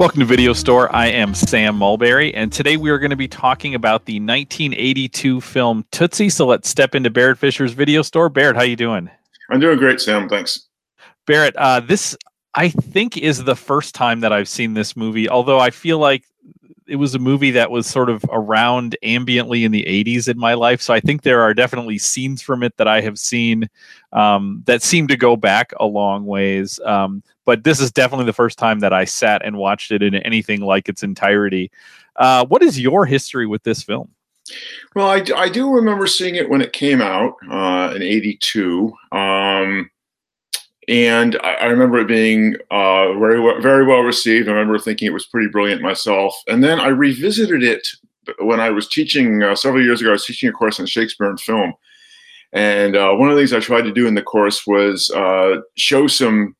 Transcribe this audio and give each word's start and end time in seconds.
Welcome 0.00 0.20
to 0.20 0.24
Video 0.24 0.54
Store. 0.54 0.90
I 0.96 1.08
am 1.08 1.34
Sam 1.34 1.76
Mulberry, 1.76 2.32
and 2.32 2.50
today 2.50 2.78
we 2.78 2.88
are 2.88 2.98
going 2.98 3.10
to 3.10 3.16
be 3.16 3.28
talking 3.28 3.74
about 3.74 4.06
the 4.06 4.14
1982 4.14 5.42
film 5.42 5.84
Tootsie. 5.92 6.30
So 6.30 6.46
let's 6.46 6.70
step 6.70 6.94
into 6.94 7.10
Barrett 7.10 7.36
Fisher's 7.36 7.74
Video 7.74 8.00
Store. 8.00 8.30
Barrett, 8.30 8.56
how 8.56 8.62
you 8.62 8.76
doing? 8.76 9.10
I'm 9.50 9.60
doing 9.60 9.76
great, 9.76 10.00
Sam. 10.00 10.26
Thanks. 10.26 10.68
Barrett, 11.26 11.54
uh, 11.56 11.80
this 11.80 12.16
I 12.54 12.70
think 12.70 13.18
is 13.18 13.44
the 13.44 13.54
first 13.54 13.94
time 13.94 14.20
that 14.20 14.32
I've 14.32 14.48
seen 14.48 14.72
this 14.72 14.96
movie. 14.96 15.28
Although 15.28 15.58
I 15.58 15.68
feel 15.68 15.98
like 15.98 16.24
it 16.86 16.96
was 16.96 17.14
a 17.14 17.18
movie 17.18 17.50
that 17.50 17.70
was 17.70 17.86
sort 17.86 18.08
of 18.08 18.24
around 18.32 18.96
ambiently 19.04 19.66
in 19.66 19.70
the 19.70 19.84
80s 19.84 20.28
in 20.28 20.38
my 20.38 20.54
life. 20.54 20.80
So 20.80 20.94
I 20.94 21.00
think 21.00 21.22
there 21.22 21.42
are 21.42 21.52
definitely 21.52 21.98
scenes 21.98 22.40
from 22.40 22.62
it 22.62 22.74
that 22.78 22.88
I 22.88 23.02
have 23.02 23.18
seen 23.18 23.68
um, 24.14 24.62
that 24.64 24.82
seem 24.82 25.08
to 25.08 25.16
go 25.18 25.36
back 25.36 25.72
a 25.78 25.84
long 25.84 26.24
ways. 26.24 26.80
Um, 26.86 27.22
but 27.50 27.64
this 27.64 27.80
is 27.80 27.90
definitely 27.90 28.26
the 28.26 28.32
first 28.32 28.58
time 28.58 28.78
that 28.78 28.92
I 28.92 29.04
sat 29.04 29.44
and 29.44 29.56
watched 29.56 29.90
it 29.90 30.04
in 30.04 30.14
anything 30.14 30.60
like 30.60 30.88
its 30.88 31.02
entirety. 31.02 31.68
Uh, 32.14 32.46
what 32.46 32.62
is 32.62 32.78
your 32.78 33.04
history 33.04 33.44
with 33.44 33.64
this 33.64 33.82
film? 33.82 34.08
Well, 34.94 35.08
I, 35.08 35.24
I 35.34 35.48
do 35.48 35.68
remember 35.68 36.06
seeing 36.06 36.36
it 36.36 36.48
when 36.48 36.60
it 36.60 36.72
came 36.72 37.02
out 37.02 37.34
uh, 37.50 37.92
in 37.96 38.02
82. 38.02 38.92
Um, 39.10 39.90
and 40.86 41.40
I, 41.42 41.54
I, 41.54 41.64
remember 41.64 41.98
it 41.98 42.06
being 42.06 42.54
uh, 42.70 43.18
very 43.18 43.60
very 43.60 43.84
well 43.84 44.02
received. 44.02 44.48
I 44.48 44.52
remember 44.52 44.78
thinking 44.78 45.08
it 45.08 45.12
was 45.12 45.26
pretty 45.26 45.48
brilliant 45.48 45.82
myself. 45.82 46.40
And 46.46 46.62
then 46.62 46.78
I 46.78 46.86
revisited 46.86 47.64
it 47.64 47.84
when 48.38 48.60
I 48.60 48.70
was 48.70 48.86
teaching 48.86 49.42
uh, 49.42 49.56
several 49.56 49.82
years 49.82 50.00
ago. 50.00 50.10
I 50.10 50.12
was 50.12 50.24
teaching 50.24 50.48
a 50.48 50.52
course 50.52 50.78
on 50.78 50.86
Shakespeare 50.86 51.28
and 51.28 51.40
film, 51.40 51.74
and 52.52 52.94
uh, 52.94 53.10
one 53.14 53.28
of 53.28 53.34
the 53.34 53.40
things 53.40 53.52
I 53.52 53.58
tried 53.58 53.82
to 53.82 53.92
do 53.92 54.06
in 54.06 54.14
the 54.14 54.22
course 54.22 54.68
was 54.68 55.10
uh, 55.10 55.62
show 55.76 56.06
some. 56.06 56.54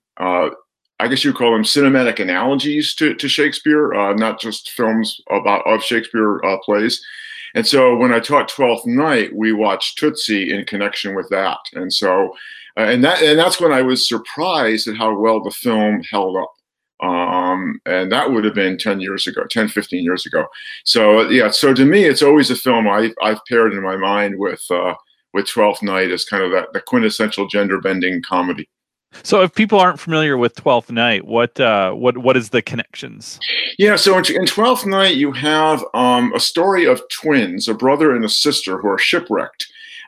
Uh, 1.01 1.05
I 1.05 1.09
guess 1.09 1.25
you 1.25 1.31
would 1.31 1.39
call 1.39 1.53
them 1.53 1.63
cinematic 1.63 2.21
analogies 2.21 2.95
to, 2.97 3.15
to 3.15 3.29
Shakespeare, 3.29 3.95
uh, 3.95 4.15
not 4.15 4.41
just 4.41 4.71
films 4.71 5.21
about 5.31 5.67
of 5.67 5.83
Shakespeare 5.83 6.41
plays. 6.65 7.03
And 7.55 7.67
so 7.67 7.97
when 7.97 8.13
I 8.13 8.21
taught 8.21 8.49
Twelfth 8.49 8.87
Night, 8.87 9.35
we 9.35 9.53
watched 9.53 9.99
Tootsie 9.99 10.53
in 10.53 10.65
connection 10.67 11.15
with 11.15 11.29
that. 11.31 11.59
And 11.75 11.93
so 11.93 12.35
uh, 12.77 12.85
and 12.85 13.03
that 13.05 13.23
and 13.23 13.39
that's 13.39 13.61
when 13.61 13.73
I 13.73 13.83
was 13.83 14.09
surprised 14.09 14.89
at 14.89 14.97
how 14.97 15.19
well 15.19 15.43
the 15.43 15.51
film 15.51 16.03
held 16.11 16.37
up. 16.37 16.53
Um, 17.03 17.81
and 17.87 18.13
that 18.13 18.31
would 18.31 18.45
have 18.45 18.53
been 18.53 18.77
10 18.77 19.01
years 19.01 19.27
ago 19.27 19.45
10 19.49 19.69
15 19.69 20.05
years 20.05 20.27
ago 20.27 20.45
so 20.85 21.27
yeah 21.31 21.51
so 21.51 21.73
to 21.73 21.87
me 21.87 22.05
it's 22.05 22.21
always 22.21 22.51
a 22.51 22.55
film 22.55 22.87
I, 22.87 23.11
i've 23.23 23.43
paired 23.49 23.73
in 23.73 23.83
my 23.83 23.97
mind 23.97 24.39
with 24.39 24.63
uh, 24.71 24.93
with 25.33 25.47
12th 25.47 25.83
night 25.83 26.11
as 26.11 26.27
kind 26.27 26.43
of 26.43 26.51
that 26.51 26.75
the 26.75 26.81
quintessential 26.83 27.49
gender 27.49 27.81
bending 27.81 28.21
comedy 28.21 28.69
so, 29.23 29.43
if 29.43 29.55
people 29.55 29.79
aren't 29.79 30.01
familiar 30.01 30.37
with 30.37 30.55
Twelfth 30.55 30.91
Night, 30.91 31.27
what 31.27 31.59
uh, 31.61 31.93
what 31.93 32.19
what 32.19 32.37
is 32.37 32.51
the 32.51 32.63
connections? 32.63 33.39
Yeah, 33.79 33.97
so 33.97 34.17
in, 34.17 34.47
Twelfth 34.47 34.87
Night, 34.87 35.17
you 35.17 35.33
have 35.33 35.85
um, 35.95 36.33
a 36.35 36.41
story 36.41 36.85
of 36.87 37.03
twins, 37.11 37.69
a 37.69 37.75
brother 37.75 38.15
and 38.15 38.25
a 38.25 38.29
sister, 38.29 38.79
who 38.79 38.89
are 38.89 38.99
shipwrecked, 38.99 39.67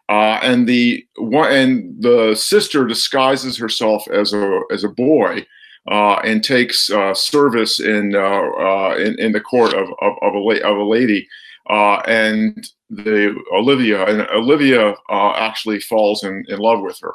uh, 0.08 0.38
and 0.42 0.68
the 0.68 1.06
one 1.16 1.52
and 1.52 2.02
the 2.02 2.34
sister 2.34 2.86
disguises 2.86 3.56
herself 3.56 4.06
as 4.08 4.32
a 4.32 4.60
as 4.70 4.84
a 4.84 4.88
boy 4.88 5.46
uh, 5.90 6.14
and 6.24 6.44
takes 6.44 6.90
uh, 6.90 7.14
service 7.14 7.80
in, 7.80 8.14
uh, 8.14 8.18
uh, 8.20 8.96
in, 8.98 9.18
in 9.18 9.32
the 9.32 9.40
court 9.40 9.74
of 9.74 9.88
of, 10.00 10.14
of 10.22 10.34
a 10.34 10.38
la- 10.38 10.70
of 10.70 10.76
a 10.76 10.84
lady. 10.84 11.28
Uh, 11.70 11.96
and 12.06 12.68
the 12.90 13.34
Olivia 13.52 14.04
and 14.04 14.28
Olivia 14.30 14.94
actually 15.10 15.80
falls 15.80 16.24
in, 16.24 16.44
in 16.48 16.58
love 16.58 16.80
with 16.80 16.98
her. 17.00 17.14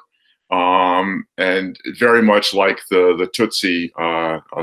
Um, 0.50 1.26
and 1.38 1.78
very 2.00 2.22
much 2.22 2.54
like 2.54 2.80
the 2.90 3.16
the 3.18 3.28
Tootsie 3.28 3.92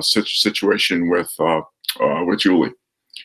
situation 0.02 1.10
with 1.10 1.32
with 2.24 2.38
Julie. 2.40 2.72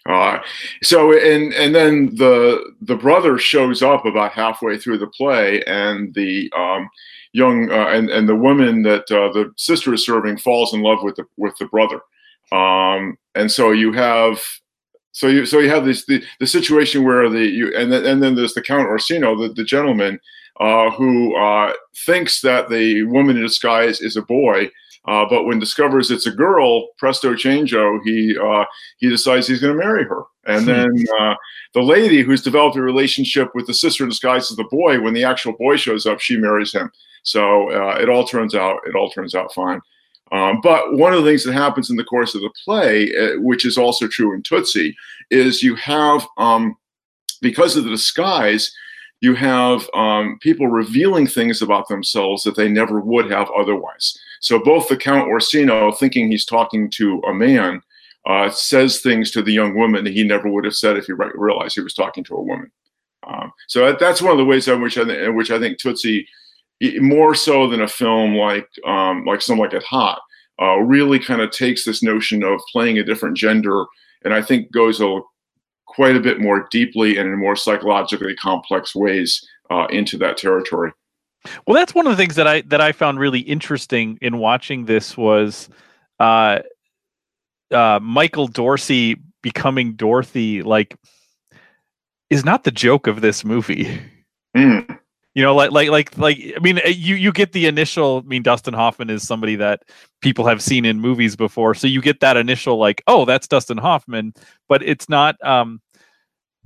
Uh, 0.06 0.40
so 0.82 1.12
and 1.12 1.54
and 1.54 1.76
then 1.76 2.16
the 2.16 2.74
the 2.82 2.96
brother 2.96 3.38
shows 3.38 3.82
up 3.82 4.06
about 4.06 4.32
halfway 4.32 4.78
through 4.78 4.98
the 4.98 5.08
play, 5.08 5.62
and 5.64 6.14
the 6.14 6.52
um, 6.56 6.90
young 7.34 7.70
uh, 7.72 7.88
and 7.88 8.10
and 8.10 8.28
the 8.28 8.36
woman 8.36 8.82
that 8.84 9.12
uh, 9.12 9.32
the 9.34 9.52
sister 9.58 9.94
is 9.94 10.06
serving 10.06 10.38
falls 10.38 10.74
in 10.74 10.82
love 10.82 11.04
with 11.04 11.16
the 11.16 11.26
with 11.38 11.56
the 11.58 11.66
brother, 11.66 12.00
um, 12.52 13.18
and 13.36 13.52
so 13.52 13.72
you 13.72 13.92
have. 13.94 14.42
So 15.12 15.28
you 15.28 15.46
so 15.46 15.60
you 15.60 15.70
have 15.70 15.86
this 15.86 16.06
the, 16.06 16.24
the 16.40 16.48
situation 16.48 17.04
where 17.04 17.30
the 17.30 17.44
you 17.44 17.76
and 17.76 17.92
then 17.92 18.06
and 18.06 18.22
then 18.22 18.36
there's 18.36 18.54
the 18.54 18.62
Count 18.62 18.88
Orsino 18.88 19.36
the, 19.36 19.52
the 19.54 19.64
gentleman 19.64 20.20
uh, 20.60 20.90
who 20.92 21.36
uh, 21.36 21.74
thinks 22.06 22.42
that 22.42 22.70
the 22.70 23.04
woman 23.04 23.38
in 23.38 23.44
disguise 23.44 24.02
is 24.02 24.16
a 24.16 24.22
boy 24.22 24.70
uh, 25.08 25.26
but 25.28 25.46
when 25.46 25.60
discovers 25.60 26.12
it's 26.12 26.28
a 26.28 26.32
girl, 26.32 26.90
presto 26.98 27.34
changeo, 27.34 28.00
he 28.04 28.38
uh, 28.38 28.66
he 28.98 29.10
decides 29.10 29.48
he's 29.48 29.62
going 29.62 29.76
to 29.76 29.84
marry 29.84 30.04
her. 30.04 30.24
And 30.46 30.62
hmm. 30.62 30.68
then 30.68 31.06
uh, 31.20 31.36
the 31.74 31.82
lady 31.82 32.22
who's 32.22 32.44
developed 32.44 32.76
a 32.76 32.82
relationship 32.82 33.50
with 33.56 33.66
the 33.66 33.74
sister 33.74 34.04
in 34.04 34.10
disguise 34.10 34.52
as 34.52 34.58
the 34.58 34.66
boy, 34.66 35.00
when 35.00 35.14
the 35.14 35.24
actual 35.24 35.54
boy 35.54 35.78
shows 35.78 36.06
up, 36.06 36.20
she 36.20 36.38
marries 36.38 36.74
him. 36.74 36.92
So 37.24 37.72
uh, 37.72 37.98
it 38.00 38.10
all 38.10 38.26
turns 38.26 38.56
out 38.56 38.80
it 38.86 38.96
all 38.96 39.10
turns 39.10 39.36
out 39.36 39.54
fine. 39.54 39.82
Um, 40.32 40.60
but 40.62 40.94
one 40.94 41.14
of 41.14 41.24
the 41.24 41.30
things 41.30 41.44
that 41.46 41.54
happens 41.54 41.90
in 41.90 41.96
the 41.96 42.04
course 42.04 42.36
of 42.36 42.42
the 42.42 42.54
play, 42.64 43.12
uh, 43.16 43.40
which 43.40 43.66
is 43.66 43.80
also 43.80 44.08
true 44.08 44.36
in 44.36 44.44
Tootsie, 44.44 44.96
is 45.32 45.64
you 45.64 45.76
have 45.76 46.28
um, 46.38 46.76
because 47.42 47.76
of 47.76 47.84
the 47.84 47.90
disguise, 47.90 48.72
you 49.22 49.36
have 49.36 49.90
um, 49.94 50.38
people 50.42 50.68
revealing 50.68 51.28
things 51.28 51.62
about 51.62 51.88
themselves 51.88 52.44
that 52.44 52.56
they 52.56 52.70
never 52.70 53.00
would 53.00 53.30
have 53.30 53.50
otherwise. 53.58 54.18
So 54.40 54.60
both 54.60 54.88
the 54.88 54.98
Count 54.98 55.28
Orsino, 55.28 55.92
thinking 55.92 56.30
he's 56.30 56.46
talking 56.46 56.90
to 56.92 57.22
a 57.28 57.34
man, 57.34 57.82
uh, 58.26 58.50
says 58.50 59.00
things 59.00 59.32
to 59.32 59.42
the 59.42 59.54
young 59.54 59.76
woman 59.76 60.04
that 60.04 60.14
he 60.14 60.24
never 60.24 60.50
would 60.50 60.66
have 60.66 60.76
said 60.76 60.98
if 60.98 61.06
he 61.06 61.14
re- 61.14 61.32
realized 61.36 61.76
he 61.76 61.82
was 61.82 61.94
talking 61.94 62.24
to 62.26 62.36
a 62.36 62.42
woman. 62.42 62.72
Um, 63.28 63.52
so 63.68 63.96
that's 64.00 64.22
one 64.22 64.32
of 64.32 64.38
the 64.38 64.46
ways 64.46 64.68
in 64.68 64.82
which 64.82 64.98
I, 64.98 65.04
th- 65.04 65.28
in 65.28 65.36
which 65.36 65.52
I 65.52 65.60
think 65.60 65.78
Tootsie, 65.78 66.28
more 67.00 67.36
so 67.36 67.68
than 67.68 67.82
a 67.82 67.88
film 67.88 68.36
like 68.36 68.70
um, 68.86 69.26
like 69.26 69.42
Some 69.42 69.60
Like 69.60 69.74
It 69.74 69.84
Hot, 69.84 70.22
uh, 70.62 70.78
really 70.78 71.20
kind 71.20 71.42
of 71.42 71.52
takes 71.52 71.84
this 71.84 72.02
notion 72.02 72.44
of 72.44 72.62
playing 72.72 72.98
a 72.98 73.04
different 73.04 73.36
gender, 73.36 73.86
and 74.24 74.34
I 74.34 74.42
think 74.42 74.72
goes 74.72 75.02
a, 75.02 75.20
quite 76.00 76.16
a 76.16 76.20
bit 76.22 76.40
more 76.40 76.66
deeply 76.72 77.18
and 77.18 77.28
in 77.28 77.38
more 77.38 77.58
psychologically 77.58 78.34
complex 78.34 78.96
ways 78.96 79.46
uh, 79.70 79.86
into 79.90 80.18
that 80.18 80.38
territory. 80.38 80.94
Well, 81.68 81.76
that's 81.76 81.94
one 81.94 82.08
of 82.08 82.12
the 82.14 82.16
things 82.16 82.36
that 82.36 82.48
I 82.48 82.62
that 82.68 82.80
I 82.80 82.94
found 82.94 83.20
really 83.20 83.42
interesting 83.42 84.18
in 84.22 84.38
watching 84.38 84.86
this 84.86 85.18
was 85.18 85.68
uh, 86.22 86.60
uh, 87.70 88.00
Michael 88.02 88.48
Dorsey 88.48 89.18
becoming 89.42 89.96
Dorothy. 89.96 90.64
Like, 90.64 90.96
is 92.30 92.46
not 92.46 92.64
the 92.64 92.72
joke 92.72 93.08
of 93.08 93.20
this 93.20 93.44
movie. 93.44 94.00
Mm. 94.56 95.00
You 95.36 95.44
know, 95.44 95.54
like 95.54 95.72
like 95.72 95.90
like 95.90 96.18
like 96.18 96.38
I 96.56 96.60
mean, 96.60 96.80
uh, 96.80 96.88
you 96.88 97.16
you 97.16 97.34
get 97.34 97.52
the 97.52 97.66
initial. 97.66 98.24
I 98.26 98.28
mean, 98.28 98.42
Dustin 98.42 98.74
Hoffman 98.74 99.10
is 99.10 99.28
somebody 99.28 99.58
that 99.58 99.84
people 100.22 100.48
have 100.48 100.62
seen 100.62 100.86
in 100.86 101.02
movies 101.02 101.36
before, 101.36 101.76
so 101.76 101.88
you 101.88 102.02
get 102.02 102.22
that 102.22 102.38
initial 102.38 102.78
like, 102.78 103.04
oh, 103.08 103.26
that's 103.26 103.50
Dustin 103.50 103.78
Hoffman, 103.78 104.34
but 104.70 104.82
it's 104.82 105.10
not. 105.10 105.36
um 105.46 105.82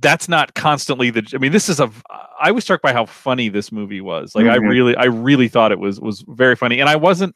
that's 0.04 0.28
not 0.28 0.52
constantly 0.54 1.08
the 1.08 1.26
i 1.34 1.38
mean 1.38 1.50
this 1.50 1.68
is 1.68 1.80
a 1.80 1.90
i 2.40 2.50
was 2.50 2.62
struck 2.62 2.82
by 2.82 2.92
how 2.92 3.06
funny 3.06 3.48
this 3.48 3.72
movie 3.72 4.00
was. 4.00 4.34
Like 4.34 4.44
mm-hmm. 4.44 4.64
i 4.64 4.68
really 4.68 4.96
i 4.96 5.04
really 5.04 5.48
thought 5.48 5.72
it 5.72 5.78
was 5.78 6.00
was 6.00 6.24
very 6.28 6.56
funny. 6.56 6.78
And 6.78 6.88
i 6.88 6.96
wasn't 6.96 7.34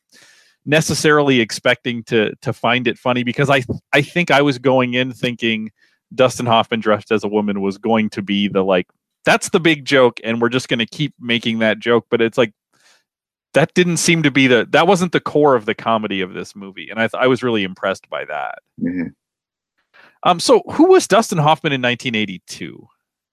necessarily 0.66 1.40
expecting 1.40 2.04
to 2.04 2.34
to 2.42 2.52
find 2.52 2.86
it 2.86 2.98
funny 2.98 3.24
because 3.24 3.48
i 3.48 3.62
i 3.92 4.02
think 4.02 4.30
i 4.30 4.42
was 4.42 4.58
going 4.58 4.94
in 4.94 5.12
thinking 5.12 5.70
dustin 6.14 6.44
hoffman 6.44 6.80
dressed 6.80 7.10
as 7.10 7.24
a 7.24 7.28
woman 7.28 7.62
was 7.62 7.78
going 7.78 8.10
to 8.10 8.20
be 8.20 8.48
the 8.48 8.62
like 8.62 8.86
that's 9.24 9.50
the 9.50 9.60
big 9.60 9.84
joke 9.84 10.20
and 10.24 10.40
we're 10.40 10.48
just 10.48 10.68
going 10.68 10.78
to 10.78 10.86
keep 10.86 11.14
making 11.20 11.58
that 11.58 11.78
joke. 11.78 12.06
But 12.10 12.22
it's 12.22 12.38
like 12.38 12.54
that 13.52 13.74
didn't 13.74 13.98
seem 13.98 14.22
to 14.22 14.30
be 14.30 14.46
the 14.46 14.66
that 14.70 14.86
wasn't 14.86 15.12
the 15.12 15.20
core 15.20 15.54
of 15.54 15.66
the 15.66 15.74
comedy 15.74 16.20
of 16.20 16.32
this 16.32 16.56
movie. 16.56 16.88
And 16.88 16.98
i 16.98 17.08
th- 17.08 17.20
i 17.20 17.26
was 17.26 17.42
really 17.42 17.62
impressed 17.62 18.08
by 18.08 18.24
that. 18.24 18.60
Mm-hmm. 18.80 19.08
Um, 20.24 20.40
so 20.40 20.62
who 20.72 20.86
was 20.86 21.06
Dustin 21.06 21.38
Hoffman 21.38 21.72
in 21.72 21.82
1982? 21.82 22.88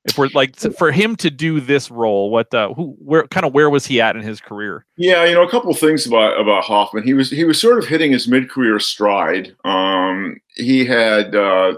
If 0.05 0.19
we're 0.19 0.29
like 0.35 0.55
for 0.77 0.91
him 0.91 1.15
to 1.15 1.31
do 1.31 1.59
this 1.59 1.89
role, 1.89 2.29
what 2.29 2.53
uh, 2.53 2.71
who 2.75 2.95
where 2.99 3.25
kind 3.27 3.43
of 3.43 3.55
where 3.55 3.71
was 3.71 3.87
he 3.87 3.99
at 3.99 4.15
in 4.15 4.21
his 4.21 4.39
career? 4.39 4.85
Yeah, 4.97 5.25
you 5.25 5.33
know, 5.33 5.41
a 5.41 5.49
couple 5.49 5.73
things 5.73 6.05
about 6.05 6.39
about 6.39 6.63
Hoffman. 6.63 7.03
He 7.03 7.15
was 7.15 7.31
he 7.31 7.43
was 7.43 7.59
sort 7.59 7.79
of 7.79 7.87
hitting 7.87 8.11
his 8.11 8.27
mid 8.27 8.47
career 8.47 8.79
stride. 8.79 9.55
Um, 9.65 10.37
he 10.57 10.85
had 10.85 11.33
uh, 11.35 11.73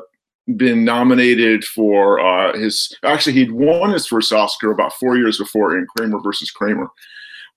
been 0.57 0.83
nominated 0.83 1.63
for 1.63 2.19
uh, 2.19 2.57
his 2.57 2.93
actually 3.03 3.31
he'd 3.31 3.51
won 3.51 3.91
his 3.91 4.07
first 4.07 4.33
Oscar 4.33 4.71
about 4.71 4.91
four 4.91 5.15
years 5.15 5.37
before 5.37 5.77
in 5.77 5.87
Kramer 5.95 6.19
versus 6.21 6.51
Kramer. 6.51 6.89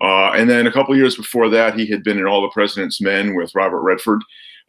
Uh, 0.01 0.31
and 0.33 0.49
then 0.49 0.67
a 0.67 0.73
couple 0.73 0.97
years 0.97 1.17
before 1.17 1.49
that, 1.51 1.79
he 1.79 1.87
had 1.87 2.03
been 2.03 2.19
in 2.19 2.27
All 2.27 2.43
the 2.43 2.49
President's 2.49 3.01
Men 3.01 3.35
with 3.35 3.55
Robert 3.55 3.83
Redford. 3.83 4.23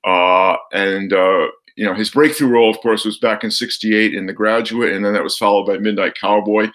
Uh, 0.03 0.55
and 0.73 1.13
uh, 1.13 1.47
you 1.75 1.85
know, 1.85 1.93
his 1.93 2.09
breakthrough 2.09 2.49
role, 2.49 2.69
of 2.69 2.79
course, 2.79 3.05
was 3.05 3.17
back 3.17 3.43
in 3.43 3.51
'68 3.51 4.13
in 4.13 4.25
The 4.25 4.33
Graduate, 4.33 4.93
and 4.93 5.03
then 5.03 5.13
that 5.13 5.23
was 5.23 5.37
followed 5.37 5.65
by 5.65 5.77
Midnight 5.77 6.15
Cowboy. 6.15 6.69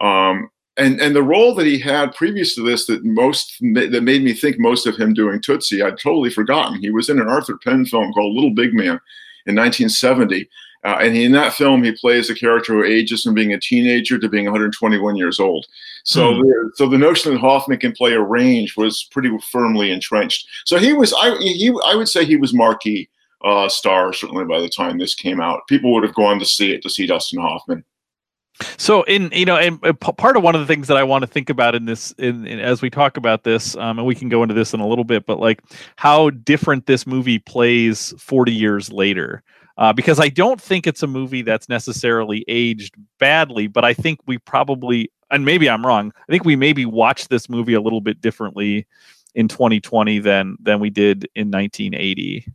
Um, 0.00 0.50
and 0.76 1.00
and 1.00 1.14
the 1.14 1.22
role 1.22 1.54
that 1.54 1.66
he 1.66 1.78
had 1.78 2.14
previous 2.14 2.54
to 2.54 2.62
this 2.62 2.86
that 2.86 3.04
most 3.04 3.58
that 3.74 4.02
made 4.02 4.22
me 4.22 4.32
think 4.32 4.58
most 4.58 4.86
of 4.86 4.96
him 4.96 5.12
doing 5.12 5.40
Tootsie, 5.40 5.82
I'd 5.82 5.98
totally 5.98 6.30
forgotten. 6.30 6.80
He 6.80 6.90
was 6.90 7.10
in 7.10 7.20
an 7.20 7.28
Arthur 7.28 7.58
Penn 7.62 7.84
film 7.84 8.12
called 8.12 8.34
Little 8.34 8.54
Big 8.54 8.72
Man, 8.72 9.00
in 9.46 9.56
1970. 9.56 10.48
Uh, 10.84 10.98
and 11.00 11.14
he, 11.14 11.24
in 11.24 11.32
that 11.32 11.52
film, 11.52 11.82
he 11.82 11.92
plays 11.92 12.28
a 12.28 12.34
character 12.34 12.72
who 12.72 12.84
ages 12.84 13.22
from 13.22 13.34
being 13.34 13.52
a 13.52 13.60
teenager 13.60 14.18
to 14.18 14.28
being 14.28 14.46
121 14.46 15.14
years 15.14 15.38
old. 15.38 15.66
So, 16.04 16.34
hmm. 16.34 16.40
the, 16.40 16.72
so 16.74 16.88
the 16.88 16.98
notion 16.98 17.32
that 17.32 17.40
Hoffman 17.40 17.78
can 17.78 17.92
play 17.92 18.12
a 18.14 18.20
range 18.20 18.76
was 18.76 19.04
pretty 19.12 19.30
firmly 19.50 19.92
entrenched. 19.92 20.48
So 20.64 20.78
he 20.78 20.92
was, 20.92 21.14
I, 21.14 21.36
he, 21.38 21.72
I 21.86 21.94
would 21.94 22.08
say 22.08 22.24
he 22.24 22.36
was 22.36 22.52
marquee 22.52 23.08
uh, 23.44 23.68
star 23.68 24.12
certainly 24.12 24.44
by 24.44 24.60
the 24.60 24.68
time 24.68 24.98
this 24.98 25.14
came 25.14 25.40
out. 25.40 25.66
People 25.68 25.92
would 25.92 26.04
have 26.04 26.14
gone 26.14 26.38
to 26.38 26.46
see 26.46 26.72
it 26.72 26.82
to 26.82 26.90
see 26.90 27.06
Dustin 27.06 27.40
Hoffman. 27.40 27.84
So, 28.76 29.02
in 29.04 29.30
you 29.32 29.46
know, 29.46 29.56
and 29.56 29.80
part 30.00 30.36
of 30.36 30.42
one 30.42 30.54
of 30.54 30.60
the 30.60 30.66
things 30.66 30.86
that 30.88 30.96
I 30.96 31.02
want 31.02 31.22
to 31.22 31.26
think 31.26 31.48
about 31.50 31.74
in 31.74 31.86
this, 31.86 32.12
in, 32.12 32.46
in 32.46 32.60
as 32.60 32.82
we 32.82 32.90
talk 32.90 33.16
about 33.16 33.44
this, 33.44 33.74
um, 33.76 33.98
and 33.98 34.06
we 34.06 34.14
can 34.14 34.28
go 34.28 34.42
into 34.42 34.54
this 34.54 34.74
in 34.74 34.80
a 34.80 34.86
little 34.86 35.04
bit, 35.04 35.26
but 35.26 35.40
like 35.40 35.62
how 35.96 36.30
different 36.30 36.86
this 36.86 37.06
movie 37.06 37.38
plays 37.38 38.14
40 38.18 38.52
years 38.52 38.92
later 38.92 39.42
uh, 39.78 39.92
because 39.92 40.20
I 40.20 40.28
don't 40.28 40.60
think 40.60 40.86
it's 40.86 41.02
a 41.02 41.06
movie 41.06 41.42
that's 41.42 41.68
necessarily 41.68 42.44
aged 42.46 42.94
badly, 43.18 43.66
but 43.66 43.84
I 43.84 43.94
think 43.94 44.20
we 44.26 44.38
probably, 44.38 45.10
and 45.30 45.44
maybe 45.44 45.68
I'm 45.68 45.84
wrong, 45.84 46.12
I 46.28 46.32
think 46.32 46.44
we 46.44 46.56
maybe 46.56 46.84
watched 46.84 47.30
this 47.30 47.48
movie 47.48 47.74
a 47.74 47.80
little 47.80 48.00
bit 48.00 48.20
differently 48.20 48.86
in 49.34 49.48
2020 49.48 50.18
than 50.18 50.56
than 50.60 50.78
we 50.78 50.90
did 50.90 51.28
in 51.34 51.50
1980. 51.50 52.46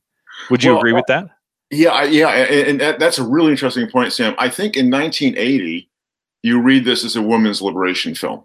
Would 0.50 0.64
you 0.64 0.72
well, 0.72 0.80
agree 0.80 0.94
with 0.94 1.06
that? 1.08 1.30
Yeah, 1.70 2.04
yeah, 2.04 2.30
and, 2.30 2.82
and 2.82 3.02
that's 3.02 3.18
a 3.18 3.24
really 3.24 3.52
interesting 3.52 3.90
point, 3.90 4.14
Sam. 4.14 4.36
I 4.38 4.50
think 4.50 4.78
in 4.78 4.90
1980, 4.90 5.90
you 6.44 6.62
read 6.62 6.86
this 6.86 7.04
as 7.04 7.16
a 7.16 7.22
women's 7.22 7.62
liberation 7.62 8.16
film 8.16 8.44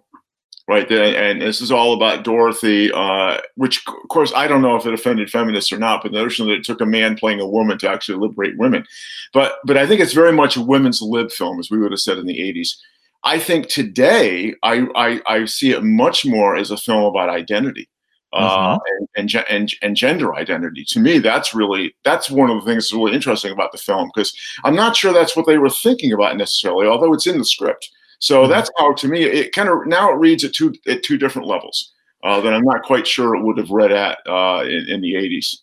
right? 0.67 0.89
And 0.91 1.41
this 1.41 1.61
is 1.61 1.71
all 1.71 1.93
about 1.93 2.23
Dorothy, 2.23 2.91
uh, 2.93 3.37
which, 3.55 3.85
of 3.87 4.09
course, 4.09 4.31
I 4.33 4.47
don't 4.47 4.61
know 4.61 4.75
if 4.75 4.85
it 4.85 4.93
offended 4.93 5.29
feminists 5.29 5.71
or 5.71 5.77
not, 5.77 6.01
but 6.01 6.11
the 6.11 6.19
notion 6.21 6.47
that 6.47 6.53
it 6.53 6.63
took 6.63 6.81
a 6.81 6.85
man 6.85 7.17
playing 7.17 7.41
a 7.41 7.47
woman 7.47 7.77
to 7.79 7.89
actually 7.89 8.17
liberate 8.17 8.57
women. 8.57 8.85
But, 9.33 9.55
but 9.65 9.77
I 9.77 9.85
think 9.85 9.99
it's 9.99 10.13
very 10.13 10.31
much 10.31 10.55
a 10.55 10.61
women's 10.61 11.01
lib 11.01 11.31
film, 11.31 11.59
as 11.59 11.69
we 11.69 11.79
would 11.79 11.91
have 11.91 11.99
said 11.99 12.17
in 12.17 12.27
the 12.27 12.39
80s. 12.39 12.77
I 13.25 13.39
think 13.39 13.67
today 13.67 14.53
I, 14.63 14.87
I, 14.95 15.21
I 15.27 15.45
see 15.45 15.71
it 15.71 15.83
much 15.83 16.25
more 16.25 16.55
as 16.55 16.71
a 16.71 16.77
film 16.77 17.03
about 17.03 17.29
identity. 17.29 17.89
Uh, 18.35 18.77
mm-hmm. 18.79 19.03
and, 19.15 19.35
and, 19.35 19.45
and, 19.47 19.73
and 19.83 19.95
gender 19.95 20.33
identity. 20.33 20.83
To 20.85 20.99
me, 20.99 21.19
that's 21.19 21.53
really 21.53 21.93
that's 22.03 22.31
one 22.31 22.49
of 22.49 22.59
the 22.59 22.65
things 22.65 22.85
that's 22.85 22.93
really 22.93 23.13
interesting 23.13 23.51
about 23.51 23.71
the 23.71 23.77
film 23.77 24.09
because 24.13 24.35
I'm 24.63 24.75
not 24.75 24.95
sure 24.95 25.13
that's 25.13 25.35
what 25.35 25.45
they 25.45 25.59
were 25.59 25.69
thinking 25.69 26.13
about 26.13 26.35
necessarily, 26.35 26.87
although 26.87 27.13
it's 27.13 27.27
in 27.27 27.37
the 27.37 27.45
script. 27.45 27.91
So 28.17 28.41
mm-hmm. 28.41 28.51
that's 28.51 28.71
how, 28.79 28.93
to 28.93 29.07
me, 29.07 29.23
it 29.23 29.53
kind 29.53 29.69
of 29.69 29.85
now 29.85 30.11
it 30.11 30.15
reads 30.15 30.43
at 30.43 30.53
two 30.53 30.73
at 30.87 31.03
two 31.03 31.17
different 31.17 31.47
levels 31.47 31.93
uh, 32.23 32.41
that 32.41 32.53
I'm 32.53 32.63
not 32.63 32.83
quite 32.83 33.05
sure 33.05 33.35
it 33.35 33.43
would 33.43 33.57
have 33.57 33.69
read 33.69 33.91
at 33.91 34.17
uh, 34.27 34.63
in, 34.65 34.85
in 34.89 35.01
the 35.01 35.13
80s. 35.13 35.57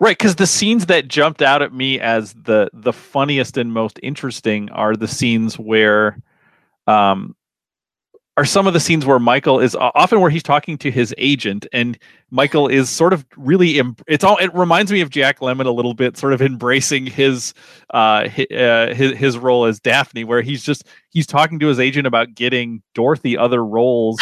Right, 0.00 0.16
because 0.16 0.36
the 0.36 0.46
scenes 0.46 0.86
that 0.86 1.08
jumped 1.08 1.42
out 1.42 1.62
at 1.62 1.72
me 1.72 2.00
as 2.00 2.34
the 2.34 2.70
the 2.72 2.92
funniest 2.92 3.56
and 3.56 3.72
most 3.72 4.00
interesting 4.02 4.70
are 4.70 4.96
the 4.96 5.08
scenes 5.08 5.58
where 5.58 6.18
um, 6.86 7.36
are 8.36 8.44
some 8.44 8.66
of 8.66 8.72
the 8.72 8.80
scenes 8.80 9.06
where 9.06 9.20
Michael 9.20 9.60
is 9.60 9.76
often 9.76 10.20
where 10.20 10.30
he's 10.30 10.42
talking 10.42 10.76
to 10.78 10.90
his 10.90 11.14
agent, 11.18 11.66
and 11.72 11.96
Michael 12.30 12.66
is 12.66 12.90
sort 12.90 13.12
of 13.12 13.24
really. 13.36 13.80
it's 14.08 14.24
all. 14.24 14.36
It 14.38 14.52
reminds 14.54 14.90
me 14.90 15.00
of 15.00 15.10
Jack 15.10 15.38
Lemmon 15.38 15.66
a 15.66 15.70
little 15.70 15.94
bit, 15.94 16.16
sort 16.16 16.32
of 16.32 16.42
embracing 16.42 17.06
his, 17.06 17.54
uh, 17.90 18.28
his, 18.28 18.46
uh, 18.50 18.92
his 18.94 19.16
his 19.16 19.38
role 19.38 19.66
as 19.66 19.78
Daphne, 19.78 20.24
where 20.24 20.42
he's 20.42 20.64
just 20.64 20.84
he's 21.10 21.26
talking 21.26 21.60
to 21.60 21.68
his 21.68 21.78
agent 21.78 22.06
about 22.06 22.34
getting 22.34 22.82
Dorothy 22.94 23.38
other 23.38 23.64
roles, 23.64 24.18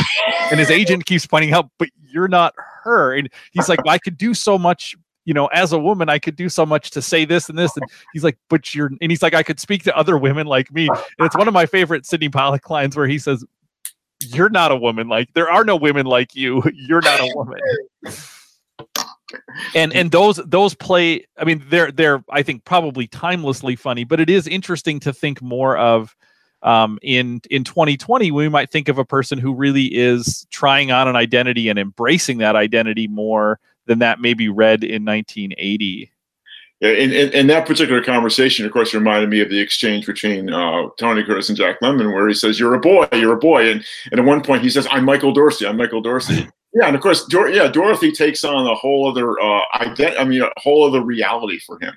and 0.51 0.61
his 0.61 0.71
agent 0.71 1.07
keeps 1.07 1.27
pointing 1.27 1.55
out, 1.55 1.71
but 1.79 1.89
you're 2.11 2.29
not 2.29 2.55
her, 2.85 3.15
and 3.15 3.31
he's 3.53 3.69
like, 3.69 3.81
I 3.87 3.99
could 3.99 4.19
do 4.19 4.35
so 4.35 4.59
much 4.59 4.95
you 5.25 5.33
know, 5.33 5.47
as 5.47 5.73
a 5.73 5.79
woman, 5.79 6.09
I 6.09 6.19
could 6.19 6.35
do 6.35 6.49
so 6.49 6.67
much 6.67 6.91
to 6.91 7.01
say 7.01 7.25
this 7.25 7.49
and 7.49 7.57
this. 7.57 7.77
And 7.77 7.87
he's 8.13 8.25
like, 8.25 8.37
but 8.51 8.75
you're, 8.75 8.91
and 9.01 9.09
he's 9.09 9.23
like, 9.23 9.35
I 9.35 9.45
could 9.45 9.61
speak 9.61 9.85
to 9.85 9.97
other 9.97 10.19
women 10.19 10.49
like 10.49 10.73
me. 10.73 10.89
And 10.89 11.27
it's 11.27 11.37
one 11.37 11.47
of 11.47 11.55
my 11.55 11.65
favorite 11.65 12.07
Sydney 12.07 12.29
Pollack 12.29 12.69
lines 12.69 12.97
where 12.97 13.07
he 13.07 13.21
says, 13.21 13.45
you're 14.27 14.51
not 14.51 14.73
a 14.73 14.77
woman 14.77 15.09
like 15.09 15.33
there 15.35 15.51
are 15.51 15.65
no 15.65 15.77
women 15.77 16.07
like 16.07 16.35
you. 16.35 16.63
You're 16.75 17.03
not 17.03 17.21
a 17.21 17.33
woman. 17.35 17.59
And 19.75 19.93
and 19.95 20.11
those 20.11 20.37
those 20.45 20.75
play 20.75 21.27
i 21.39 21.45
mean 21.45 21.65
they're 21.69 21.91
they're 21.91 22.23
i 22.31 22.43
think 22.43 22.65
probably 22.67 23.09
timelessly 23.09 23.79
funny 23.79 24.05
but 24.05 24.21
it 24.21 24.29
is 24.29 24.47
interesting 24.47 25.01
to 25.01 25.13
think 25.13 25.41
more 25.41 25.77
of 25.79 26.15
um, 26.63 26.99
in 27.03 27.41
in 27.51 27.65
2020 27.65 28.31
we 28.31 28.49
might 28.51 28.71
think 28.71 28.89
of 28.89 28.99
a 28.99 29.05
person 29.05 29.39
who 29.39 29.55
really 29.55 29.87
is 29.87 30.47
trying 30.51 30.91
on 30.91 31.09
an 31.09 31.17
identity 31.17 31.71
and 31.71 31.79
embracing 31.79 32.39
that 32.39 32.57
identity 32.57 33.09
more 33.09 33.59
than 33.87 34.01
that 34.01 34.21
maybe 34.21 34.49
read 34.49 34.85
in 34.85 35.05
1980 35.05 36.12
in, 36.83 37.13
in, 37.13 37.31
in, 37.31 37.47
that 37.47 37.67
particular 37.67 38.03
conversation, 38.03 38.67
of 38.67 38.73
course, 38.73 38.93
reminded 38.93 39.31
me 39.31 39.41
of 39.41 39.49
the 39.49 39.61
exchange 39.61 40.05
between 40.05 40.53
uh, 40.53 40.89
Tony 40.99 41.23
Curtis 41.23 41.49
and 41.49 41.57
Jack 41.57 41.81
Lemmon, 41.81 42.13
where 42.13 42.27
he 42.27 42.35
says, 42.35 42.59
"You're 42.59 42.75
a 42.75 42.81
boy, 42.81 43.07
you're 43.13 43.35
a 43.35 43.39
boy," 43.39 43.71
and, 43.71 43.85
and 44.11 44.19
at 44.19 44.27
one 44.27 44.43
point 44.43 44.63
he 44.63 44.71
says, 44.71 44.89
"I'm 44.91 45.05
Michael 45.05 45.33
Dorsey, 45.33 45.67
I'm 45.67 45.77
Michael 45.77 46.03
Dorsey." 46.03 46.49
Yeah, 46.75 46.87
and 46.87 46.97
of 46.97 47.03
course, 47.03 47.27
Dor- 47.27 47.51
yeah, 47.51 47.69
Dorothy 47.69 48.13
takes 48.13 48.45
on 48.45 48.67
a 48.67 48.75
whole 48.75 49.07
other 49.07 49.39
uh, 49.39 49.61
ident- 49.75 50.19
I 50.19 50.25
mean, 50.25 50.41
a 50.41 50.49
whole 50.57 50.87
other 50.87 51.03
reality 51.03 51.59
for 51.59 51.79
him. 51.79 51.93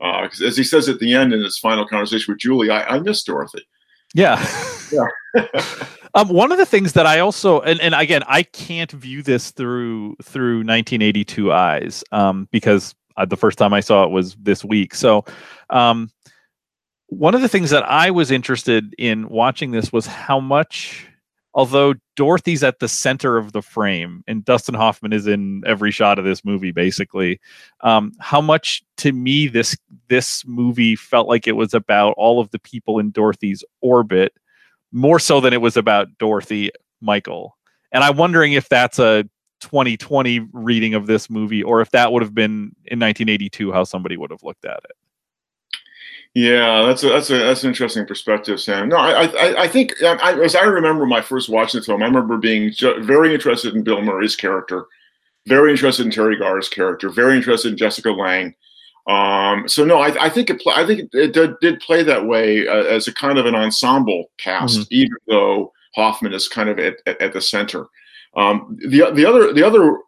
Uh, 0.00 0.28
as 0.46 0.56
he 0.56 0.62
says 0.62 0.88
at 0.88 1.00
the 1.00 1.12
end 1.12 1.32
in 1.32 1.42
his 1.42 1.58
final 1.58 1.84
conversation 1.84 2.32
with 2.32 2.38
Julie, 2.38 2.70
I, 2.70 2.84
I 2.84 3.00
miss 3.00 3.24
Dorothy. 3.24 3.66
Yeah. 4.14 4.44
Yeah. 4.92 5.06
um, 6.14 6.28
one 6.28 6.52
of 6.52 6.58
the 6.58 6.66
things 6.66 6.92
that 6.92 7.06
I 7.06 7.18
also 7.18 7.60
and, 7.62 7.80
and 7.80 7.94
again 7.94 8.22
I 8.28 8.44
can't 8.44 8.92
view 8.92 9.22
this 9.22 9.50
through 9.50 10.14
through 10.22 10.58
1982 10.58 11.50
eyes 11.50 12.04
um, 12.12 12.46
because 12.52 12.94
uh, 13.16 13.24
the 13.24 13.36
first 13.36 13.58
time 13.58 13.72
I 13.72 13.80
saw 13.80 14.04
it 14.04 14.10
was 14.10 14.34
this 14.36 14.64
week. 14.64 14.94
So, 14.94 15.24
um, 15.70 16.10
one 17.08 17.34
of 17.34 17.42
the 17.42 17.48
things 17.48 17.70
that 17.70 17.84
I 17.84 18.10
was 18.10 18.30
interested 18.30 18.94
in 18.98 19.28
watching 19.28 19.70
this 19.70 19.92
was 19.92 20.06
how 20.06 20.40
much, 20.40 21.06
although 21.54 21.94
Dorothy's 22.16 22.64
at 22.64 22.80
the 22.80 22.88
center 22.88 23.36
of 23.36 23.52
the 23.52 23.62
frame 23.62 24.24
and 24.26 24.44
Dustin 24.44 24.74
Hoffman 24.74 25.12
is 25.12 25.26
in 25.26 25.62
every 25.66 25.90
shot 25.90 26.18
of 26.18 26.24
this 26.24 26.44
movie, 26.44 26.72
basically, 26.72 27.40
um, 27.82 28.12
how 28.18 28.40
much 28.40 28.82
to 28.98 29.12
me 29.12 29.46
this 29.46 29.76
this 30.08 30.44
movie 30.46 30.96
felt 30.96 31.28
like 31.28 31.46
it 31.46 31.56
was 31.56 31.74
about 31.74 32.14
all 32.16 32.40
of 32.40 32.50
the 32.50 32.58
people 32.58 32.98
in 32.98 33.10
Dorothy's 33.10 33.62
orbit, 33.80 34.32
more 34.90 35.18
so 35.18 35.40
than 35.40 35.52
it 35.52 35.60
was 35.60 35.76
about 35.76 36.18
Dorothy 36.18 36.70
Michael. 37.00 37.56
And 37.92 38.02
I'm 38.02 38.16
wondering 38.16 38.54
if 38.54 38.68
that's 38.68 38.98
a 38.98 39.24
2020 39.64 40.46
reading 40.52 40.94
of 40.94 41.06
this 41.06 41.30
movie 41.30 41.62
or 41.62 41.80
if 41.80 41.90
that 41.90 42.12
would 42.12 42.22
have 42.22 42.34
been 42.34 42.74
in 42.84 43.00
1982 43.00 43.72
how 43.72 43.82
somebody 43.82 44.16
would 44.16 44.30
have 44.30 44.42
looked 44.42 44.64
at 44.64 44.80
it 44.84 44.96
yeah 46.34 46.82
that's 46.82 47.02
a 47.02 47.08
that's 47.08 47.30
a 47.30 47.38
that's 47.38 47.64
an 47.64 47.70
interesting 47.70 48.06
perspective 48.06 48.60
sam 48.60 48.88
no 48.88 48.96
i 48.96 49.24
i, 49.24 49.62
I 49.62 49.68
think 49.68 49.94
I, 50.02 50.38
as 50.42 50.54
i 50.54 50.64
remember 50.64 51.06
my 51.06 51.22
first 51.22 51.48
watching 51.48 51.80
the 51.80 51.84
film 51.86 52.02
i 52.02 52.06
remember 52.06 52.36
being 52.36 52.72
very 53.00 53.32
interested 53.32 53.74
in 53.74 53.82
bill 53.82 54.02
murray's 54.02 54.36
character 54.36 54.86
very 55.46 55.70
interested 55.70 56.04
in 56.04 56.12
teri 56.12 56.38
garr's 56.38 56.68
character 56.68 57.08
very 57.08 57.36
interested 57.36 57.72
in 57.72 57.78
jessica 57.78 58.10
lange 58.10 58.54
um, 59.06 59.68
so 59.68 59.84
no, 59.84 59.98
I, 59.98 60.24
I 60.24 60.28
think 60.30 60.48
it. 60.48 60.62
I 60.66 60.86
think 60.86 61.10
it 61.12 61.34
did, 61.34 61.58
did 61.60 61.80
play 61.80 62.02
that 62.02 62.24
way 62.24 62.66
uh, 62.66 62.84
as 62.84 63.06
a 63.06 63.12
kind 63.12 63.38
of 63.38 63.44
an 63.44 63.54
ensemble 63.54 64.30
cast, 64.38 64.78
mm-hmm. 64.78 64.94
even 64.94 65.16
though 65.28 65.72
Hoffman 65.94 66.32
is 66.32 66.48
kind 66.48 66.68
of 66.68 66.78
at, 66.78 66.94
at, 67.06 67.20
at 67.20 67.32
the 67.32 67.40
center. 67.40 67.86
Um, 68.36 68.76
the 68.80 69.10
the 69.12 69.24
other 69.26 69.52
the 69.52 69.62
other 69.62 69.98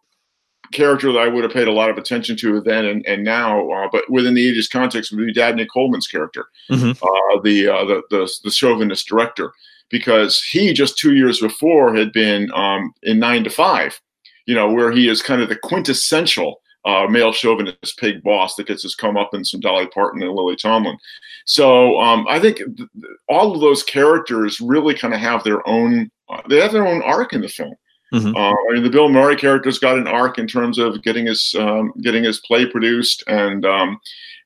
character 0.71 1.11
that 1.11 1.19
I 1.19 1.27
would 1.27 1.43
have 1.43 1.53
paid 1.53 1.67
a 1.67 1.73
lot 1.73 1.89
of 1.89 1.97
attention 1.97 2.35
to 2.37 2.61
then 2.61 2.85
and, 2.85 3.05
and 3.05 3.23
now, 3.23 3.69
uh, 3.71 3.87
but 3.91 4.09
within 4.09 4.33
the 4.33 4.53
80s 4.53 4.69
context, 4.69 5.11
would 5.11 5.25
be 5.25 5.33
Dabney 5.33 5.65
Coleman's 5.65 6.07
character, 6.07 6.47
mm-hmm. 6.69 6.91
uh, 6.91 7.41
the, 7.41 7.69
uh, 7.69 7.85
the, 7.85 8.01
the 8.09 8.29
the 8.43 8.51
chauvinist 8.51 9.07
director, 9.07 9.51
because 9.89 10.43
he 10.43 10.73
just 10.73 10.97
two 10.97 11.15
years 11.15 11.39
before 11.39 11.95
had 11.95 12.11
been 12.11 12.51
um, 12.53 12.93
in 13.03 13.19
Nine 13.19 13.43
to 13.43 13.49
Five, 13.49 13.99
you 14.45 14.55
know, 14.55 14.71
where 14.71 14.91
he 14.91 15.07
is 15.07 15.21
kind 15.21 15.41
of 15.41 15.49
the 15.49 15.55
quintessential 15.55 16.61
uh, 16.85 17.05
male 17.07 17.33
chauvinist 17.33 17.97
pig 17.97 18.23
boss 18.23 18.55
that 18.55 18.67
gets 18.67 18.83
his 18.83 18.95
comeuppance 18.95 19.51
from 19.51 19.59
Dolly 19.59 19.87
Parton 19.87 20.21
and 20.21 20.31
Lily 20.31 20.55
Tomlin. 20.55 20.97
So 21.45 21.99
um, 21.99 22.25
I 22.29 22.39
think 22.39 22.57
th- 22.57 22.89
all 23.27 23.53
of 23.53 23.61
those 23.61 23.83
characters 23.83 24.61
really 24.61 24.93
kind 24.93 25.13
of 25.13 25.19
have 25.19 25.43
their 25.43 25.67
own 25.67 26.09
uh, 26.29 26.41
they 26.49 26.59
have 26.59 26.73
their 26.73 26.87
own 26.87 27.01
arc 27.03 27.31
in 27.33 27.41
the 27.41 27.47
film. 27.47 27.75
Mm-hmm. 28.13 28.35
Uh, 28.35 28.51
I 28.51 28.73
mean, 28.73 28.83
the 28.83 28.89
Bill 28.89 29.09
Murray 29.09 29.35
character's 29.35 29.79
got 29.79 29.97
an 29.97 30.07
arc 30.07 30.37
in 30.37 30.47
terms 30.47 30.77
of 30.77 31.01
getting 31.03 31.25
his 31.25 31.53
um, 31.59 31.91
getting 32.01 32.23
his 32.23 32.39
play 32.39 32.65
produced, 32.65 33.23
and 33.27 33.65
um, 33.65 33.99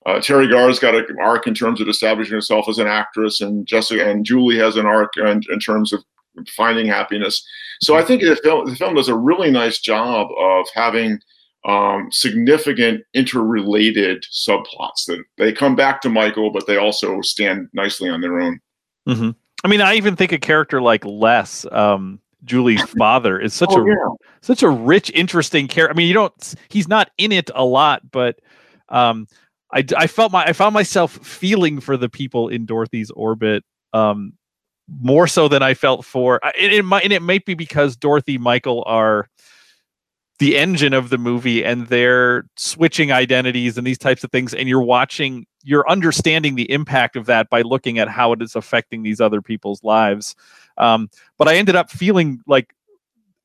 uh, 0.05 0.15
Teri 0.15 0.49
Garr's 0.49 0.79
got 0.79 0.95
an 0.95 1.05
arc 1.21 1.45
in 1.45 1.53
terms 1.53 1.79
of 1.79 1.87
establishing 1.87 2.33
herself 2.33 2.67
as 2.67 2.79
an 2.79 2.87
actress, 2.87 3.39
and 3.41 3.67
Jessica 3.67 4.09
and 4.09 4.25
Julie 4.25 4.57
has 4.57 4.77
an 4.77 4.87
arc 4.87 5.15
in, 5.17 5.41
in 5.51 5.59
terms 5.59 5.93
of 5.93 6.03
finding 6.55 6.87
happiness. 6.87 7.45
So 7.81 7.95
I 7.95 8.03
think 8.03 8.21
the 8.21 8.35
film 8.37 8.65
the 8.65 8.75
film 8.75 8.95
does 8.95 9.09
a 9.09 9.15
really 9.15 9.51
nice 9.51 9.79
job 9.79 10.29
of 10.39 10.65
having 10.73 11.19
um, 11.65 12.09
significant 12.11 13.03
interrelated 13.13 14.25
subplots 14.31 15.05
that 15.07 15.23
they 15.37 15.53
come 15.53 15.75
back 15.75 16.01
to 16.01 16.09
Michael, 16.09 16.51
but 16.51 16.65
they 16.65 16.77
also 16.77 17.21
stand 17.21 17.67
nicely 17.73 18.09
on 18.09 18.21
their 18.21 18.39
own. 18.39 18.59
Mm-hmm. 19.07 19.29
I 19.63 19.67
mean, 19.67 19.81
I 19.81 19.93
even 19.93 20.15
think 20.15 20.31
a 20.31 20.39
character 20.39 20.81
like 20.81 21.05
Les. 21.05 21.65
Um, 21.71 22.19
Julie's 22.43 22.81
father 22.97 23.39
is 23.39 23.53
such 23.53 23.69
oh, 23.71 23.83
a 23.83 23.87
yeah. 23.87 23.95
such 24.41 24.63
a 24.63 24.69
rich, 24.69 25.11
interesting 25.11 25.67
character. 25.67 25.93
I 25.93 25.97
mean, 25.97 26.07
you 26.07 26.13
don't 26.13 26.55
he's 26.69 26.87
not 26.87 27.09
in 27.17 27.31
it 27.31 27.49
a 27.53 27.65
lot, 27.65 28.11
but 28.11 28.39
um, 28.89 29.27
I, 29.73 29.85
I 29.97 30.07
felt 30.07 30.31
my 30.31 30.43
I 30.45 30.53
found 30.53 30.73
myself 30.73 31.11
feeling 31.11 31.79
for 31.79 31.97
the 31.97 32.09
people 32.09 32.49
in 32.49 32.65
Dorothy's 32.65 33.11
orbit 33.11 33.63
um, 33.93 34.33
more 34.99 35.27
so 35.27 35.47
than 35.47 35.63
I 35.63 35.73
felt 35.73 36.05
for 36.05 36.39
it, 36.57 36.73
it 36.73 36.85
might 36.85 37.03
and 37.03 37.13
it 37.13 37.21
might 37.21 37.45
be 37.45 37.53
because 37.53 37.95
Dorothy 37.95 38.37
Michael 38.37 38.83
are 38.85 39.29
the 40.39 40.57
engine 40.57 40.93
of 40.93 41.09
the 41.09 41.19
movie 41.19 41.63
and 41.63 41.85
they're 41.87 42.45
switching 42.57 43.11
identities 43.11 43.77
and 43.77 43.85
these 43.85 43.99
types 43.99 44.23
of 44.23 44.31
things 44.31 44.55
and 44.55 44.67
you're 44.67 44.81
watching 44.81 45.45
you're 45.63 45.87
understanding 45.87 46.55
the 46.55 46.69
impact 46.71 47.15
of 47.15 47.27
that 47.27 47.47
by 47.49 47.61
looking 47.61 47.99
at 47.99 48.09
how 48.09 48.33
it 48.33 48.41
is 48.41 48.55
affecting 48.55 49.03
these 49.03 49.21
other 49.21 49.39
people's 49.39 49.83
lives 49.83 50.35
um, 50.81 51.09
but 51.37 51.47
i 51.47 51.55
ended 51.55 51.75
up 51.75 51.89
feeling 51.89 52.41
like 52.45 52.73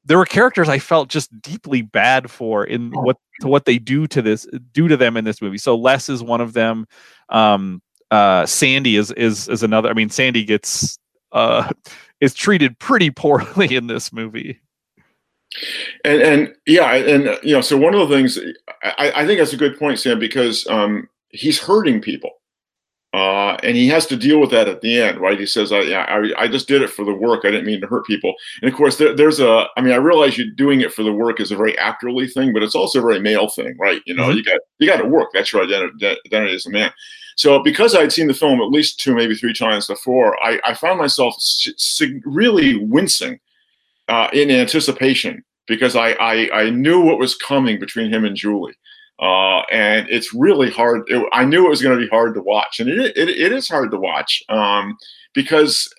there 0.04 0.18
were 0.18 0.26
characters 0.26 0.68
i 0.68 0.78
felt 0.78 1.08
just 1.08 1.30
deeply 1.40 1.82
bad 1.82 2.30
for 2.30 2.64
in 2.64 2.90
what 2.90 3.16
to 3.40 3.48
what 3.48 3.64
they 3.64 3.78
do 3.78 4.06
to 4.06 4.22
this 4.22 4.46
do 4.72 4.88
to 4.88 4.96
them 4.96 5.16
in 5.16 5.24
this 5.24 5.42
movie. 5.42 5.58
So 5.58 5.76
les 5.76 6.08
is 6.08 6.22
one 6.22 6.40
of 6.40 6.52
them. 6.52 6.86
Um, 7.28 7.82
uh, 8.10 8.46
sandy 8.46 8.96
is 8.96 9.10
is 9.12 9.48
is 9.48 9.62
another. 9.62 9.88
I 9.88 9.94
mean 9.94 10.10
sandy 10.10 10.44
gets 10.44 10.98
uh, 11.32 11.72
is 12.20 12.34
treated 12.34 12.78
pretty 12.78 13.10
poorly 13.10 13.74
in 13.74 13.86
this 13.86 14.12
movie. 14.12 14.60
And 16.04 16.22
and 16.22 16.54
yeah, 16.66 16.94
and 16.94 17.38
you 17.42 17.54
know, 17.54 17.60
so 17.60 17.76
one 17.76 17.94
of 17.94 18.08
the 18.08 18.14
things 18.14 18.38
I, 18.82 19.12
I 19.16 19.26
think 19.26 19.38
that's 19.38 19.52
a 19.52 19.58
good 19.58 19.78
point, 19.78 19.98
Sam, 19.98 20.18
because 20.18 20.66
um, 20.66 21.08
he's 21.30 21.58
hurting 21.58 22.00
people, 22.00 22.30
uh, 23.14 23.56
and 23.62 23.76
he 23.76 23.88
has 23.88 24.04
to 24.06 24.16
deal 24.16 24.40
with 24.40 24.50
that 24.50 24.68
at 24.68 24.80
the 24.82 25.00
end, 25.00 25.18
right? 25.20 25.38
He 25.40 25.46
says, 25.46 25.72
"I 25.72 25.78
I, 25.92 26.42
I 26.42 26.48
just 26.48 26.68
did 26.68 26.82
it 26.82 26.90
for 26.90 27.04
the 27.04 27.14
work. 27.14 27.44
I 27.44 27.50
didn't 27.50 27.66
mean 27.66 27.80
to 27.80 27.86
hurt 27.86 28.04
people." 28.06 28.34
And 28.62 28.70
of 28.70 28.76
course, 28.76 28.96
there, 28.98 29.14
there's 29.14 29.40
a. 29.40 29.66
I 29.76 29.80
mean, 29.80 29.92
I 29.92 29.96
realize 29.96 30.36
you're 30.36 30.48
doing 30.56 30.80
it 30.82 30.92
for 30.92 31.02
the 31.02 31.12
work 31.12 31.40
is 31.40 31.50
a 31.52 31.56
very 31.56 31.72
actorly 31.74 32.30
thing, 32.30 32.52
but 32.52 32.62
it's 32.62 32.74
also 32.74 32.98
a 32.98 33.02
very 33.02 33.20
male 33.20 33.48
thing, 33.48 33.74
right? 33.78 34.02
You 34.06 34.14
know, 34.14 34.28
Mhm. 34.28 34.36
you 34.36 34.44
got 34.44 34.60
you 34.78 34.86
got 34.86 34.98
to 34.98 35.06
work. 35.08 35.30
That's 35.32 35.52
your 35.52 35.62
identity, 35.64 36.16
identity 36.26 36.54
as 36.54 36.66
a 36.66 36.70
man. 36.70 36.92
So 37.36 37.62
because 37.62 37.94
I'd 37.94 38.12
seen 38.12 38.28
the 38.28 38.34
film 38.34 38.60
at 38.60 38.70
least 38.70 38.98
two, 38.98 39.14
maybe 39.14 39.34
three 39.34 39.52
times 39.52 39.86
before, 39.86 40.42
I, 40.42 40.58
I 40.64 40.72
found 40.74 40.98
myself 40.98 41.34
sig- 41.38 42.22
really 42.24 42.76
wincing 42.76 43.38
uh, 44.08 44.28
in 44.32 44.50
anticipation 44.50 45.44
because 45.66 45.96
I, 45.96 46.12
I 46.12 46.62
I 46.62 46.70
knew 46.70 47.00
what 47.00 47.18
was 47.18 47.34
coming 47.34 47.78
between 47.78 48.10
him 48.12 48.24
and 48.24 48.34
Julie, 48.36 48.74
uh, 49.18 49.60
and 49.72 50.08
it's 50.10 50.34
really 50.34 50.70
hard. 50.70 51.02
It, 51.08 51.26
I 51.32 51.44
knew 51.44 51.66
it 51.66 51.70
was 51.70 51.82
going 51.82 51.98
to 51.98 52.04
be 52.04 52.10
hard 52.10 52.34
to 52.34 52.42
watch, 52.42 52.80
and 52.80 52.88
it 52.88 53.16
it, 53.16 53.28
it 53.28 53.52
is 53.52 53.68
hard 53.68 53.90
to 53.90 53.98
watch 53.98 54.42
um, 54.48 54.98
because 55.32 55.92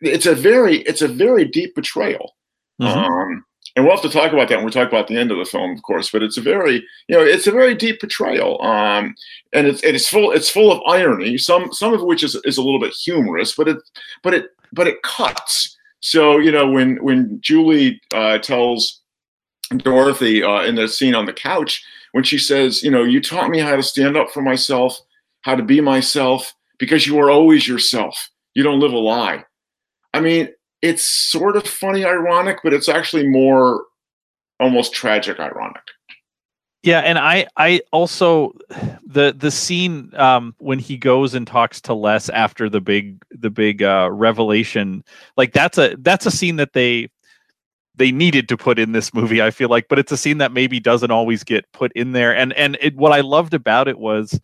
it's 0.00 0.26
a 0.26 0.34
very 0.34 0.78
it's 0.82 1.02
a 1.02 1.08
very 1.08 1.44
deep 1.44 1.74
betrayal. 1.74 2.34
Um, 2.80 3.44
and 3.74 3.84
we'll 3.84 3.94
have 3.94 4.02
to 4.02 4.10
talk 4.10 4.32
about 4.32 4.48
that 4.48 4.56
when 4.56 4.64
we 4.64 4.70
talk 4.70 4.88
about 4.88 5.08
the 5.08 5.16
end 5.16 5.30
of 5.30 5.38
the 5.38 5.44
film, 5.44 5.72
of 5.72 5.82
course. 5.82 6.10
But 6.10 6.22
it's 6.22 6.36
a 6.36 6.40
very, 6.40 6.84
you 7.06 7.16
know, 7.16 7.22
it's 7.22 7.46
a 7.46 7.52
very 7.52 7.74
deep 7.74 8.00
betrayal, 8.00 8.60
um, 8.62 9.14
and 9.52 9.66
it's 9.66 9.82
it's 9.82 10.08
full 10.08 10.32
it's 10.32 10.50
full 10.50 10.72
of 10.72 10.80
irony. 10.86 11.38
Some 11.38 11.72
some 11.72 11.92
of 11.92 12.02
which 12.02 12.22
is, 12.22 12.34
is 12.44 12.58
a 12.58 12.62
little 12.62 12.80
bit 12.80 12.92
humorous, 12.92 13.54
but 13.54 13.68
it 13.68 13.78
but 14.22 14.34
it 14.34 14.46
but 14.72 14.86
it 14.86 15.02
cuts. 15.02 15.76
So 16.00 16.38
you 16.38 16.50
know 16.50 16.68
when 16.68 16.96
when 17.04 17.40
Julie 17.40 18.00
uh, 18.14 18.38
tells 18.38 19.00
Dorothy 19.76 20.42
uh, 20.42 20.62
in 20.62 20.74
the 20.74 20.88
scene 20.88 21.14
on 21.14 21.26
the 21.26 21.32
couch 21.32 21.84
when 22.18 22.24
she 22.24 22.36
says, 22.36 22.82
you 22.82 22.90
know, 22.90 23.04
you 23.04 23.20
taught 23.20 23.48
me 23.48 23.60
how 23.60 23.76
to 23.76 23.82
stand 23.82 24.16
up 24.16 24.28
for 24.32 24.42
myself, 24.42 25.00
how 25.42 25.54
to 25.54 25.62
be 25.62 25.80
myself, 25.80 26.52
because 26.76 27.06
you 27.06 27.16
are 27.20 27.30
always 27.30 27.68
yourself. 27.68 28.28
You 28.54 28.64
don't 28.64 28.80
live 28.80 28.92
a 28.92 28.98
lie. 28.98 29.44
I 30.14 30.20
mean, 30.20 30.48
it's 30.82 31.04
sort 31.04 31.56
of 31.56 31.62
funny, 31.62 32.04
ironic, 32.04 32.58
but 32.64 32.72
it's 32.72 32.88
actually 32.88 33.28
more 33.28 33.84
almost 34.58 34.92
tragic, 34.92 35.38
ironic. 35.38 35.80
Yeah, 36.82 37.02
and 37.02 37.18
I 37.18 37.46
I 37.56 37.82
also 37.92 38.52
the 39.06 39.32
the 39.32 39.52
scene 39.52 40.10
um 40.16 40.56
when 40.58 40.80
he 40.80 40.96
goes 40.96 41.34
and 41.34 41.46
talks 41.46 41.80
to 41.82 41.94
Les 41.94 42.28
after 42.30 42.68
the 42.68 42.80
big 42.80 43.22
the 43.30 43.50
big 43.50 43.84
uh 43.84 44.08
revelation 44.10 45.04
like 45.36 45.52
that's 45.52 45.78
a 45.78 45.96
that's 46.00 46.26
a 46.26 46.32
scene 46.32 46.56
that 46.56 46.72
they 46.72 47.10
they 47.98 48.10
needed 48.12 48.48
to 48.48 48.56
put 48.56 48.78
in 48.78 48.92
this 48.92 49.12
movie 49.12 49.42
I 49.42 49.50
feel 49.50 49.68
like 49.68 49.88
but 49.88 49.98
it's 49.98 50.12
a 50.12 50.16
scene 50.16 50.38
that 50.38 50.52
maybe 50.52 50.80
doesn't 50.80 51.10
always 51.10 51.44
get 51.44 51.70
put 51.72 51.92
in 51.92 52.12
there 52.12 52.34
and 52.34 52.52
and 52.54 52.78
it, 52.80 52.96
what 52.96 53.12
I 53.12 53.20
loved 53.20 53.54
about 53.54 53.88
it 53.88 53.98
was 53.98 54.40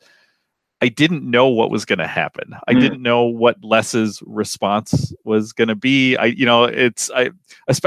I 0.83 0.89
didn't 0.89 1.29
know 1.29 1.49
what 1.49 1.71
was 1.71 1.87
going 1.87 2.01
to 2.01 2.07
happen. 2.07 2.55
I 2.69 2.75
Mm. 2.75 2.81
didn't 2.81 3.03
know 3.03 3.23
what 3.25 3.57
Les's 3.65 4.23
response 4.27 5.15
was 5.25 5.53
going 5.55 5.69
to 5.69 5.75
be. 5.75 6.15
I, 6.17 6.27
you 6.27 6.45
know, 6.45 6.65
it's 6.65 7.11
I, 7.13 7.31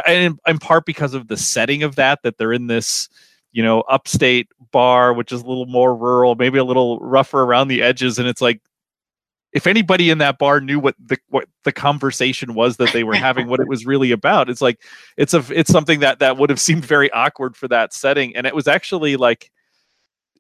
in, 0.08 0.40
in 0.48 0.58
part 0.58 0.86
because 0.88 1.14
of 1.14 1.28
the 1.28 1.38
setting 1.38 1.84
of 1.84 1.96
that, 1.98 2.24
that 2.24 2.38
they're 2.40 2.54
in 2.54 2.66
this, 2.66 3.08
you 3.52 3.62
know, 3.62 3.82
upstate 3.82 4.48
bar, 4.72 5.14
which 5.14 5.32
is 5.32 5.42
a 5.44 5.46
little 5.46 5.68
more 5.68 5.96
rural, 5.96 6.34
maybe 6.36 6.58
a 6.58 6.64
little 6.64 6.98
rougher 7.00 7.44
around 7.44 7.68
the 7.68 7.84
edges, 7.84 8.18
and 8.18 8.28
it's 8.28 8.42
like, 8.42 8.62
if 9.54 9.66
anybody 9.66 10.10
in 10.10 10.18
that 10.18 10.38
bar 10.38 10.60
knew 10.60 10.80
what 10.80 10.96
the 11.00 11.18
what 11.30 11.48
the 11.64 11.72
conversation 11.72 12.54
was 12.54 12.78
that 12.78 12.92
they 12.94 13.04
were 13.04 13.16
having, 13.16 13.48
what 13.48 13.60
it 13.60 13.68
was 13.68 13.86
really 13.86 14.12
about, 14.12 14.50
it's 14.50 14.62
like 14.62 14.82
it's 15.16 15.34
a 15.34 15.44
it's 15.50 15.72
something 15.72 16.02
that 16.02 16.20
that 16.20 16.38
would 16.38 16.50
have 16.50 16.60
seemed 16.60 16.86
very 16.86 17.12
awkward 17.12 17.56
for 17.56 17.68
that 17.68 17.94
setting, 17.94 18.36
and 18.36 18.46
it 18.46 18.54
was 18.54 18.68
actually 18.68 19.16
like 19.16 19.50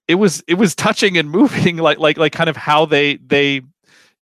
it 0.07 0.15
was 0.15 0.43
it 0.47 0.55
was 0.55 0.75
touching 0.75 1.17
and 1.17 1.29
moving 1.29 1.77
like 1.87 1.99
like 1.99 2.17
like 2.17 2.33
kind 2.33 2.49
of 2.49 2.57
how 2.57 2.85
they 2.85 3.17
they 3.17 3.61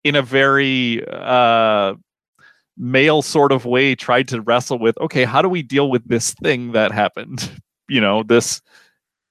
in 0.04 0.16
a 0.16 0.22
very 0.22 1.04
uh 1.10 1.96
male 2.78 3.22
sort 3.22 3.52
of 3.52 3.66
way 3.66 3.96
tried 3.96 4.28
to 4.28 4.42
wrestle 4.42 4.78
with 4.78 4.98
okay 5.00 5.24
how 5.24 5.42
do 5.42 5.48
we 5.48 5.64
deal 5.64 5.90
with 5.90 6.08
this 6.08 6.34
thing 6.36 6.72
that 6.74 6.92
happened? 6.92 7.52
You 7.88 8.02
know 8.02 8.24
this 8.24 8.64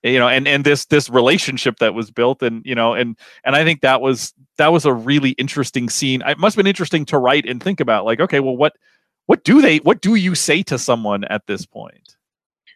you 0.05 0.19
know 0.19 0.29
and 0.29 0.47
and 0.47 0.65
this 0.65 0.85
this 0.87 1.09
relationship 1.09 1.79
that 1.79 1.95
was 1.95 2.11
built 2.11 2.43
and 2.43 2.65
you 2.65 2.75
know 2.75 2.95
and 2.95 3.17
and 3.45 3.57
i 3.57 3.65
think 3.65 3.81
that 3.81 4.01
was 4.01 4.35
that 4.59 4.69
was 4.69 4.85
a 4.85 4.93
really 4.93 5.31
interesting 5.31 5.89
scene 5.89 6.23
it 6.27 6.39
must 6.39 6.55
have 6.55 6.63
been 6.63 6.69
interesting 6.69 7.05
to 7.05 7.19
write 7.19 7.47
and 7.49 7.63
think 7.63 7.81
about 7.81 8.05
like 8.05 8.21
okay 8.21 8.41
well 8.41 8.57
what 8.57 8.77
what 9.27 9.43
do 9.45 9.61
they 9.61 9.79
what 9.79 10.01
do 10.01 10.15
you 10.15 10.35
say 10.35 10.63
to 10.63 10.79
someone 10.79 11.25
at 11.25 11.47
this 11.47 11.67
point 11.67 12.17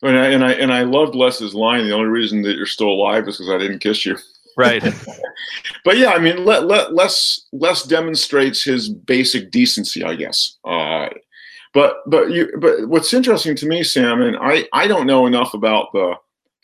And 0.02 0.16
I, 0.18 0.26
and 0.28 0.44
I 0.44 0.52
and 0.52 0.73
I 0.73 0.82
loved 0.82 1.14
Les's 1.14 1.54
line. 1.54 1.88
The 1.88 1.94
only 1.94 2.08
reason 2.08 2.42
that 2.42 2.56
you're 2.56 2.66
still 2.66 2.88
alive 2.88 3.26
is 3.26 3.38
because 3.38 3.52
I 3.52 3.58
didn't 3.58 3.80
kiss 3.80 4.06
you. 4.06 4.16
right 4.56 4.82
But 5.85 5.99
yeah, 5.99 6.11
I 6.11 6.18
mean, 6.18 6.44
let, 6.44 6.66
let 6.66 6.94
Les 6.94 7.40
Les 7.52 7.82
demonstrates 7.82 8.62
his 8.62 8.88
basic 8.88 9.50
decency, 9.50 10.04
I 10.04 10.14
guess. 10.14 10.56
Uh, 10.64 11.08
but 11.75 11.97
but 12.06 12.30
you 12.30 12.52
but 12.61 12.88
what's 12.88 13.12
interesting 13.12 13.56
to 13.56 13.66
me, 13.66 13.82
Sam, 13.82 14.23
and 14.23 14.37
I 14.40 14.68
I 14.73 14.87
don't 14.87 15.06
know 15.06 15.26
enough 15.26 15.52
about 15.54 15.92
the 15.92 16.14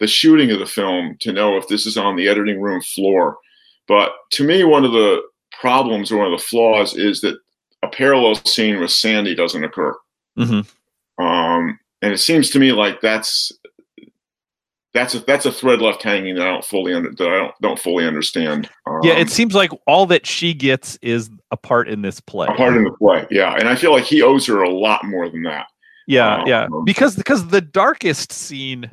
the 0.01 0.07
shooting 0.07 0.51
of 0.51 0.59
the 0.59 0.67
film 0.67 1.17
to 1.21 1.33
know 1.33 1.57
if 1.57 1.69
this 1.69 1.87
is 1.87 1.97
on 1.97 2.17
the 2.17 2.29
editing 2.29 2.61
room 2.61 2.81
floor. 2.81 3.39
But 3.87 4.13
to 4.33 4.45
me, 4.45 4.65
one 4.65 4.85
of 4.85 4.93
the 4.93 5.23
problems 5.61 6.11
or 6.11 6.19
one 6.19 6.33
of 6.33 6.39
the 6.39 6.45
flaws 6.45 6.97
is 6.97 7.21
that 7.21 7.37
a 7.83 7.89
parallel 7.89 8.35
scene 8.37 8.81
with 8.81 8.91
Sandy 8.91 9.35
doesn't 9.35 9.65
occur. 9.65 9.95
hmm 10.37 10.61
Um, 11.19 11.79
and 12.03 12.13
it 12.13 12.19
seems 12.19 12.51
to 12.51 12.59
me 12.59 12.73
like 12.73 13.01
that's 13.01 13.53
that's 14.93 15.15
a 15.15 15.21
that's 15.21 15.45
a 15.45 15.53
thread 15.53 15.81
left 15.81 16.03
hanging 16.03 16.37
that 16.37 16.47
I 16.47 16.51
don't 16.51 16.65
fully 16.65 16.95
under 16.95 17.11
that 17.11 17.29
I 17.29 17.37
don't 17.39 17.55
don't 17.61 17.79
fully 17.79 18.07
understand. 18.07 18.71
Um, 18.87 19.01
yeah 19.03 19.15
it 19.15 19.31
seems 19.31 19.55
like 19.55 19.71
all 19.87 20.07
that 20.07 20.27
she 20.27 20.55
gets 20.55 20.97
is 21.03 21.31
a 21.51 21.57
part 21.57 21.89
in 21.89 22.03
this 22.03 22.21
play 22.21 22.47
a 22.49 22.55
part 22.55 22.77
in 22.77 22.85
the 22.85 22.93
play, 22.93 23.27
yeah. 23.31 23.55
And 23.55 23.69
I 23.69 23.75
feel 23.75 23.93
like 23.93 24.05
he 24.05 24.23
owes 24.23 24.47
her 24.47 24.63
a 24.63 24.71
lot 24.71 25.05
more 25.05 25.29
than 25.29 25.43
that. 25.45 25.67
Yeah, 26.07 26.45
yeah. 26.47 26.65
Um, 26.65 26.85
Because 26.85 27.17
because 27.17 27.47
the 27.49 27.61
darkest 27.61 28.33
scene, 28.33 28.91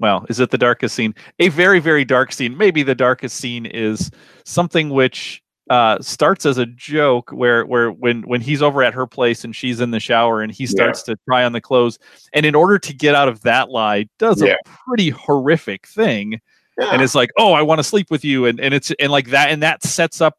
well, 0.00 0.24
is 0.28 0.40
it 0.40 0.50
the 0.50 0.58
darkest 0.58 0.94
scene? 0.94 1.14
A 1.38 1.48
very 1.48 1.80
very 1.80 2.04
dark 2.04 2.32
scene. 2.32 2.56
Maybe 2.56 2.82
the 2.82 2.94
darkest 2.94 3.36
scene 3.36 3.66
is 3.66 4.10
something 4.44 4.90
which 4.90 5.42
uh 5.70 5.98
starts 6.00 6.46
as 6.46 6.56
a 6.56 6.64
joke 6.64 7.30
where 7.30 7.66
where 7.66 7.90
when 7.92 8.22
when 8.22 8.40
he's 8.40 8.62
over 8.62 8.82
at 8.82 8.94
her 8.94 9.06
place 9.06 9.44
and 9.44 9.54
she's 9.54 9.80
in 9.80 9.90
the 9.90 10.00
shower 10.00 10.40
and 10.40 10.50
he 10.50 10.66
starts 10.66 11.02
to 11.02 11.14
try 11.28 11.44
on 11.44 11.52
the 11.52 11.60
clothes 11.60 11.98
and 12.32 12.46
in 12.46 12.54
order 12.54 12.78
to 12.78 12.94
get 12.94 13.14
out 13.14 13.28
of 13.28 13.42
that 13.42 13.68
lie 13.68 14.08
does 14.18 14.40
Yeah. 14.40 14.54
a 14.54 14.68
pretty 14.86 15.10
horrific 15.10 15.86
thing 15.86 16.40
Yeah. 16.78 16.88
and 16.90 17.02
it's 17.02 17.14
like 17.14 17.28
oh 17.36 17.52
i 17.52 17.60
want 17.60 17.80
to 17.80 17.82
sleep 17.84 18.10
with 18.10 18.24
you 18.24 18.46
and 18.46 18.58
and 18.60 18.72
it's 18.72 18.90
and 18.98 19.12
like 19.12 19.28
that 19.28 19.50
and 19.50 19.62
that 19.62 19.82
sets 19.82 20.22
up 20.22 20.38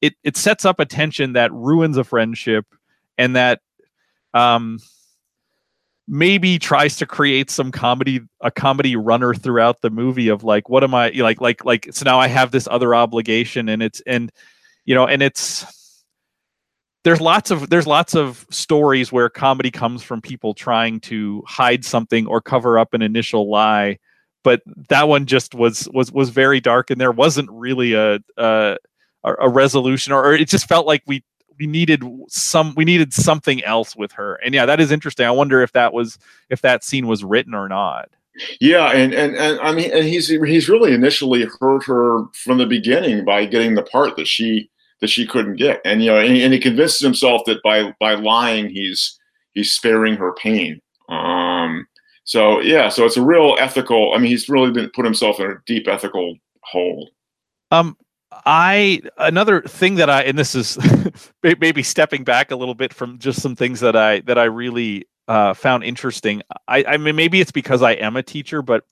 it 0.00 0.14
it 0.22 0.36
sets 0.36 0.64
up 0.64 0.78
a 0.78 0.84
tension 0.86 1.32
that 1.32 1.52
ruins 1.52 1.96
a 1.96 2.04
friendship 2.04 2.64
and 3.16 3.34
that 3.34 3.58
um 4.32 4.78
maybe 6.08 6.58
tries 6.58 6.96
to 6.96 7.06
create 7.06 7.50
some 7.50 7.70
comedy 7.70 8.20
a 8.40 8.50
comedy 8.50 8.96
runner 8.96 9.34
throughout 9.34 9.82
the 9.82 9.90
movie 9.90 10.28
of 10.28 10.42
like 10.42 10.68
what 10.70 10.82
am 10.82 10.94
i 10.94 11.10
like 11.10 11.40
like 11.40 11.64
like 11.66 11.86
so 11.92 12.02
now 12.04 12.18
i 12.18 12.26
have 12.26 12.50
this 12.50 12.66
other 12.70 12.94
obligation 12.94 13.68
and 13.68 13.82
it's 13.82 14.00
and 14.06 14.32
you 14.86 14.94
know 14.94 15.06
and 15.06 15.22
it's 15.22 15.66
there's 17.04 17.20
lots 17.20 17.50
of 17.50 17.68
there's 17.68 17.86
lots 17.86 18.14
of 18.14 18.46
stories 18.50 19.12
where 19.12 19.28
comedy 19.28 19.70
comes 19.70 20.02
from 20.02 20.22
people 20.22 20.54
trying 20.54 20.98
to 20.98 21.42
hide 21.46 21.84
something 21.84 22.26
or 22.26 22.40
cover 22.40 22.78
up 22.78 22.94
an 22.94 23.02
initial 23.02 23.50
lie 23.50 23.98
but 24.42 24.62
that 24.88 25.08
one 25.08 25.26
just 25.26 25.54
was 25.54 25.88
was 25.92 26.10
was 26.10 26.30
very 26.30 26.58
dark 26.58 26.90
and 26.90 26.98
there 26.98 27.12
wasn't 27.12 27.50
really 27.50 27.92
a 27.92 28.18
a, 28.38 28.76
a 29.24 29.48
resolution 29.48 30.14
or, 30.14 30.24
or 30.24 30.34
it 30.34 30.48
just 30.48 30.68
felt 30.68 30.86
like 30.86 31.02
we 31.06 31.22
we 31.58 31.66
needed 31.66 32.02
some 32.28 32.74
we 32.76 32.84
needed 32.84 33.12
something 33.12 33.62
else 33.64 33.96
with 33.96 34.12
her 34.12 34.36
and 34.36 34.54
yeah 34.54 34.66
that 34.66 34.80
is 34.80 34.90
interesting 34.90 35.26
i 35.26 35.30
wonder 35.30 35.62
if 35.62 35.72
that 35.72 35.92
was 35.92 36.18
if 36.50 36.62
that 36.62 36.84
scene 36.84 37.06
was 37.06 37.24
written 37.24 37.54
or 37.54 37.68
not 37.68 38.08
Yeah, 38.60 38.90
and 38.92 39.12
and 39.14 39.36
and 39.36 39.58
I 39.60 39.72
mean, 39.72 39.90
and 39.92 40.04
he's 40.04 40.28
he's 40.28 40.68
really 40.68 40.94
initially 40.94 41.46
hurt 41.60 41.84
her 41.86 42.24
from 42.34 42.58
the 42.58 42.66
beginning 42.66 43.24
by 43.24 43.46
getting 43.46 43.74
the 43.74 43.82
part 43.82 44.16
that 44.16 44.26
she 44.26 44.70
that 45.00 45.10
she 45.10 45.26
couldn't 45.26 45.56
get, 45.56 45.80
and 45.84 46.02
you 46.02 46.10
know, 46.10 46.18
and, 46.18 46.36
and 46.36 46.52
he 46.52 46.60
convinces 46.60 47.00
himself 47.00 47.42
that 47.46 47.62
by 47.62 47.94
by 48.00 48.14
lying, 48.14 48.68
he's 48.68 49.18
he's 49.54 49.72
sparing 49.72 50.14
her 50.16 50.34
pain. 50.34 50.80
Um, 51.08 51.86
so 52.24 52.60
yeah, 52.60 52.88
so 52.88 53.04
it's 53.04 53.16
a 53.16 53.22
real 53.22 53.56
ethical. 53.58 54.14
I 54.14 54.18
mean, 54.18 54.30
he's 54.30 54.48
really 54.48 54.70
been 54.70 54.90
put 54.94 55.04
himself 55.04 55.40
in 55.40 55.50
a 55.50 55.56
deep 55.66 55.88
ethical 55.88 56.36
hole. 56.62 57.10
Um, 57.70 57.96
I 58.30 59.00
another 59.16 59.62
thing 59.62 59.94
that 59.96 60.10
I 60.10 60.22
and 60.22 60.38
this 60.38 60.54
is 60.54 60.78
maybe 61.42 61.82
stepping 61.82 62.24
back 62.24 62.50
a 62.50 62.56
little 62.56 62.74
bit 62.74 62.92
from 62.92 63.18
just 63.18 63.40
some 63.40 63.56
things 63.56 63.80
that 63.80 63.96
I 63.96 64.20
that 64.20 64.38
I 64.38 64.44
really 64.44 65.06
uh, 65.28 65.54
found 65.54 65.84
interesting. 65.84 66.42
I, 66.66 66.84
I 66.84 66.96
mean, 66.96 67.16
maybe 67.16 67.40
it's 67.40 67.52
because 67.52 67.82
I 67.82 67.92
am 67.92 68.16
a 68.16 68.22
teacher, 68.22 68.62
but 68.62 68.84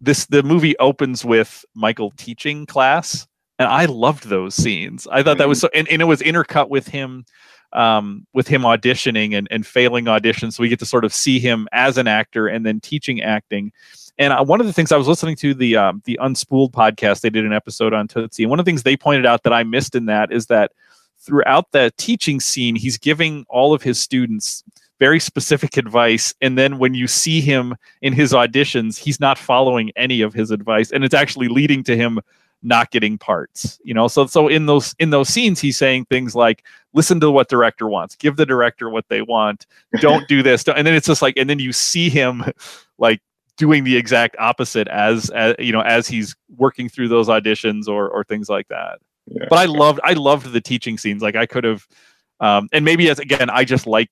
this 0.00 0.26
the 0.26 0.42
movie 0.42 0.76
opens 0.78 1.24
with 1.24 1.64
Michael 1.74 2.12
teaching 2.12 2.66
class, 2.66 3.26
and 3.58 3.68
I 3.68 3.86
loved 3.86 4.28
those 4.28 4.54
scenes. 4.54 5.06
I 5.10 5.22
thought 5.22 5.38
that 5.38 5.48
was 5.48 5.60
so, 5.60 5.68
and, 5.74 5.88
and 5.88 6.00
it 6.00 6.06
was 6.06 6.20
intercut 6.20 6.68
with 6.68 6.88
him 6.88 7.24
um, 7.72 8.26
with 8.32 8.48
him 8.48 8.62
auditioning 8.62 9.36
and, 9.36 9.48
and 9.50 9.66
failing 9.66 10.06
auditions. 10.06 10.54
So 10.54 10.62
we 10.62 10.68
get 10.68 10.78
to 10.80 10.86
sort 10.86 11.04
of 11.04 11.12
see 11.12 11.38
him 11.38 11.68
as 11.72 11.98
an 11.98 12.06
actor 12.06 12.48
and 12.48 12.64
then 12.64 12.80
teaching 12.80 13.22
acting. 13.22 13.72
And 14.18 14.32
uh, 14.32 14.44
one 14.44 14.60
of 14.60 14.66
the 14.66 14.72
things 14.72 14.90
I 14.90 14.96
was 14.96 15.06
listening 15.06 15.36
to 15.36 15.54
the 15.54 15.76
um, 15.76 16.02
the 16.04 16.18
Unspooled 16.20 16.72
podcast, 16.72 17.20
they 17.20 17.30
did 17.30 17.44
an 17.44 17.52
episode 17.52 17.94
on 17.94 18.08
Tootsie, 18.08 18.42
and 18.42 18.50
one 18.50 18.58
of 18.58 18.64
the 18.64 18.68
things 18.70 18.82
they 18.82 18.96
pointed 18.96 19.26
out 19.26 19.44
that 19.44 19.52
I 19.52 19.62
missed 19.62 19.94
in 19.94 20.06
that 20.06 20.32
is 20.32 20.46
that 20.46 20.72
throughout 21.18 21.70
the 21.72 21.92
teaching 21.96 22.40
scene, 22.40 22.74
he's 22.74 22.98
giving 22.98 23.44
all 23.48 23.74
of 23.74 23.82
his 23.82 24.00
students 24.00 24.64
very 24.98 25.20
specific 25.20 25.76
advice 25.76 26.34
and 26.40 26.58
then 26.58 26.78
when 26.78 26.92
you 26.92 27.06
see 27.06 27.40
him 27.40 27.76
in 28.02 28.12
his 28.12 28.32
auditions 28.32 28.98
he's 28.98 29.20
not 29.20 29.38
following 29.38 29.92
any 29.94 30.22
of 30.22 30.34
his 30.34 30.50
advice 30.50 30.90
and 30.90 31.04
it's 31.04 31.14
actually 31.14 31.46
leading 31.46 31.84
to 31.84 31.96
him 31.96 32.18
not 32.62 32.90
getting 32.90 33.16
parts 33.16 33.78
you 33.84 33.94
know? 33.94 34.08
So 34.08 34.26
so 34.26 34.48
in 34.48 34.66
those 34.66 34.94
in 34.98 35.10
those 35.10 35.28
scenes 35.28 35.60
he's 35.60 35.78
saying 35.78 36.06
things 36.06 36.34
like 36.34 36.64
listen 36.92 37.20
to 37.20 37.30
what 37.30 37.48
director 37.48 37.88
wants. 37.88 38.16
Give 38.16 38.36
the 38.36 38.46
director 38.46 38.90
what 38.90 39.08
they 39.08 39.22
want. 39.22 39.66
Don't 40.00 40.26
do 40.28 40.42
this. 40.42 40.64
And 40.68 40.86
then 40.86 40.94
it's 40.94 41.06
just 41.06 41.22
like 41.22 41.36
and 41.36 41.48
then 41.48 41.58
you 41.58 41.72
see 41.72 42.08
him 42.08 42.44
like 42.98 43.20
doing 43.56 43.84
the 43.84 43.96
exact 43.96 44.36
opposite 44.38 44.88
as, 44.88 45.30
as 45.30 45.54
you 45.58 45.72
know 45.72 45.80
as 45.80 46.06
he's 46.06 46.36
working 46.56 46.88
through 46.88 47.08
those 47.08 47.28
auditions 47.28 47.88
or 47.88 48.08
or 48.08 48.24
things 48.24 48.48
like 48.48 48.68
that. 48.68 48.98
Yeah. 49.30 49.44
but 49.50 49.58
i 49.58 49.66
loved 49.66 50.00
i 50.04 50.14
loved 50.14 50.52
the 50.52 50.60
teaching 50.60 50.98
scenes. 50.98 51.22
Like 51.22 51.36
i 51.36 51.46
could 51.46 51.64
have 51.64 51.86
um 52.40 52.68
and 52.72 52.84
maybe 52.84 53.10
as 53.10 53.18
again 53.18 53.50
i 53.50 53.64
just 53.64 53.86
like 53.86 54.10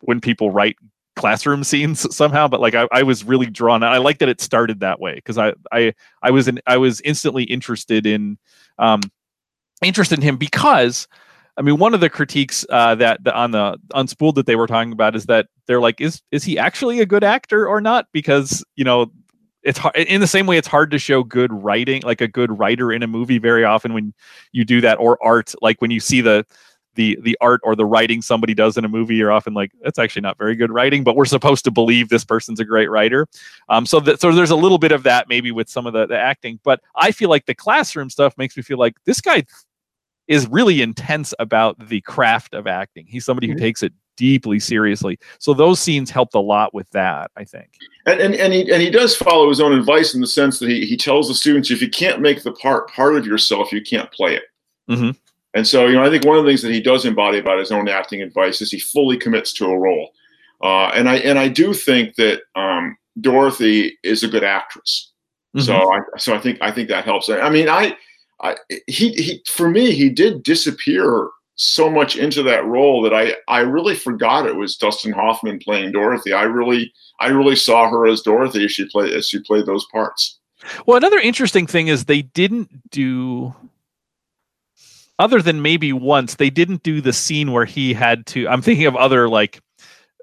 when 0.00 0.20
people 0.20 0.50
write 0.50 0.76
classroom 1.16 1.64
scenes 1.64 2.14
somehow 2.14 2.46
but 2.46 2.60
like 2.60 2.74
I, 2.74 2.86
I 2.92 3.02
was 3.02 3.24
really 3.24 3.46
drawn. 3.46 3.82
I 3.82 3.98
like 3.98 4.18
that 4.18 4.28
it 4.28 4.40
started 4.40 4.80
that 4.80 5.00
way 5.00 5.14
because 5.14 5.38
I, 5.38 5.54
I 5.72 5.94
i 6.22 6.30
was 6.30 6.46
in 6.46 6.60
i 6.66 6.76
was 6.76 7.00
instantly 7.00 7.44
interested 7.44 8.06
in 8.06 8.38
um 8.78 9.00
interested 9.82 10.18
in 10.18 10.22
him 10.22 10.36
because 10.36 11.08
i 11.56 11.62
mean 11.62 11.78
one 11.78 11.94
of 11.94 12.00
the 12.00 12.10
critiques 12.10 12.64
uh 12.70 12.94
that 12.96 13.24
the, 13.24 13.34
on 13.34 13.50
the 13.50 13.78
unspooled 13.94 14.34
that 14.36 14.46
they 14.46 14.56
were 14.56 14.66
talking 14.66 14.92
about 14.92 15.16
is 15.16 15.26
that 15.26 15.48
they're 15.66 15.80
like 15.80 16.00
is 16.00 16.22
is 16.30 16.44
he 16.44 16.58
actually 16.58 17.00
a 17.00 17.06
good 17.06 17.24
actor 17.24 17.66
or 17.68 17.80
not? 17.80 18.06
Because 18.12 18.64
you 18.76 18.84
know 18.84 19.10
it's 19.62 19.78
hard 19.78 19.96
in 19.96 20.20
the 20.20 20.26
same 20.26 20.46
way 20.46 20.56
it's 20.56 20.68
hard 20.68 20.90
to 20.92 20.98
show 20.98 21.22
good 21.22 21.52
writing 21.52 22.02
like 22.04 22.20
a 22.20 22.28
good 22.28 22.56
writer 22.58 22.92
in 22.92 23.02
a 23.02 23.06
movie 23.06 23.38
very 23.38 23.64
often 23.64 23.92
when 23.92 24.14
you 24.52 24.64
do 24.64 24.80
that 24.80 24.98
or 24.98 25.18
art 25.22 25.54
like 25.60 25.80
when 25.82 25.90
you 25.90 26.00
see 26.00 26.20
the 26.20 26.46
the 26.96 27.18
the 27.22 27.36
art 27.40 27.60
or 27.62 27.76
the 27.76 27.86
writing 27.86 28.20
somebody 28.20 28.54
does 28.54 28.76
in 28.76 28.84
a 28.84 28.88
movie 28.88 29.14
you're 29.14 29.32
often 29.32 29.54
like 29.54 29.70
that's 29.82 29.98
actually 29.98 30.22
not 30.22 30.36
very 30.36 30.56
good 30.56 30.70
writing 30.70 31.04
but 31.04 31.14
we're 31.16 31.24
supposed 31.24 31.64
to 31.64 31.70
believe 31.70 32.08
this 32.08 32.24
person's 32.24 32.60
a 32.60 32.64
great 32.64 32.90
writer. 32.90 33.26
Um, 33.68 33.86
so 33.86 34.00
that 34.00 34.20
so 34.20 34.32
there's 34.32 34.50
a 34.50 34.56
little 34.56 34.78
bit 34.78 34.92
of 34.92 35.04
that 35.04 35.28
maybe 35.28 35.52
with 35.52 35.68
some 35.68 35.86
of 35.86 35.92
the, 35.92 36.06
the 36.06 36.18
acting 36.18 36.58
but 36.64 36.80
i 36.96 37.12
feel 37.12 37.28
like 37.28 37.46
the 37.46 37.54
classroom 37.54 38.10
stuff 38.10 38.36
makes 38.36 38.56
me 38.56 38.62
feel 38.62 38.78
like 38.78 38.96
this 39.04 39.20
guy 39.20 39.44
is 40.28 40.46
really 40.48 40.82
intense 40.82 41.32
about 41.38 41.88
the 41.88 42.00
craft 42.00 42.54
of 42.54 42.66
acting. 42.66 43.06
He's 43.08 43.24
somebody 43.24 43.46
who 43.46 43.54
mm-hmm. 43.54 43.62
takes 43.62 43.82
it 43.82 43.92
deeply 44.16 44.58
seriously. 44.58 45.18
So 45.38 45.54
those 45.54 45.78
scenes 45.78 46.10
helped 46.10 46.34
a 46.34 46.40
lot 46.40 46.72
with 46.72 46.88
that 46.90 47.30
i 47.36 47.44
think. 47.44 47.68
And, 48.06 48.18
and, 48.20 48.34
and 48.34 48.52
he 48.52 48.72
and 48.72 48.80
he 48.80 48.90
does 48.90 49.14
follow 49.14 49.48
his 49.48 49.60
own 49.60 49.78
advice 49.78 50.14
in 50.14 50.20
the 50.20 50.26
sense 50.26 50.58
that 50.58 50.68
he, 50.68 50.86
he 50.86 50.96
tells 50.96 51.28
the 51.28 51.34
students 51.34 51.70
if 51.70 51.82
you 51.82 51.90
can't 51.90 52.20
make 52.20 52.42
the 52.42 52.52
part 52.52 52.90
part 52.90 53.16
of 53.16 53.26
yourself 53.26 53.72
you 53.72 53.82
can't 53.82 54.10
play 54.12 54.36
it. 54.36 54.44
Mm-hmm. 54.90 55.10
And 55.56 55.66
so, 55.66 55.86
you 55.86 55.94
know, 55.94 56.04
I 56.04 56.10
think 56.10 56.26
one 56.26 56.36
of 56.36 56.44
the 56.44 56.50
things 56.50 56.60
that 56.62 56.72
he 56.72 56.82
does 56.82 57.06
embody 57.06 57.38
about 57.38 57.58
his 57.58 57.72
own 57.72 57.88
acting 57.88 58.20
advice 58.20 58.60
is 58.60 58.70
he 58.70 58.78
fully 58.78 59.16
commits 59.16 59.54
to 59.54 59.64
a 59.64 59.78
role. 59.78 60.10
Uh, 60.62 60.88
and 60.88 61.08
I 61.08 61.16
and 61.16 61.38
I 61.38 61.48
do 61.48 61.72
think 61.72 62.16
that 62.16 62.42
um, 62.54 62.94
Dorothy 63.22 63.96
is 64.02 64.22
a 64.22 64.28
good 64.28 64.44
actress. 64.44 65.12
Mm-hmm. 65.56 65.64
So 65.64 65.92
I 65.94 66.00
so 66.18 66.34
I 66.34 66.38
think 66.38 66.58
I 66.60 66.70
think 66.70 66.90
that 66.90 67.06
helps. 67.06 67.30
I 67.30 67.48
mean, 67.48 67.70
I, 67.70 67.96
I 68.42 68.56
he 68.86 69.12
he 69.12 69.42
for 69.46 69.70
me 69.70 69.92
he 69.92 70.10
did 70.10 70.42
disappear 70.42 71.30
so 71.54 71.88
much 71.88 72.16
into 72.16 72.42
that 72.42 72.66
role 72.66 73.00
that 73.00 73.14
I 73.14 73.34
I 73.48 73.60
really 73.60 73.94
forgot 73.94 74.46
it 74.46 74.56
was 74.56 74.76
Dustin 74.76 75.12
Hoffman 75.12 75.58
playing 75.58 75.92
Dorothy. 75.92 76.34
I 76.34 76.42
really 76.42 76.92
I 77.18 77.28
really 77.28 77.56
saw 77.56 77.88
her 77.88 78.06
as 78.06 78.20
Dorothy 78.20 78.66
as 78.66 78.72
she 78.72 78.86
played 78.90 79.14
as 79.14 79.26
she 79.26 79.40
played 79.40 79.64
those 79.64 79.86
parts. 79.86 80.38
Well, 80.84 80.98
another 80.98 81.18
interesting 81.18 81.66
thing 81.66 81.88
is 81.88 82.04
they 82.04 82.22
didn't 82.22 82.90
do 82.90 83.54
other 85.18 85.40
than 85.40 85.62
maybe 85.62 85.92
once 85.92 86.34
they 86.34 86.50
didn't 86.50 86.82
do 86.82 87.00
the 87.00 87.12
scene 87.12 87.52
where 87.52 87.64
he 87.64 87.94
had 87.94 88.26
to 88.26 88.48
i'm 88.48 88.62
thinking 88.62 88.86
of 88.86 88.96
other 88.96 89.28
like 89.28 89.60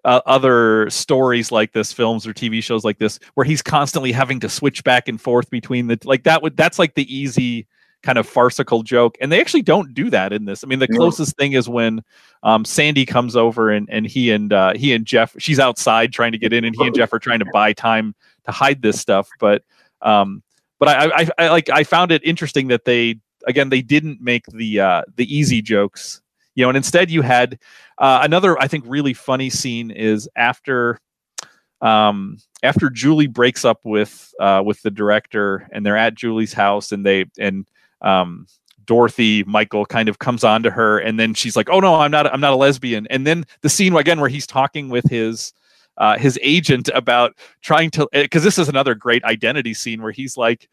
uh, 0.06 0.20
other 0.26 0.90
stories 0.90 1.50
like 1.52 1.72
this 1.72 1.94
films 1.94 2.28
or 2.28 2.34
tv 2.34 2.62
shows 2.62 2.84
like 2.84 2.98
this 2.98 3.20
where 3.36 3.46
he's 3.46 3.62
constantly 3.62 4.12
having 4.12 4.40
to 4.40 4.50
switch 4.50 4.84
back 4.84 5.08
and 5.08 5.22
forth 5.22 5.50
between 5.50 5.88
the 5.88 5.98
like 6.04 6.24
that 6.24 6.42
would 6.42 6.58
that's 6.58 6.78
like 6.78 6.94
the 6.96 7.16
easy 7.16 7.66
kind 8.02 8.18
of 8.18 8.28
farcical 8.28 8.84
joke 8.84 9.16
and 9.22 9.32
they 9.32 9.40
actually 9.40 9.62
don't 9.62 9.94
do 9.94 10.10
that 10.10 10.34
in 10.34 10.44
this. 10.44 10.62
I 10.62 10.68
mean 10.68 10.80
the 10.80 10.90
closest 10.90 11.38
thing 11.38 11.54
is 11.54 11.70
when 11.70 12.04
um, 12.44 12.66
sandy 12.66 13.06
comes 13.06 13.38
over 13.38 13.72
and 13.72 13.90
and 13.90 14.06
he 14.06 14.30
and 14.30 14.52
uh, 14.52 14.74
he 14.76 14.92
and 14.92 15.06
jeff 15.06 15.34
she's 15.40 15.58
outside 15.58 16.12
trying 16.12 16.34
to 16.34 16.38
get 16.38 16.52
in 16.52 16.66
and 16.66 16.76
he 16.78 16.86
and 16.86 16.94
jeff 16.94 17.14
are 17.14 17.20
trying 17.20 17.40
to 17.40 17.46
buy 17.54 17.72
time 17.72 18.14
to 18.46 18.52
hide 18.52 18.82
this 18.82 19.00
stuff 19.00 19.30
but 19.40 19.64
um 20.02 20.44
but 20.80 20.90
I, 20.90 21.22
I, 21.22 21.30
I 21.38 21.50
like 21.50 21.70
I 21.70 21.86
found 21.86 22.12
it 22.12 22.22
interesting 22.26 22.68
that 22.68 22.84
they 22.84 23.22
again 23.48 23.70
they 23.70 23.82
didn't 23.82 24.22
make 24.22 24.46
the 24.48 24.80
uh, 24.80 25.02
the 25.16 25.34
easy 25.36 25.62
jokes 25.62 26.22
you 26.56 26.64
know 26.64 26.70
and 26.70 26.78
instead 26.78 27.10
you 27.10 27.22
had 27.22 27.60
uh, 27.98 28.20
another 28.24 28.60
i 28.62 28.68
think 28.68 28.84
really 28.88 29.14
funny 29.14 29.50
scene 29.50 29.92
is 29.92 30.30
after 30.36 31.00
um, 31.82 32.38
after 32.62 32.90
julie 32.90 33.28
breaks 33.28 33.66
up 33.66 33.80
with 33.84 34.34
uh, 34.40 34.62
with 34.66 34.82
the 34.82 34.92
director 34.92 35.68
and 35.72 35.86
they're 35.86 35.98
at 35.98 36.16
julie's 36.16 36.54
house 36.54 36.92
and 36.92 37.06
they 37.06 37.26
and 37.40 37.68
um, 38.02 38.48
dorothy 38.86 39.44
michael 39.46 39.86
kind 39.86 40.10
of 40.10 40.20
comes 40.20 40.44
on 40.44 40.62
to 40.62 40.70
her 40.70 41.00
and 41.00 41.20
then 41.20 41.34
she's 41.34 41.56
like 41.56 41.70
oh 41.70 41.80
no 41.80 41.96
i'm 41.96 42.12
not 42.12 42.32
i'm 42.34 42.42
not 42.42 42.54
a 42.54 42.58
lesbian. 42.58 43.08
And 43.10 43.26
then 43.26 43.46
the 43.62 43.70
scene 43.70 43.96
again 43.96 44.20
where 44.20 44.30
he's 44.30 44.48
talking 44.48 44.90
with 44.90 45.10
his 45.10 45.54
uh, 45.98 46.18
his 46.18 46.40
agent 46.42 46.90
about 46.94 47.36
trying 47.62 47.92
to 47.92 48.08
because 48.12 48.44
this 48.44 48.58
is 48.58 48.68
another 48.68 48.96
great 48.96 49.24
identity 49.24 49.74
scene 49.74 50.02
where 50.02 50.12
he's 50.12 50.38
like 50.38 50.70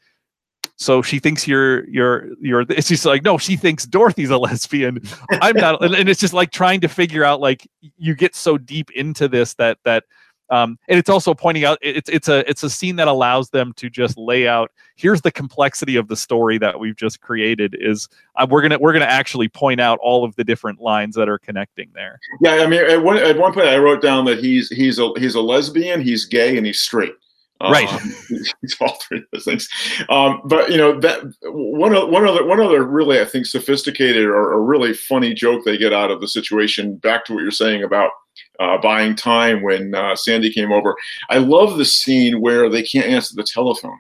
so 0.81 1.03
she 1.03 1.19
thinks 1.19 1.47
you're 1.47 1.87
you're 1.89 2.31
you're 2.41 2.61
it's 2.71 2.89
just 2.89 3.05
like 3.05 3.23
no 3.23 3.39
she 3.39 3.57
thinks 3.57 3.85
dorothy's 3.85 4.31
a 4.31 4.39
lesbian. 4.39 5.01
I'm 5.31 5.57
not 5.57 5.85
and 5.85 6.09
it's 6.09 6.21
just 6.21 6.35
like 6.35 6.51
trying 6.51 6.81
to 6.81 6.89
figure 6.89 7.23
out 7.23 7.41
like 7.41 7.69
you 7.99 8.15
get 8.15 8.35
so 8.35 8.59
deep 8.59 8.91
into 8.93 9.29
this 9.29 9.55
that 9.55 9.79
that 9.85 10.05
um, 10.49 10.81
and 10.89 10.99
it's 10.99 11.09
also 11.09 11.33
pointing 11.33 11.65
out 11.65 11.79
it's 11.81 12.09
it's 12.09 12.29
a 12.29 12.49
it's 12.51 12.65
a 12.65 12.71
scene 12.71 12.97
that 12.97 13.07
allows 13.07 13.51
them 13.51 13.73
to 13.75 13.89
just 13.89 14.19
lay 14.19 14.49
out 14.49 14.73
here's 14.97 15.21
the 15.21 15.31
complexity 15.31 15.95
of 15.97 16.09
the 16.09 16.17
story 16.17 16.59
that 16.59 16.81
we've 16.81 16.97
just 16.97 17.21
created 17.21 17.77
is 17.79 18.09
uh, 18.37 18.47
we're 18.51 18.63
gonna 18.63 18.79
we're 18.79 18.93
gonna 18.93 19.05
actually 19.05 19.49
point 19.49 19.81
out 19.81 19.99
all 20.03 20.25
of 20.25 20.35
the 20.37 20.43
different 20.43 20.81
lines 20.81 21.15
that 21.15 21.29
are 21.29 21.39
connecting 21.39 21.91
there. 21.95 22.19
Yeah 22.41 22.55
i 22.55 22.67
mean 22.67 22.85
at 22.85 23.03
one, 23.03 23.19
at 23.19 23.37
one 23.37 23.53
point 23.53 23.69
i 23.69 23.77
wrote 23.77 24.03
down 24.03 24.25
that 24.25 24.39
he's 24.39 24.69
he's 24.71 24.99
a 24.99 25.13
he's 25.19 25.35
a 25.35 25.41
lesbian 25.41 26.01
he's 26.01 26.25
gay 26.25 26.57
and 26.57 26.67
he's 26.67 26.81
straight 26.81 27.13
right. 27.61 27.93
Um, 27.93 28.15
all 28.81 28.99
three 29.07 29.19
of 29.19 29.25
those 29.33 29.45
things. 29.45 29.69
Um, 30.09 30.43
but 30.45 30.71
you 30.71 30.77
know 30.77 30.99
that 31.01 31.23
one, 31.43 31.93
one 32.11 32.27
other 32.27 32.45
one 32.45 32.61
other 32.61 32.85
really 32.85 33.21
i 33.21 33.25
think 33.25 33.47
sophisticated 33.47 34.25
or, 34.25 34.53
or, 34.53 34.65
really 34.65 34.95
funny 34.95 35.35
joke 35.35 35.65
they 35.65 35.77
get 35.77 35.93
out 35.93 36.11
of 36.11 36.21
the 36.21 36.29
situation 36.29 36.97
back 36.97 37.25
to 37.25 37.35
what 37.35 37.43
you're 37.43 37.51
saying 37.51 37.83
about 37.83 38.13
uh, 38.61 38.79
buying 38.79 39.15
time 39.15 39.63
when 39.63 39.95
uh, 39.95 40.17
sandy 40.17 40.53
came 40.53 40.73
over. 40.73 40.95
I 41.29 41.39
love 41.39 41.77
the 41.77 41.85
scene 41.85 42.41
where 42.41 42.69
they 42.69 42.83
can't 42.83 43.07
answer 43.07 43.35
the 43.35 43.45
telephone. 43.45 43.99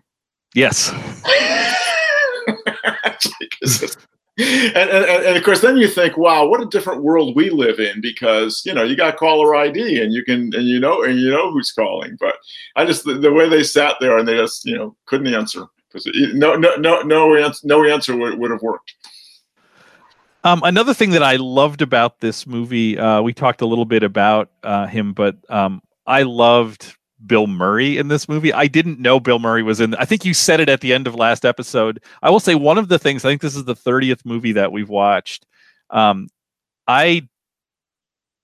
Yes 0.54 0.92
and, 4.40 4.90
and, 4.90 5.04
and, 5.04 5.36
of 5.36 5.42
course, 5.42 5.60
then 5.60 5.76
you 5.76 5.88
think, 5.88 6.16
wow, 6.16 6.46
what 6.46 6.60
a 6.60 6.66
different 6.66 7.02
world 7.02 7.34
we 7.34 7.50
live 7.50 7.78
in 7.78 8.00
because 8.00 8.62
you 8.64 8.72
know 8.72 8.82
you 8.82 8.96
got 8.96 9.16
caller 9.16 9.54
ID 9.54 10.02
and 10.02 10.12
you 10.12 10.24
can 10.24 10.52
and 10.54 10.66
you 10.66 10.80
know 10.80 11.02
and 11.02 11.18
you 11.18 11.30
know 11.30 11.50
who's 11.52 11.72
calling. 11.72 12.16
But 12.18 12.36
I 12.76 12.84
just 12.84 13.04
the, 13.04 13.14
the 13.14 13.32
way 13.32 13.48
they 13.48 13.62
sat 13.62 13.96
there 14.00 14.18
and 14.18 14.26
they 14.26 14.36
just 14.36 14.64
you 14.64 14.76
know 14.76 14.96
couldn't 15.06 15.32
answer 15.32 15.64
because 15.88 16.06
no 16.34 16.54
no 16.54 16.76
no 16.76 17.02
no 17.02 17.34
answer 17.36 17.66
no 17.66 17.84
answer 17.84 18.16
would, 18.16 18.38
would 18.38 18.50
have 18.50 18.62
worked. 18.62 18.94
Um, 20.42 20.62
another 20.64 20.94
thing 20.94 21.10
that 21.10 21.22
I 21.22 21.36
loved 21.36 21.82
about 21.82 22.20
this 22.20 22.46
movie, 22.46 22.98
uh, 22.98 23.20
we 23.20 23.34
talked 23.34 23.60
a 23.60 23.66
little 23.66 23.84
bit 23.84 24.02
about 24.02 24.50
uh, 24.62 24.86
him, 24.86 25.12
but 25.12 25.36
um, 25.50 25.82
I 26.06 26.22
loved 26.22 26.96
Bill 27.26 27.46
Murray 27.46 27.98
in 27.98 28.08
this 28.08 28.28
movie. 28.28 28.52
I 28.52 28.66
didn't 28.66 28.98
know 28.98 29.20
Bill 29.20 29.38
Murray 29.38 29.62
was 29.62 29.80
in. 29.80 29.94
I 29.96 30.04
think 30.04 30.24
you 30.24 30.34
said 30.34 30.60
it 30.60 30.68
at 30.68 30.80
the 30.80 30.92
end 30.92 31.06
of 31.06 31.14
last 31.14 31.44
episode. 31.44 32.02
I 32.22 32.30
will 32.30 32.40
say 32.40 32.54
one 32.54 32.78
of 32.78 32.88
the 32.88 32.98
things. 32.98 33.24
I 33.24 33.28
think 33.28 33.42
this 33.42 33.56
is 33.56 33.64
the 33.64 33.76
thirtieth 33.76 34.24
movie 34.24 34.52
that 34.52 34.72
we've 34.72 34.88
watched. 34.88 35.46
Um, 35.90 36.28
I 36.86 37.28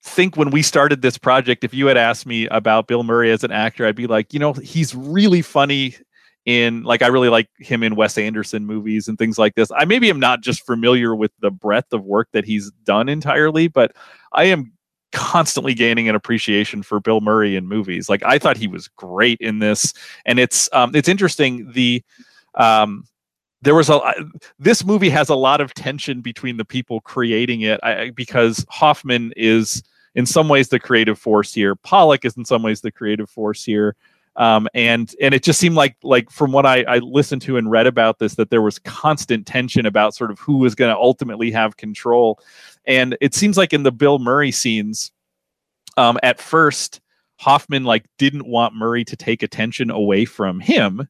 think 0.03 0.37
when 0.37 0.51
we 0.51 0.62
started 0.62 1.03
this 1.03 1.19
project, 1.19 1.65
if 1.65 1.75
you 1.75 1.87
had 1.87 1.97
asked 1.97 2.27
me 2.27 2.47
about 2.49 2.87
Bill 2.87 3.03
Murray 3.03 3.31
as 3.31 3.45
an 3.45 3.53
actor, 3.53 3.87
I'd 3.87 3.97
be 3.97 4.07
like, 4.07 4.33
you 4.33 4.39
know, 4.39 4.53
he's 4.53 4.95
really 4.95 5.43
funny 5.43 5.97
in 6.45 6.85
like 6.85 7.03
I 7.03 7.09
really 7.09 7.29
like 7.29 7.49
him 7.59 7.83
in 7.83 7.97
Wes 7.97 8.17
Anderson 8.17 8.67
movies 8.67 9.09
and 9.09 9.19
things 9.19 9.37
like 9.37 9.57
this. 9.57 9.71
I 9.77 9.85
maybe 9.85 10.09
am 10.09 10.21
not 10.21 10.43
just 10.43 10.65
familiar 10.65 11.15
with 11.15 11.33
the 11.41 11.51
breadth 11.51 11.93
of 11.93 12.05
work 12.05 12.29
that 12.33 12.45
he's 12.45 12.71
done 12.85 13.09
entirely, 13.09 13.67
but 13.67 13.93
I 14.33 14.45
am 14.45 14.73
constantly 15.12 15.75
gaining 15.75 16.09
an 16.09 16.14
appreciation 16.14 16.83
for 16.83 17.01
Bill 17.01 17.21
Murray 17.21 17.57
in 17.57 17.66
movies. 17.66 18.09
Like 18.09 18.23
I 18.25 18.38
thought 18.38 18.57
he 18.57 18.66
was 18.66 18.88
great 18.88 19.38
in 19.40 19.59
this, 19.59 19.92
and 20.25 20.38
it's 20.38 20.69
um, 20.73 20.95
it's 20.95 21.09
interesting. 21.09 21.71
The 21.73 22.03
um, 22.55 23.05
there 23.62 23.75
was 23.75 23.88
a 23.88 24.01
this 24.59 24.85
movie 24.85 25.11
has 25.11 25.29
a 25.29 25.35
lot 25.35 25.61
of 25.61 25.75
tension 25.75 26.21
between 26.21 26.57
the 26.57 26.64
people 26.64 27.01
creating 27.01 27.62
it 27.62 27.81
I, 27.83 28.11
because 28.11 28.64
Hoffman 28.69 29.33
is 29.37 29.83
in 30.14 30.27
some 30.27 30.49
ways 30.49 30.69
the 30.69 30.81
creative 30.81 31.19
force 31.19 31.53
here. 31.53 31.75
Pollack 31.75 32.25
is 32.25 32.37
in 32.37 32.45
some 32.45 32.62
ways 32.62 32.81
the 32.81 32.92
creative 32.92 33.29
force 33.29 33.64
here. 33.64 33.97
Um, 34.37 34.68
and 34.75 35.14
and 35.20 35.35
it 35.35 35.42
just 35.42 35.59
seemed 35.59 35.77
like 35.77 35.96
like 36.03 36.31
from 36.31 36.53
what 36.53 36.66
I, 36.66 36.83
I 36.83 36.99
listened 36.99 37.42
to 37.42 37.57
and 37.57 37.70
read 37.70 37.87
about 37.87 38.18
this 38.18 38.35
that 38.35 38.51
there 38.51 38.62
was 38.62 38.79
constant 38.81 39.46
tension 39.46 39.87
about 39.87 40.14
sort 40.14 40.31
of 40.31 40.38
who 40.38 40.59
was 40.59 40.75
going 40.75 40.94
to 40.94 41.01
ultimately 41.01 41.51
have 41.53 41.77
control. 41.79 42.38
And 42.87 43.16
it 43.20 43.35
seems 43.35 43.57
like 43.57 43.72
in 43.72 43.83
the 43.83 43.92
bill 43.92 44.18
murray 44.18 44.51
scenes 44.51 45.11
um, 45.96 46.18
at 46.22 46.40
first 46.40 47.01
hoffman 47.38 47.85
like 47.85 48.05
didn't 48.18 48.46
want 48.46 48.75
murray 48.75 49.05
to 49.05 49.16
take 49.16 49.42
attention 49.42 49.90
away 49.90 50.25
from 50.25 50.61
him 50.61 51.09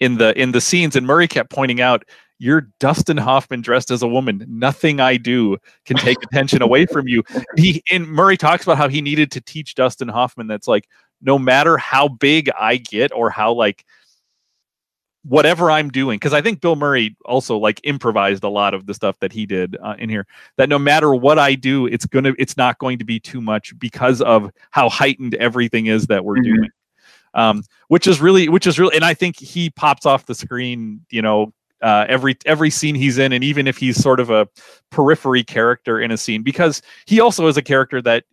in 0.00 0.18
the 0.18 0.38
in 0.40 0.52
the 0.52 0.60
scenes. 0.60 0.96
And 0.96 1.06
murray 1.06 1.28
kept 1.28 1.50
pointing 1.50 1.80
out 1.80 2.04
you're 2.38 2.68
dustin 2.80 3.16
hoffman 3.16 3.62
dressed 3.62 3.90
as 3.90 4.02
a 4.02 4.08
woman. 4.08 4.44
Nothing 4.46 5.00
i 5.00 5.16
do 5.16 5.56
can 5.86 5.96
take 5.96 6.22
attention 6.22 6.60
away 6.60 6.84
from 6.84 7.08
you. 7.08 7.22
He 7.56 7.82
and 7.90 8.06
murray 8.06 8.36
talks 8.36 8.64
about 8.64 8.76
how 8.76 8.88
he 8.88 9.00
needed 9.00 9.30
to 9.32 9.40
teach 9.40 9.74
dustin 9.74 10.08
hoffman 10.08 10.46
that's 10.46 10.68
like 10.68 10.88
no 11.20 11.38
matter 11.38 11.76
how 11.76 12.08
big 12.08 12.50
I 12.58 12.76
get 12.76 13.12
or 13.12 13.30
how 13.30 13.52
like 13.52 13.84
whatever 15.24 15.70
I'm 15.70 15.90
doing, 15.90 16.16
because 16.16 16.32
I 16.32 16.40
think 16.40 16.60
Bill 16.60 16.76
Murray 16.76 17.16
also 17.24 17.58
like 17.58 17.80
improvised 17.84 18.44
a 18.44 18.48
lot 18.48 18.74
of 18.74 18.86
the 18.86 18.94
stuff 18.94 19.18
that 19.20 19.32
he 19.32 19.44
did 19.44 19.76
uh, 19.82 19.96
in 19.98 20.08
here. 20.08 20.26
That 20.56 20.68
no 20.68 20.78
matter 20.78 21.14
what 21.14 21.38
I 21.38 21.54
do, 21.54 21.86
it's 21.86 22.06
gonna, 22.06 22.32
it's 22.38 22.56
not 22.56 22.78
going 22.78 22.98
to 22.98 23.04
be 23.04 23.18
too 23.18 23.40
much 23.40 23.76
because 23.78 24.22
of 24.22 24.50
how 24.70 24.88
heightened 24.88 25.34
everything 25.34 25.86
is 25.86 26.06
that 26.06 26.24
we're 26.24 26.36
mm-hmm. 26.36 26.54
doing. 26.54 26.70
Um, 27.34 27.64
which 27.88 28.06
is 28.06 28.20
really, 28.20 28.48
which 28.48 28.66
is 28.66 28.78
really, 28.78 28.96
and 28.96 29.04
I 29.04 29.12
think 29.12 29.38
he 29.38 29.68
pops 29.68 30.06
off 30.06 30.24
the 30.24 30.34
screen, 30.34 31.04
you 31.10 31.20
know, 31.20 31.52
uh, 31.82 32.06
every 32.08 32.36
every 32.46 32.70
scene 32.70 32.94
he's 32.94 33.18
in, 33.18 33.32
and 33.32 33.44
even 33.44 33.66
if 33.66 33.76
he's 33.76 34.00
sort 34.00 34.20
of 34.20 34.30
a 34.30 34.48
periphery 34.90 35.44
character 35.44 36.00
in 36.00 36.10
a 36.10 36.16
scene, 36.16 36.42
because 36.42 36.80
he 37.04 37.20
also 37.20 37.46
is 37.46 37.58
a 37.58 37.62
character 37.62 38.00
that 38.00 38.24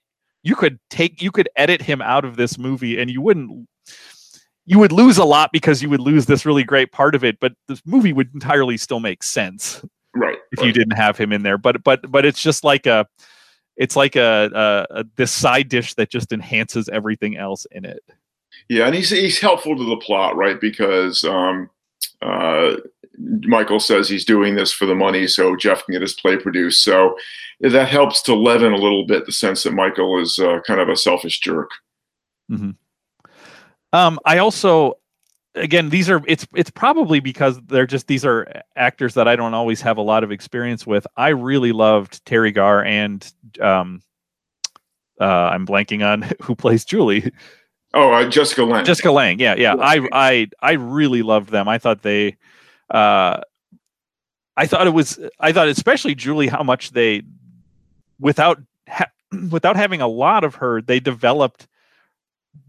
you 0.44 0.56
could 0.56 0.80
take 0.90 1.22
you 1.22 1.32
could 1.32 1.50
edit 1.56 1.82
him 1.82 2.02
out 2.02 2.26
of 2.26 2.36
this 2.36 2.58
movie 2.58 3.00
and 3.00 3.10
you 3.10 3.22
wouldn't 3.22 3.68
you 4.66 4.80
would 4.80 4.92
lose 4.92 5.18
a 5.18 5.26
lot 5.26 5.50
because 5.52 5.82
you 5.82 5.90
would 5.90 6.00
lose 6.00 6.26
this 6.26 6.46
really 6.46 6.64
great 6.64 6.92
part 6.92 7.16
of 7.16 7.24
it 7.24 7.40
but 7.40 7.54
this 7.68 7.82
movie 7.86 8.14
would 8.14 8.30
entirely 8.34 8.78
still 8.78 9.00
make 9.00 9.24
sense 9.24 9.84
right 10.16 10.38
if 10.54 10.60
right. 10.60 10.68
you 10.68 10.74
didn't 10.74 10.96
have 10.96 11.18
him 11.18 11.34
in 11.34 11.44
there. 11.44 11.58
But 11.58 11.84
but 11.84 12.10
but 12.10 12.26
it's 12.26 12.42
just 12.42 12.64
like 12.64 12.86
a 12.86 13.08
it's 13.76 13.96
like 13.96 14.16
a, 14.16 14.50
a, 14.54 15.00
a 15.00 15.06
this 15.16 15.32
side 15.32 15.68
dish 15.68 15.96
that 15.96 16.10
just 16.10 16.32
enhances 16.32 16.88
everything 16.90 17.36
else 17.36 17.66
in 17.72 17.86
it. 17.86 18.04
Yeah 18.70 18.86
and 18.86 18.96
he's 18.96 19.10
he's 19.10 19.40
helpful 19.40 19.76
to 19.76 19.84
the 19.84 19.98
plot 19.98 20.36
right? 20.38 20.62
Because 20.62 21.24
um 21.26 21.70
uh 22.24 22.78
Michael 23.18 23.80
says 23.80 24.10
he's 24.10 24.26
doing 24.26 24.56
this 24.56 24.72
for 24.72 24.86
the 24.86 24.96
money 24.96 25.28
so 25.28 25.56
Jeff 25.56 25.86
can 25.86 25.94
get 25.94 26.02
his 26.02 26.14
play 26.14 26.36
produced. 26.38 26.84
So 26.84 27.16
that 27.60 27.88
helps 27.88 28.22
to 28.24 28.36
leaven 28.36 28.74
a 28.74 28.78
little 28.78 29.06
bit 29.06 29.26
the 29.26 29.32
sense 29.32 29.64
that 29.64 29.74
Michael 29.74 30.20
is 30.20 30.40
uh, 30.40 30.60
kind 30.66 30.80
of 30.80 30.90
a 30.90 30.96
selfish 30.96 31.40
jerk. 31.40 31.70
Mm-hmm. 32.52 32.72
Um, 33.94 34.20
I 34.26 34.40
also, 34.40 34.96
again, 35.54 35.90
these 35.90 36.10
are 36.10 36.22
it's 36.28 36.48
it's 36.56 36.72
probably 36.72 37.20
because 37.20 37.62
they're 37.68 37.86
just 37.86 38.08
these 38.08 38.26
are 38.26 38.48
actors 38.76 39.14
that 39.14 39.28
I 39.28 39.36
don't 39.36 39.54
always 39.54 39.82
have 39.82 39.98
a 39.98 40.02
lot 40.02 40.24
of 40.24 40.32
experience 40.32 40.88
with. 40.88 41.06
I 41.16 41.30
really 41.30 41.72
loved 41.72 42.26
Teri 42.26 42.54
Garr 42.54 42.84
and 42.84 43.32
um, 43.62 44.02
uh, 45.22 45.26
I'm 45.26 45.68
blanking 45.68 46.06
on 46.06 46.24
who 46.42 46.56
plays 46.56 46.84
Julie. 46.84 47.32
Oh, 47.94 48.12
uh, 48.12 48.28
Jessica 48.28 48.64
Lange. 48.64 48.86
Jessica 48.86 49.12
Lange. 49.12 49.40
Yeah, 49.40 49.56
yeah. 49.56 49.76
I 49.80 50.08
I 50.12 50.48
I 50.60 50.72
really 50.74 51.22
loved 51.22 51.50
them. 51.50 51.68
I 51.68 51.78
thought 51.78 52.02
they 52.02 52.38
uh, 52.90 53.42
I 54.58 54.68
thought 54.68 54.88
it 54.88 54.92
was 54.92 55.20
I 55.40 55.52
thought 55.52 55.68
especially 55.68 56.16
Julie 56.16 56.48
how 56.48 56.64
much 56.64 56.92
they 56.92 57.24
without 58.20 58.60
ha- 58.88 59.12
without 59.50 59.76
having 59.76 60.02
a 60.02 60.08
lot 60.08 60.44
of 60.44 60.56
her 60.56 60.82
they 60.82 61.00
developed 61.00 61.68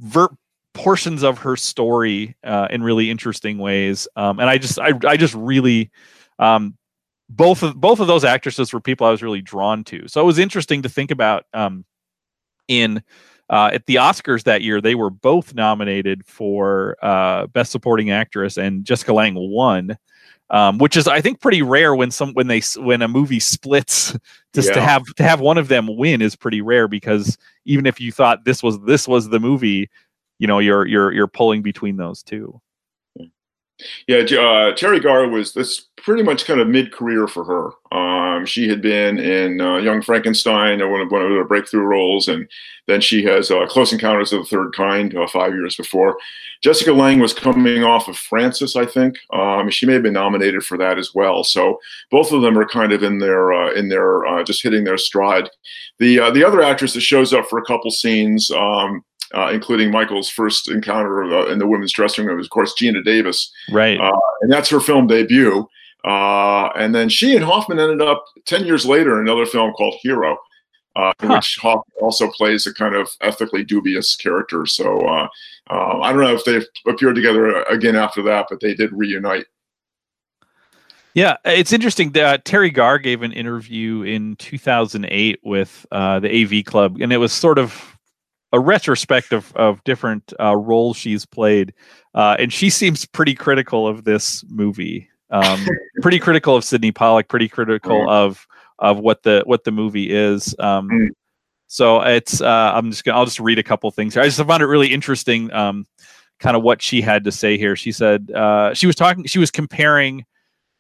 ver- 0.01 0.37
portions 0.73 1.23
of 1.23 1.39
her 1.39 1.57
story 1.57 2.37
uh, 2.45 2.69
in 2.71 2.83
really 2.83 3.11
interesting 3.11 3.59
ways 3.59 4.09
um, 4.17 4.41
and 4.41 4.51
I 4.51 4.59
just 4.59 4.79
I 4.79 4.93
I 5.07 5.17
just 5.17 5.35
really 5.35 5.91
um, 6.39 6.77
both 7.29 7.63
of 7.63 7.81
both 7.81 8.01
of 8.01 8.07
those 8.07 8.25
actresses 8.25 8.73
were 8.73 8.81
people 8.81 9.07
I 9.07 9.11
was 9.11 9.23
really 9.23 9.43
drawn 9.43 9.85
to 9.85 10.09
so 10.09 10.21
it 10.21 10.25
was 10.25 10.39
interesting 10.39 10.83
to 10.83 10.89
think 10.89 11.11
about 11.11 11.45
um, 11.53 11.85
in 12.67 13.03
uh, 13.51 13.71
at 13.73 13.87
the 13.87 13.97
Oscars 13.97 14.45
that 14.45 14.63
year, 14.63 14.81
they 14.81 14.95
were 14.95 15.11
both 15.11 15.55
nominated 15.55 16.25
for 16.27 16.97
uh, 17.03 17.47
Best 17.49 17.73
Supporting 17.73 18.11
Actress, 18.11 18.57
and 18.57 18.85
Jessica 18.85 19.13
Lange 19.13 19.35
won, 19.37 19.97
um, 20.51 20.79
which 20.79 20.97
is 20.97 21.07
I 21.07 21.21
think 21.21 21.41
pretty 21.41 21.63
rare 21.63 21.95
when 21.95 22.11
some 22.11 22.33
when 22.33 22.47
they 22.47 22.63
when 22.77 23.03
a 23.03 23.09
movie 23.09 23.41
splits. 23.41 24.17
Just 24.55 24.69
yeah. 24.69 24.75
to 24.75 24.81
have 24.83 25.05
to 25.17 25.23
have 25.25 25.41
one 25.41 25.59
of 25.59 25.67
them 25.69 25.97
win 25.97 26.23
is 26.23 26.37
pretty 26.37 26.61
rare 26.61 26.87
because 26.87 27.37
even 27.65 27.87
if 27.87 28.01
you 28.01 28.13
thought 28.13 28.45
this 28.45 28.63
was 28.63 28.81
this 28.83 29.09
was 29.09 29.29
the 29.29 29.41
movie, 29.41 29.91
you 30.39 30.47
know 30.47 30.61
you're 30.61 30.87
you're 30.87 31.13
you're 31.13 31.27
pulling 31.27 31.61
between 31.61 31.97
those 31.97 32.23
two. 32.23 32.61
Yeah, 34.07 34.19
uh, 34.19 34.73
Teri 34.73 35.03
Garr 35.03 35.29
was 35.29 35.53
this 35.53 35.87
pretty 35.97 36.23
much 36.23 36.45
kind 36.45 36.61
of 36.61 36.69
mid 36.69 36.93
career 36.93 37.27
for 37.27 37.45
her. 37.45 37.97
Um, 37.97 38.47
she 38.47 38.69
had 38.69 38.81
been 38.81 39.19
in 39.19 39.61
uh, 39.61 39.79
Young 39.79 40.01
Frankenstein, 40.01 40.79
one 40.89 41.01
of, 41.01 41.11
one 41.11 41.23
of 41.23 41.31
her 41.31 41.45
breakthrough 41.45 41.83
roles, 41.83 42.29
and 42.29 42.49
then 42.87 43.01
she 43.01 43.25
has 43.25 43.51
uh, 43.51 43.67
Close 43.67 43.93
Encounters 43.93 44.33
of 44.33 44.43
the 44.43 44.47
Third 44.47 44.75
Kind 44.75 45.17
uh, 45.17 45.27
five 45.27 45.55
years 45.55 45.77
before. 45.77 46.17
Jessica 46.63 46.93
Lange 46.93 47.21
was 47.21 47.33
coming 47.33 47.83
off 47.83 48.07
of 48.07 48.17
Frances, 48.17 48.77
I 48.77 48.87
think. 48.87 49.17
Um, 49.33 49.71
she 49.71 49.87
may 49.87 49.95
have 49.95 50.03
been 50.03 50.13
nominated 50.13 50.65
for 50.65 50.79
that 50.79 50.99
as 50.99 51.13
well. 51.15 51.43
So 51.43 51.81
both 52.11 52.33
of 52.33 52.43
them 52.43 52.57
are 52.57 52.69
kind 52.69 52.93
of 52.93 53.03
in 53.03 53.19
their 53.19 53.53
uh, 53.53 53.73
in 53.73 53.89
their 53.89 54.25
uh, 54.27 54.45
just 54.45 54.63
hitting 54.63 54.85
their 54.85 54.99
stride. 54.99 55.51
The 55.99 56.31
the 56.31 56.45
other 56.45 56.63
actress 56.63 56.95
that 56.95 57.01
shows 57.01 57.33
up 57.33 57.47
for 57.47 57.59
a 57.59 57.65
couple 57.65 57.91
scenes. 57.91 58.51
Um, 58.51 59.05
uh, 59.35 59.51
including 59.53 59.91
Michael's 59.91 60.29
first 60.29 60.71
encounter 60.71 61.49
in 61.51 61.59
the 61.59 61.67
women's 61.67 61.93
dressing 61.93 62.25
room, 62.25 62.37
was, 62.37 62.47
of 62.47 62.51
course, 62.51 62.75
Geena 62.75 63.05
Davis. 63.05 63.51
Right. 63.71 63.99
Uh, 64.01 64.13
and 64.43 64.53
that's 64.53 64.69
her 64.71 64.81
film 64.81 65.07
debut. 65.07 65.69
Uh, 66.05 66.69
and 66.77 66.95
then 66.95 67.09
she 67.09 67.35
and 67.35 67.45
Hoffman 67.45 67.81
ended 67.81 68.03
up 68.03 68.25
10 68.45 68.67
years 68.67 68.85
later 68.85 69.15
in 69.15 69.27
another 69.27 69.47
film 69.47 69.73
called 69.73 69.95
Hero, 70.03 70.37
uh, 70.97 71.13
in 71.23 71.29
huh. 71.29 71.37
which 71.37 71.57
Hoffman 71.57 71.97
also 72.01 72.29
plays 72.31 72.67
a 72.67 72.75
kind 72.75 72.95
of 72.95 73.11
ethically 73.23 73.65
dubious 73.65 74.15
character. 74.15 74.67
So 74.67 75.01
uh, 75.01 75.29
uh, 75.71 76.01
I 76.01 76.13
don't 76.13 76.23
know 76.23 76.35
if 76.35 76.45
they 76.45 76.61
appeared 76.91 77.17
together 77.17 77.63
again 77.65 77.97
after 77.97 78.23
that, 78.25 78.47
but 78.51 78.61
they 78.61 78.75
did 78.75 78.93
reunite. 78.93 79.47
Yeah, 81.15 81.37
it's 81.45 81.73
interesting. 81.73 82.11
that 82.13 82.45
Teri 82.45 82.75
Garr 82.75 82.99
gave 82.99 83.23
an 83.23 83.33
interview 83.33 84.03
in 84.03 84.35
2008 84.37 85.39
with 85.45 85.87
uh, 85.93 86.19
the 86.19 86.43
AV 86.43 86.65
Club, 86.65 86.99
and 87.01 87.13
it 87.13 87.19
was 87.19 87.33
sort 87.33 87.59
of 87.59 87.94
a 88.53 88.61
retrospective 88.61 89.53
of 89.57 89.83
different 89.85 90.33
uh, 90.41 90.57
roles 90.57 90.97
she's 90.97 91.27
played, 91.27 91.75
uh, 92.15 92.37
and 92.39 92.53
she 92.53 92.71
seems 92.71 93.05
pretty 93.05 93.35
critical 93.35 93.87
of 93.87 94.05
this 94.05 94.45
movie. 94.49 95.09
Um, 95.31 95.67
pretty 96.03 96.19
critical 96.19 96.57
of 96.57 96.65
Sydney 96.65 96.93
Pollack. 96.93 97.29
Pretty 97.29 97.49
critical 97.49 98.01
mm. 98.01 98.09
of 98.09 98.47
of 98.79 98.99
what 98.99 99.23
the 99.23 99.43
what 99.47 99.65
the 99.65 99.73
movie 99.73 100.13
is. 100.13 100.55
Um, 100.59 100.89
mm. 100.89 101.09
So 101.67 102.01
it's 102.03 102.41
uh, 102.41 102.73
I'm 102.75 102.91
just 102.91 103.05
gonna 103.05 103.19
I'll 103.19 103.25
just 103.25 103.41
read 103.41 103.59
a 103.59 103.63
couple 103.63 103.91
things 103.91 104.15
here. 104.15 104.23
I 104.23 104.27
just 104.27 104.39
found 104.39 104.63
it 104.63 104.67
really 104.67 104.93
interesting, 104.93 105.53
um, 105.53 105.87
kind 106.39 106.57
of 106.57 106.63
what 106.63 106.81
she 106.81 107.01
had 107.01 107.25
to 107.25 107.33
say 107.33 107.59
here. 107.59 107.75
She 107.75 107.91
said 107.91 108.31
uh, 108.31 108.75
she 108.75 108.87
was 108.87 108.95
talking. 108.95 109.25
She 109.25 109.39
was 109.39 109.51
comparing 109.51 110.25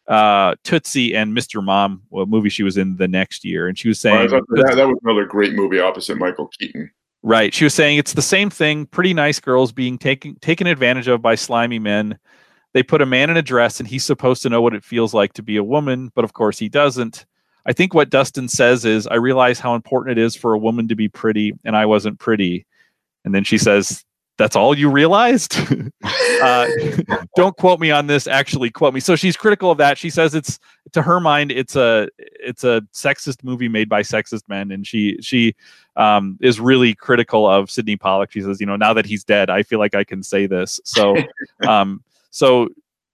uh, 0.06 0.54
Tootsie 0.64 1.14
and 1.14 1.36
Mr. 1.36 1.64
Mom, 1.64 2.02
a 2.14 2.26
movie 2.26 2.48
she 2.48 2.62
was 2.62 2.76
in 2.76 2.96
the 2.96 3.08
next 3.08 3.44
year, 3.44 3.66
and 3.68 3.78
she 3.78 3.88
was 3.88 3.98
saying 3.98 4.30
that, 4.30 4.76
that 4.76 4.86
was 4.86 4.98
another 5.02 5.24
great 5.24 5.54
movie 5.54 5.80
opposite 5.80 6.18
Michael 6.18 6.48
Keaton. 6.58 6.90
Right. 7.26 7.54
She 7.54 7.64
was 7.64 7.72
saying 7.72 7.96
it's 7.96 8.12
the 8.12 8.20
same 8.20 8.50
thing. 8.50 8.84
Pretty 8.84 9.14
nice 9.14 9.40
girls 9.40 9.72
being 9.72 9.96
taken 9.96 10.36
taken 10.40 10.66
advantage 10.66 11.08
of 11.08 11.22
by 11.22 11.36
slimy 11.36 11.78
men. 11.78 12.18
They 12.74 12.82
put 12.82 13.00
a 13.00 13.06
man 13.06 13.30
in 13.30 13.38
a 13.38 13.42
dress 13.42 13.80
and 13.80 13.88
he's 13.88 14.04
supposed 14.04 14.42
to 14.42 14.50
know 14.50 14.60
what 14.60 14.74
it 14.74 14.84
feels 14.84 15.14
like 15.14 15.32
to 15.34 15.42
be 15.42 15.56
a 15.56 15.64
woman, 15.64 16.12
but 16.14 16.26
of 16.26 16.34
course 16.34 16.58
he 16.58 16.68
doesn't. 16.68 17.24
I 17.64 17.72
think 17.72 17.94
what 17.94 18.10
Dustin 18.10 18.46
says 18.46 18.84
is, 18.84 19.06
I 19.06 19.14
realize 19.14 19.58
how 19.58 19.74
important 19.74 20.18
it 20.18 20.22
is 20.22 20.36
for 20.36 20.52
a 20.52 20.58
woman 20.58 20.86
to 20.88 20.94
be 20.94 21.08
pretty, 21.08 21.54
and 21.64 21.74
I 21.74 21.86
wasn't 21.86 22.18
pretty. 22.18 22.66
And 23.24 23.34
then 23.34 23.42
she 23.42 23.56
says, 23.56 24.04
that's 24.36 24.56
all 24.56 24.76
you 24.76 24.90
realized? 24.90 25.56
Uh, 26.42 26.68
don't 27.36 27.56
quote 27.56 27.80
me 27.80 27.90
on 27.90 28.06
this 28.06 28.26
actually 28.26 28.68
quote 28.68 28.92
me. 28.92 29.00
So 29.00 29.16
she's 29.16 29.34
critical 29.34 29.70
of 29.70 29.78
that. 29.78 29.96
She 29.96 30.10
says 30.10 30.34
it's 30.34 30.58
to 30.92 31.00
her 31.00 31.18
mind 31.18 31.50
it's 31.50 31.74
a 31.74 32.08
it's 32.18 32.64
a 32.64 32.82
sexist 32.92 33.42
movie 33.42 33.68
made 33.68 33.88
by 33.88 34.02
sexist 34.02 34.42
men 34.48 34.70
and 34.70 34.86
she 34.86 35.16
she 35.22 35.54
um, 35.96 36.36
is 36.42 36.60
really 36.60 36.94
critical 36.94 37.48
of 37.48 37.70
Sydney 37.70 37.96
pollack. 37.96 38.30
She 38.32 38.42
says 38.42 38.60
you 38.60 38.66
know 38.66 38.76
now 38.76 38.92
that 38.92 39.06
he's 39.06 39.24
dead 39.24 39.48
i 39.48 39.62
feel 39.62 39.78
like 39.78 39.94
i 39.94 40.04
can 40.04 40.22
say 40.22 40.46
this. 40.46 40.80
So 40.84 41.16
um 41.66 42.02
so 42.30 42.68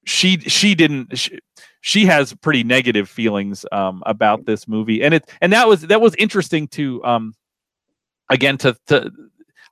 she 0.04 0.38
she 0.40 0.74
didn't 0.74 1.16
she, 1.16 1.38
she 1.82 2.06
has 2.06 2.34
pretty 2.34 2.64
negative 2.64 3.08
feelings 3.08 3.64
um, 3.72 4.02
about 4.06 4.44
this 4.44 4.66
movie. 4.66 5.02
And 5.02 5.14
it 5.14 5.30
and 5.40 5.52
that 5.52 5.68
was 5.68 5.82
that 5.82 6.00
was 6.00 6.14
interesting 6.16 6.68
to 6.68 7.04
um 7.04 7.34
again 8.28 8.58
to 8.58 8.76
to 8.86 9.12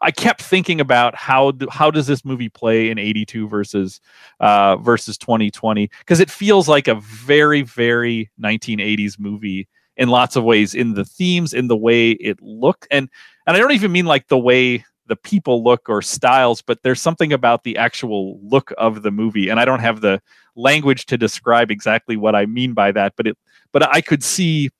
I 0.01 0.11
kept 0.11 0.43
thinking 0.43 0.81
about 0.81 1.15
how 1.15 1.53
do, 1.53 1.67
how 1.71 1.91
does 1.91 2.07
this 2.07 2.25
movie 2.25 2.49
play 2.49 2.91
in 2.91 2.99
82 2.99 3.49
versus 3.49 4.01
uh, 4.41 4.77
versus 4.77 5.19
2020 5.19 5.91
because 5.99 6.21
it 6.21 6.31
feels 6.31 6.69
like 6.69 6.89
a 6.89 6.95
very 6.97 7.63
very 7.63 8.31
1980s 8.41 9.19
movie 9.19 9.69
in 9.97 10.09
lots 10.09 10.37
of 10.37 10.45
ways 10.45 10.75
in 10.75 10.95
the 10.95 11.05
themes 11.05 11.53
in 11.53 11.69
the 11.69 11.77
way 11.77 12.13
it 12.13 12.41
looked. 12.41 12.87
And 12.91 13.09
and 13.47 13.57
I 13.57 13.61
don't 13.61 13.73
even 13.73 13.93
mean 13.93 14.07
like 14.07 14.29
the 14.29 14.39
way 14.39 14.85
the 15.07 15.17
people 15.17 15.65
look 15.65 15.89
or 15.89 16.03
styles 16.03 16.63
but 16.63 16.83
there's 16.83 17.01
something 17.01 17.33
about 17.33 17.65
the 17.65 17.77
actual 17.77 18.39
look 18.43 18.73
of 18.79 19.03
the 19.03 19.11
movie. 19.11 19.49
And 19.49 19.59
I 19.59 19.65
don't 19.65 19.81
have 19.81 20.01
the 20.01 20.21
language 20.55 21.07
to 21.07 21.19
describe 21.19 21.71
exactly 21.71 22.17
what 22.17 22.35
I 22.35 22.47
mean 22.47 22.73
by 22.73 22.93
that 22.93 23.15
but 23.17 23.27
it 23.27 23.37
but 23.73 23.83
I 23.93 24.01
could 24.01 24.23
see 24.23 24.71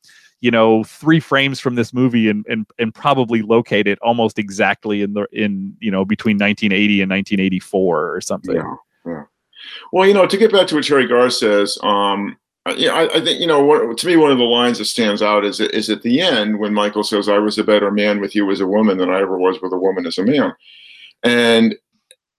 you 0.41 0.51
know 0.51 0.85
three 0.85 1.21
frames 1.21 1.61
from 1.61 1.75
this 1.75 1.93
movie 1.93 2.29
and 2.29 2.45
and, 2.49 2.67
and 2.79 2.95
probably 2.95 3.43
locate 3.43 3.87
it 3.87 3.99
almost 4.01 4.39
exactly 4.39 5.03
in 5.03 5.15
the 5.15 5.27
in 5.33 5.77
you 5.81 5.91
know 5.91 6.05
between 6.05 6.37
1980 6.37 7.03
and 7.03 7.11
1984 7.11 8.15
or 8.15 8.21
something 8.21 8.57
yeah, 8.57 8.75
yeah. 9.07 9.23
well 9.93 10.07
you 10.07 10.15
know 10.15 10.27
to 10.27 10.37
get 10.37 10.53
back 10.53 10.67
to 10.69 10.77
what 10.77 10.85
Teri 10.85 11.09
Garr 11.09 11.31
says 11.31 11.79
um 11.83 12.37
yeah, 12.77 12.93
I, 12.93 13.17
I, 13.17 13.21
think 13.21 13.41
you 13.41 13.47
know. 13.47 13.65
What, 13.65 13.97
to 13.99 14.07
me, 14.07 14.17
one 14.17 14.31
of 14.31 14.39
the 14.39 14.45
lines 14.45 14.79
that 14.79 14.87
stands 14.87 15.23
out 15.23 15.45
is 15.45 15.61
is 15.61 15.89
at 15.89 16.03
the 16.03 16.21
end 16.21 16.59
when 16.59 16.75
Michael 16.75 17.05
says, 17.05 17.29
"I 17.29 17.39
was 17.39 17.57
a 17.57 17.65
better 17.65 17.91
man 17.91 18.21
with 18.21 18.35
you 18.35 18.51
as 18.51 18.61
a 18.61 18.67
woman 18.67 18.99
than 18.99 19.11
I 19.11 19.21
ever 19.21 19.39
was 19.39 19.61
with 19.63 19.73
a 19.73 19.79
woman 19.79 20.07
as 20.07 20.19
a 20.19 20.25
man," 20.25 20.53
and 21.23 21.75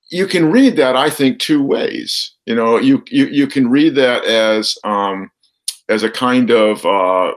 you 0.10 0.28
can 0.28 0.52
read 0.52 0.76
that 0.76 0.96
I 0.96 1.10
think 1.10 1.40
two 1.40 1.64
ways. 1.64 2.36
You 2.46 2.56
know, 2.56 2.78
you 2.78 3.04
you 3.08 3.28
you 3.28 3.48
can 3.48 3.70
read 3.70 3.96
that 3.96 4.26
as 4.26 4.78
um, 4.84 5.32
as 5.88 6.04
a 6.04 6.12
kind 6.12 6.52
of 6.52 6.86
uh, 6.86 7.34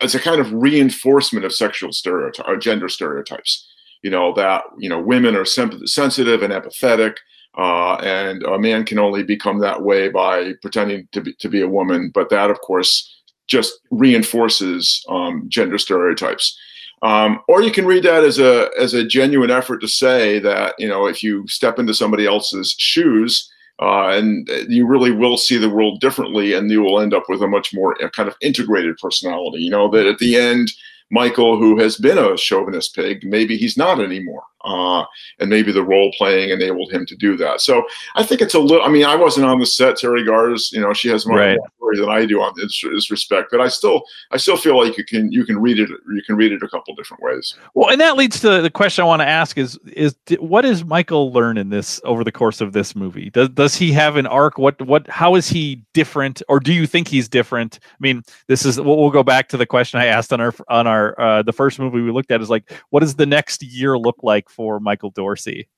as 0.00 0.14
a 0.14 0.20
kind 0.20 0.40
of 0.40 0.52
reinforcement 0.52 1.44
of 1.44 1.52
sexual 1.52 1.92
stereotypes 1.92 2.48
or 2.48 2.56
gender 2.56 2.88
stereotypes. 2.88 3.68
You 4.02 4.10
know 4.10 4.32
that 4.34 4.64
you 4.78 4.88
know 4.88 5.00
women 5.00 5.36
are 5.36 5.44
sensitive 5.44 6.42
and 6.42 6.52
empathetic, 6.52 7.16
uh, 7.56 7.94
and 7.96 8.42
a 8.42 8.58
man 8.58 8.84
can 8.84 8.98
only 8.98 9.22
become 9.22 9.60
that 9.60 9.82
way 9.82 10.08
by 10.08 10.54
pretending 10.60 11.06
to 11.12 11.20
be 11.20 11.34
to 11.34 11.48
be 11.48 11.60
a 11.60 11.68
woman. 11.68 12.10
But 12.12 12.30
that, 12.30 12.50
of 12.50 12.60
course, 12.62 13.08
just 13.46 13.78
reinforces 13.90 15.04
um, 15.08 15.44
gender 15.48 15.78
stereotypes. 15.78 16.58
Um, 17.02 17.40
or 17.48 17.62
you 17.62 17.72
can 17.72 17.84
read 17.84 18.04
that 18.04 18.24
as 18.24 18.38
a 18.38 18.70
as 18.78 18.94
a 18.94 19.04
genuine 19.06 19.50
effort 19.50 19.78
to 19.80 19.88
say 19.88 20.38
that 20.40 20.74
you 20.78 20.88
know 20.88 21.06
if 21.06 21.22
you 21.22 21.46
step 21.46 21.78
into 21.78 21.94
somebody 21.94 22.26
else's 22.26 22.74
shoes, 22.78 23.51
uh, 23.82 24.10
and 24.10 24.48
you 24.68 24.86
really 24.86 25.10
will 25.10 25.36
see 25.36 25.56
the 25.56 25.68
world 25.68 26.00
differently, 26.00 26.52
and 26.52 26.70
you 26.70 26.82
will 26.82 27.00
end 27.00 27.12
up 27.12 27.24
with 27.28 27.42
a 27.42 27.48
much 27.48 27.74
more 27.74 27.96
kind 28.10 28.28
of 28.28 28.36
integrated 28.40 28.96
personality. 28.98 29.58
You 29.58 29.70
know 29.70 29.90
that 29.90 30.06
at 30.06 30.18
the 30.18 30.36
end, 30.36 30.70
Michael, 31.10 31.58
who 31.58 31.78
has 31.78 31.96
been 31.96 32.16
a 32.16 32.36
chauvinist 32.36 32.94
pig, 32.94 33.24
maybe 33.24 33.56
he's 33.56 33.76
not 33.76 34.00
anymore. 34.00 34.44
Uh, 34.64 35.04
and 35.38 35.50
maybe 35.50 35.72
the 35.72 35.82
role 35.82 36.12
playing 36.16 36.50
enabled 36.50 36.92
him 36.92 37.04
to 37.06 37.16
do 37.16 37.36
that. 37.36 37.60
So 37.60 37.84
I 38.14 38.22
think 38.22 38.40
it's 38.40 38.54
a 38.54 38.60
little, 38.60 38.84
I 38.84 38.88
mean, 38.88 39.04
I 39.04 39.16
wasn't 39.16 39.46
on 39.46 39.58
the 39.58 39.66
set. 39.66 39.96
Teri 39.96 40.24
Garr's, 40.24 40.70
you 40.72 40.80
know, 40.80 40.92
she 40.92 41.08
has 41.08 41.26
more 41.26 41.38
right. 41.38 41.58
story 41.76 41.98
than 41.98 42.08
I 42.08 42.24
do 42.24 42.40
on 42.40 42.52
this, 42.56 42.80
this, 42.82 43.10
respect, 43.10 43.48
but 43.50 43.60
I 43.60 43.68
still, 43.68 44.02
I 44.30 44.36
still 44.36 44.56
feel 44.56 44.82
like 44.82 44.96
you 44.96 45.04
can, 45.04 45.32
you 45.32 45.44
can 45.44 45.60
read 45.60 45.78
it, 45.78 45.90
you 45.90 46.22
can 46.24 46.36
read 46.36 46.52
it 46.52 46.62
a 46.62 46.68
couple 46.68 46.94
different 46.94 47.22
ways. 47.22 47.54
Well, 47.74 47.90
and 47.90 48.00
that 48.00 48.16
leads 48.16 48.40
to 48.40 48.62
the 48.62 48.70
question 48.70 49.02
I 49.02 49.06
want 49.06 49.20
to 49.20 49.28
ask 49.28 49.58
is, 49.58 49.78
is 49.92 50.14
what 50.38 50.62
does 50.62 50.84
Michael 50.84 51.32
learn 51.32 51.58
in 51.58 51.70
this 51.70 52.00
over 52.04 52.22
the 52.22 52.32
course 52.32 52.60
of 52.60 52.72
this 52.72 52.94
movie? 52.94 53.30
Does, 53.30 53.48
does 53.50 53.74
he 53.74 53.92
have 53.92 54.16
an 54.16 54.26
arc? 54.26 54.58
What, 54.58 54.80
what, 54.82 55.08
how 55.08 55.34
is 55.34 55.48
he 55.48 55.82
different? 55.92 56.42
Or 56.48 56.60
do 56.60 56.72
you 56.72 56.86
think 56.86 57.08
he's 57.08 57.28
different? 57.28 57.80
I 57.82 57.96
mean, 57.98 58.22
this 58.46 58.64
is, 58.64 58.80
we'll, 58.80 58.96
we'll 58.96 59.10
go 59.10 59.22
back 59.22 59.48
to 59.48 59.56
the 59.56 59.66
question 59.66 60.00
I 60.00 60.06
asked 60.06 60.32
on 60.32 60.40
our, 60.40 60.54
on 60.68 60.86
our 60.86 61.20
uh, 61.20 61.42
the 61.42 61.52
first 61.52 61.78
movie 61.78 62.00
we 62.00 62.12
looked 62.12 62.30
at 62.30 62.40
is 62.40 62.50
like, 62.50 62.72
what 62.90 63.00
does 63.00 63.16
the 63.16 63.26
next 63.26 63.62
year 63.62 63.98
look 63.98 64.16
like 64.22 64.48
for 64.52 64.80
Michael 64.80 65.10
Dorsey? 65.10 65.68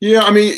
Yeah, 0.00 0.22
I 0.22 0.30
mean, 0.30 0.54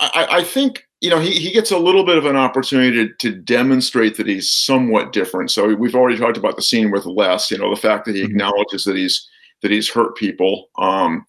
I, 0.00 0.26
I 0.30 0.44
think 0.44 0.86
you 1.00 1.10
know 1.10 1.20
he, 1.20 1.32
he 1.32 1.52
gets 1.52 1.70
a 1.70 1.78
little 1.78 2.04
bit 2.04 2.18
of 2.18 2.26
an 2.26 2.36
opportunity 2.36 3.08
to, 3.08 3.14
to 3.18 3.36
demonstrate 3.36 4.16
that 4.16 4.26
he's 4.26 4.52
somewhat 4.52 5.12
different. 5.12 5.50
So 5.50 5.74
we've 5.74 5.94
already 5.94 6.18
talked 6.18 6.36
about 6.36 6.56
the 6.56 6.62
scene 6.62 6.90
with 6.90 7.06
Les. 7.06 7.50
You 7.50 7.58
know, 7.58 7.70
the 7.74 7.80
fact 7.80 8.04
that 8.06 8.14
he 8.14 8.22
mm-hmm. 8.22 8.30
acknowledges 8.30 8.84
that 8.84 8.96
he's 8.96 9.28
that 9.62 9.70
he's 9.70 9.90
hurt 9.90 10.16
people. 10.16 10.68
Um, 10.78 11.26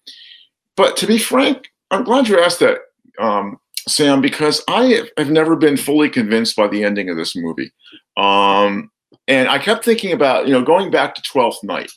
but 0.76 0.96
to 0.98 1.06
be 1.06 1.18
frank, 1.18 1.68
I'm 1.90 2.04
glad 2.04 2.28
you 2.28 2.40
asked 2.40 2.60
that, 2.60 2.78
um, 3.18 3.58
Sam, 3.88 4.20
because 4.20 4.62
I 4.68 5.04
have 5.16 5.30
never 5.30 5.56
been 5.56 5.76
fully 5.76 6.08
convinced 6.08 6.56
by 6.56 6.68
the 6.68 6.84
ending 6.84 7.10
of 7.10 7.16
this 7.16 7.36
movie. 7.36 7.70
Um, 8.16 8.90
and 9.26 9.48
I 9.48 9.58
kept 9.58 9.84
thinking 9.84 10.12
about, 10.12 10.46
you 10.46 10.52
know, 10.52 10.62
going 10.62 10.90
back 10.90 11.14
to 11.14 11.22
Twelfth 11.22 11.62
Night 11.62 11.90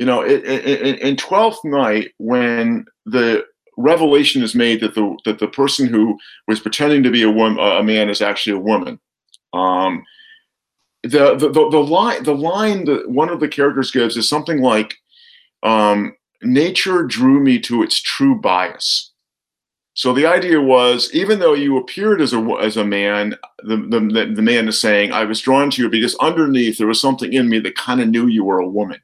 you 0.00 0.06
know, 0.06 0.22
in, 0.22 0.40
in, 0.40 0.96
in 0.96 1.16
Twelfth 1.16 1.62
Night, 1.62 2.12
when 2.16 2.86
the 3.04 3.44
revelation 3.76 4.42
is 4.42 4.54
made 4.54 4.80
that 4.80 4.94
the 4.94 5.14
that 5.26 5.40
the 5.40 5.48
person 5.48 5.88
who 5.88 6.18
was 6.48 6.58
pretending 6.58 7.02
to 7.02 7.10
be 7.10 7.22
a 7.22 7.30
woman, 7.30 7.58
a 7.58 7.82
man, 7.82 8.08
is 8.08 8.22
actually 8.22 8.56
a 8.56 8.60
woman. 8.60 8.98
Um, 9.52 10.02
the, 11.02 11.36
the 11.36 11.50
the 11.50 11.68
the 11.68 11.84
line 11.84 12.22
the 12.22 12.34
line 12.34 12.86
that 12.86 13.10
one 13.10 13.28
of 13.28 13.40
the 13.40 13.48
characters 13.48 13.90
gives 13.90 14.16
is 14.16 14.26
something 14.26 14.62
like, 14.62 14.94
um, 15.62 16.16
"Nature 16.42 17.02
drew 17.02 17.38
me 17.38 17.60
to 17.60 17.82
its 17.82 18.00
true 18.00 18.40
bias." 18.40 19.12
So 19.92 20.14
the 20.14 20.24
idea 20.24 20.62
was, 20.62 21.10
even 21.12 21.40
though 21.40 21.52
you 21.52 21.76
appeared 21.76 22.22
as 22.22 22.32
a 22.32 22.40
as 22.62 22.78
a 22.78 22.86
man, 22.86 23.34
the 23.64 23.76
the, 23.76 24.32
the 24.34 24.40
man 24.40 24.66
is 24.66 24.80
saying, 24.80 25.12
"I 25.12 25.26
was 25.26 25.42
drawn 25.42 25.68
to 25.72 25.82
you 25.82 25.90
because 25.90 26.16
underneath 26.20 26.78
there 26.78 26.86
was 26.86 27.02
something 27.02 27.34
in 27.34 27.50
me 27.50 27.58
that 27.58 27.76
kind 27.76 28.00
of 28.00 28.08
knew 28.08 28.28
you 28.28 28.44
were 28.44 28.60
a 28.60 28.66
woman." 28.66 29.02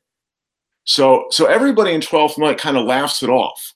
So 0.86 1.26
so 1.30 1.46
everybody 1.46 1.92
in 1.92 2.00
12th 2.00 2.38
night 2.38 2.58
kind 2.58 2.76
of 2.76 2.86
laughs 2.86 3.22
it 3.22 3.28
off. 3.28 3.74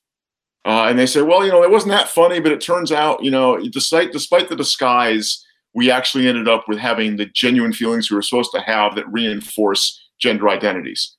Uh, 0.64 0.86
and 0.88 0.98
they 0.98 1.06
say, 1.06 1.22
well, 1.22 1.44
you 1.44 1.50
know, 1.50 1.62
it 1.62 1.70
wasn't 1.70 1.92
that 1.92 2.08
funny, 2.08 2.38
but 2.38 2.52
it 2.52 2.60
turns 2.60 2.92
out, 2.92 3.24
you 3.24 3.30
know, 3.30 3.58
despite 3.70 4.12
despite 4.12 4.48
the 4.48 4.56
disguise, 4.56 5.44
we 5.74 5.90
actually 5.90 6.28
ended 6.28 6.48
up 6.48 6.68
with 6.68 6.78
having 6.78 7.16
the 7.16 7.26
genuine 7.26 7.72
feelings 7.72 8.10
we 8.10 8.16
were 8.16 8.22
supposed 8.22 8.52
to 8.52 8.60
have 8.60 8.94
that 8.94 9.10
reinforce 9.10 10.00
gender 10.20 10.48
identities. 10.48 11.16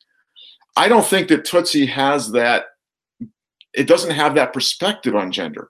I 0.76 0.88
don't 0.88 1.06
think 1.06 1.28
that 1.30 1.46
Tootsie 1.46 1.86
has 1.88 2.32
that. 2.32 2.66
It 3.74 3.88
doesn't 3.88 4.12
have 4.12 4.36
that 4.36 4.54
perspective 4.54 5.16
on 5.16 5.32
gender. 5.32 5.70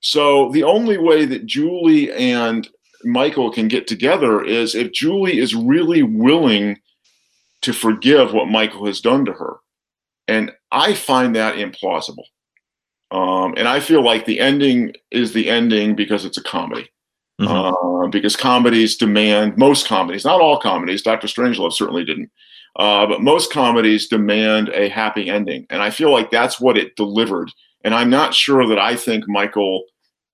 So 0.00 0.50
the 0.52 0.64
only 0.64 0.98
way 0.98 1.24
that 1.24 1.46
Julie 1.46 2.12
and 2.12 2.68
Michael 3.04 3.50
can 3.50 3.68
get 3.68 3.86
together 3.86 4.42
is 4.42 4.74
if 4.74 4.92
Julie 4.92 5.38
is 5.38 5.54
really 5.54 6.02
willing 6.02 6.78
to 7.64 7.72
forgive 7.72 8.32
what 8.32 8.48
Michael 8.48 8.86
has 8.86 9.00
done 9.00 9.24
to 9.24 9.32
her. 9.32 9.56
And 10.28 10.52
I 10.70 10.94
find 10.94 11.36
that 11.36 11.56
implausible. 11.56 12.24
Um, 13.10 13.54
and 13.56 13.68
I 13.68 13.80
feel 13.80 14.02
like 14.02 14.24
the 14.24 14.40
ending 14.40 14.94
is 15.10 15.32
the 15.32 15.48
ending 15.48 15.94
because 15.94 16.24
it's 16.24 16.38
a 16.38 16.42
comedy. 16.42 16.88
Mm-hmm. 17.40 18.04
Uh, 18.04 18.08
because 18.08 18.36
comedies 18.36 18.96
demand, 18.96 19.56
most 19.56 19.88
comedies, 19.88 20.24
not 20.24 20.40
all 20.40 20.60
comedies, 20.60 21.02
Dr. 21.02 21.26
Strangelove 21.26 21.72
certainly 21.72 22.04
didn't, 22.04 22.30
uh, 22.76 23.06
but 23.06 23.22
most 23.22 23.52
comedies 23.52 24.08
demand 24.08 24.68
a 24.68 24.88
happy 24.88 25.28
ending. 25.28 25.66
And 25.68 25.82
I 25.82 25.90
feel 25.90 26.12
like 26.12 26.30
that's 26.30 26.60
what 26.60 26.78
it 26.78 26.94
delivered. 26.96 27.50
And 27.82 27.94
I'm 27.94 28.10
not 28.10 28.34
sure 28.34 28.66
that 28.68 28.78
I 28.78 28.94
think 28.94 29.24
Michael 29.26 29.84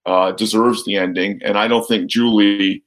uh, 0.05 0.33
deserves 0.33 0.85
the 0.85 0.97
ending. 0.97 1.41
And 1.43 1.57
I 1.57 1.69
don't 1.69 1.87
think 1.87 2.11
Julie, 2.11 2.85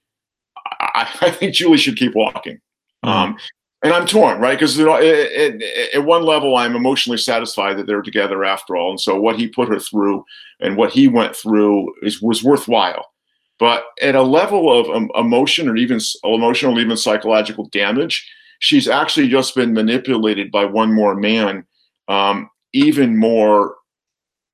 I, 0.79 1.09
I 1.21 1.31
think 1.31 1.55
Julie 1.55 1.77
should 1.77 1.97
keep 1.97 2.15
walking. 2.15 2.59
Mm-hmm. 3.03 3.09
Um, 3.09 3.37
and 3.83 3.91
I'm 3.91 4.05
torn, 4.05 4.39
right? 4.39 4.57
Because 4.57 4.77
you 4.77 4.85
know, 4.85 4.95
at 4.95 6.05
one 6.05 6.23
level, 6.23 6.55
I'm 6.55 6.75
emotionally 6.75 7.17
satisfied 7.17 7.77
that 7.77 7.85
they're 7.85 8.01
together 8.01 8.45
after 8.45 8.77
all, 8.77 8.91
and 8.91 8.99
so 8.99 9.19
what 9.19 9.37
he 9.37 9.47
put 9.47 9.67
her 9.67 9.79
through 9.79 10.25
and 10.61 10.77
what 10.77 10.91
he 10.91 11.07
went 11.07 11.35
through 11.35 11.93
is 12.01 12.21
was 12.21 12.43
worthwhile. 12.43 13.11
But 13.59 13.85
at 14.01 14.15
a 14.15 14.23
level 14.23 14.77
of 14.77 14.89
um, 14.89 15.11
emotion 15.15 15.69
or 15.69 15.75
even 15.75 15.99
emotional, 16.23 16.79
even 16.79 16.97
psychological 16.97 17.65
damage, 17.65 18.29
she's 18.59 18.87
actually 18.87 19.27
just 19.27 19.53
been 19.53 19.73
manipulated 19.73 20.51
by 20.51 20.65
one 20.65 20.93
more 20.93 21.15
man, 21.15 21.65
um, 22.07 22.49
even 22.71 23.17
more. 23.17 23.75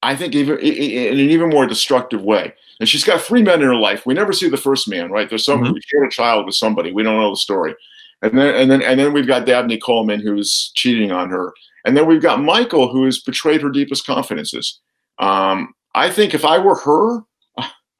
I 0.02 0.15
think 0.15 0.34
even 0.34 0.58
in 0.60 1.13
an 1.13 1.20
even 1.20 1.50
more 1.50 1.68
destructive 1.68 2.24
way. 2.24 2.54
And 2.80 2.88
she's 2.88 3.04
got 3.04 3.22
three 3.22 3.44
men 3.44 3.62
in 3.62 3.68
her 3.68 3.76
life. 3.76 4.06
We 4.06 4.13
never 4.13 4.32
see 4.32 4.50
the 4.50 4.58
first 4.58 4.88
man, 4.88 5.12
right? 5.12 5.30
There's 5.30 5.44
some 5.44 5.62
mm-hmm. 5.62 5.74
she 5.86 5.98
had 5.98 6.08
a 6.08 6.12
child 6.12 6.46
with 6.46 6.56
somebody. 6.56 6.94
We 6.94 7.04
don't 7.04 7.18
know 7.18 7.32
the 7.32 7.36
story. 7.36 7.76
And 8.21 8.38
then 8.38 8.55
and 8.55 8.69
then 8.71 8.82
and 8.82 8.99
then 8.99 9.13
we've 9.13 9.27
got 9.27 9.45
Dabney 9.45 9.77
Coleman 9.77 10.19
who's 10.19 10.71
cheating 10.75 11.12
on 11.12 11.29
her. 11.29 11.53
And 11.86 11.95
then 11.95 12.05
we've 12.05 12.21
got 12.21 12.41
Michael 12.41 12.91
who 12.91 13.05
has 13.05 13.19
betrayed 13.19 13.62
her 13.62 13.69
deepest 13.69 14.05
confidences. 14.05 14.79
Um, 15.19 15.73
I 15.95 16.10
think 16.10 16.34
if 16.34 16.43
I 16.43 16.58
were 16.58 16.75
her, 16.75 17.21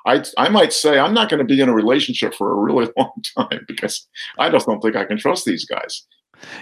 I 0.06 0.24
I 0.38 0.50
might 0.50 0.74
say 0.74 1.00
I'm 1.00 1.14
not 1.14 1.30
going 1.30 1.40
to 1.40 1.46
be 1.46 1.60
in 1.62 1.70
a 1.70 1.74
relationship 1.74 2.34
for 2.34 2.52
a 2.52 2.56
really 2.56 2.92
long 2.98 3.14
time 3.38 3.66
because 3.68 4.08
I 4.38 4.50
just 4.50 4.66
don't 4.66 4.82
think 4.82 4.96
I 4.96 5.06
can 5.06 5.18
trust 5.18 5.46
these 5.46 5.66
guys. 5.66 6.06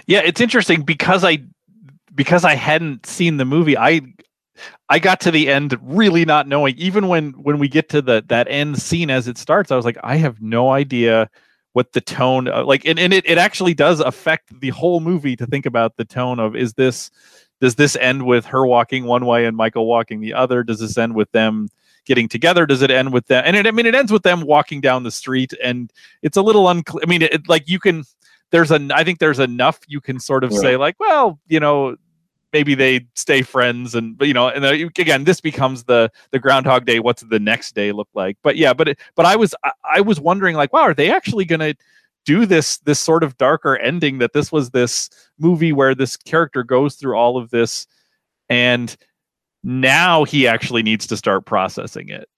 Yeah, 0.06 0.20
it's 0.24 0.40
interesting 0.40 0.82
because 0.82 1.24
I 1.24 1.38
because 2.14 2.44
I 2.44 2.54
hadn't 2.54 3.06
seen 3.06 3.36
the 3.36 3.44
movie. 3.44 3.76
I 3.76 4.02
I 4.88 4.98
got 4.98 5.20
to 5.20 5.30
the 5.30 5.48
end 5.48 5.78
really 5.82 6.24
not 6.24 6.48
knowing. 6.48 6.76
Even 6.78 7.08
when 7.08 7.30
when 7.32 7.58
we 7.58 7.68
get 7.68 7.88
to 7.90 8.02
the 8.02 8.24
that 8.28 8.48
end 8.48 8.80
scene 8.80 9.10
as 9.10 9.28
it 9.28 9.38
starts, 9.38 9.70
I 9.70 9.76
was 9.76 9.84
like, 9.84 9.98
I 10.02 10.16
have 10.16 10.40
no 10.40 10.70
idea 10.70 11.30
what 11.78 11.92
the 11.92 12.00
tone 12.00 12.48
uh, 12.48 12.64
like 12.64 12.84
and, 12.84 12.98
and 12.98 13.12
it, 13.12 13.24
it 13.24 13.38
actually 13.38 13.72
does 13.72 14.00
affect 14.00 14.58
the 14.60 14.70
whole 14.70 14.98
movie 14.98 15.36
to 15.36 15.46
think 15.46 15.64
about 15.64 15.96
the 15.96 16.04
tone 16.04 16.40
of 16.40 16.56
is 16.56 16.74
this 16.74 17.08
does 17.60 17.76
this 17.76 17.94
end 17.94 18.26
with 18.26 18.46
her 18.46 18.66
walking 18.66 19.04
one 19.04 19.26
way 19.26 19.46
and 19.46 19.56
Michael 19.56 19.86
walking 19.86 20.20
the 20.20 20.34
other? 20.34 20.64
Does 20.64 20.80
this 20.80 20.98
end 20.98 21.14
with 21.14 21.30
them 21.30 21.68
getting 22.04 22.28
together? 22.28 22.66
Does 22.66 22.82
it 22.82 22.90
end 22.90 23.12
with 23.12 23.28
them? 23.28 23.44
And 23.46 23.54
it, 23.54 23.64
I 23.64 23.70
mean, 23.70 23.86
it 23.86 23.94
ends 23.94 24.10
with 24.10 24.24
them 24.24 24.40
walking 24.40 24.80
down 24.80 25.04
the 25.04 25.12
street, 25.12 25.52
and 25.62 25.92
it's 26.20 26.36
a 26.36 26.42
little 26.42 26.68
unclear. 26.68 27.04
I 27.04 27.08
mean, 27.08 27.22
it, 27.22 27.48
like 27.48 27.68
you 27.68 27.78
can, 27.78 28.02
there's 28.50 28.72
a, 28.72 28.88
I 28.92 29.04
think 29.04 29.20
there's 29.20 29.38
enough 29.38 29.78
you 29.86 30.00
can 30.00 30.18
sort 30.18 30.42
of 30.42 30.50
yeah. 30.50 30.58
say 30.58 30.76
like, 30.76 30.98
well, 30.98 31.38
you 31.46 31.60
know, 31.60 31.96
maybe 32.52 32.74
they 32.74 33.06
stay 33.14 33.42
friends, 33.42 33.94
and 33.94 34.20
you 34.20 34.34
know, 34.34 34.48
and 34.48 34.64
uh, 34.64 34.70
again, 34.70 35.24
this 35.24 35.40
becomes 35.40 35.84
the 35.84 36.10
the 36.30 36.38
Groundhog 36.38 36.84
Day. 36.84 37.00
What's 37.00 37.22
the 37.22 37.38
next 37.38 37.74
day 37.74 37.92
look 37.92 38.08
like? 38.14 38.36
But 38.42 38.56
yeah, 38.56 38.72
but 38.72 38.88
it, 38.88 39.00
but 39.14 39.26
I 39.26 39.36
was 39.36 39.54
I, 39.64 39.72
I 39.84 40.00
was 40.00 40.20
wondering 40.20 40.56
like, 40.56 40.72
wow, 40.72 40.82
are 40.82 40.94
they 40.94 41.10
actually 41.10 41.44
gonna 41.44 41.74
do 42.28 42.44
this 42.44 42.76
this 42.80 43.00
sort 43.00 43.24
of 43.24 43.38
darker 43.38 43.76
ending 43.78 44.18
that 44.18 44.34
this 44.34 44.52
was 44.52 44.70
this 44.70 45.08
movie 45.38 45.72
where 45.72 45.94
this 45.94 46.16
character 46.16 46.62
goes 46.62 46.94
through 46.94 47.16
all 47.16 47.38
of 47.38 47.48
this 47.48 47.86
and 48.50 48.96
now 49.64 50.24
he 50.24 50.46
actually 50.46 50.82
needs 50.82 51.06
to 51.06 51.16
start 51.16 51.46
processing 51.46 52.10
it 52.10 52.28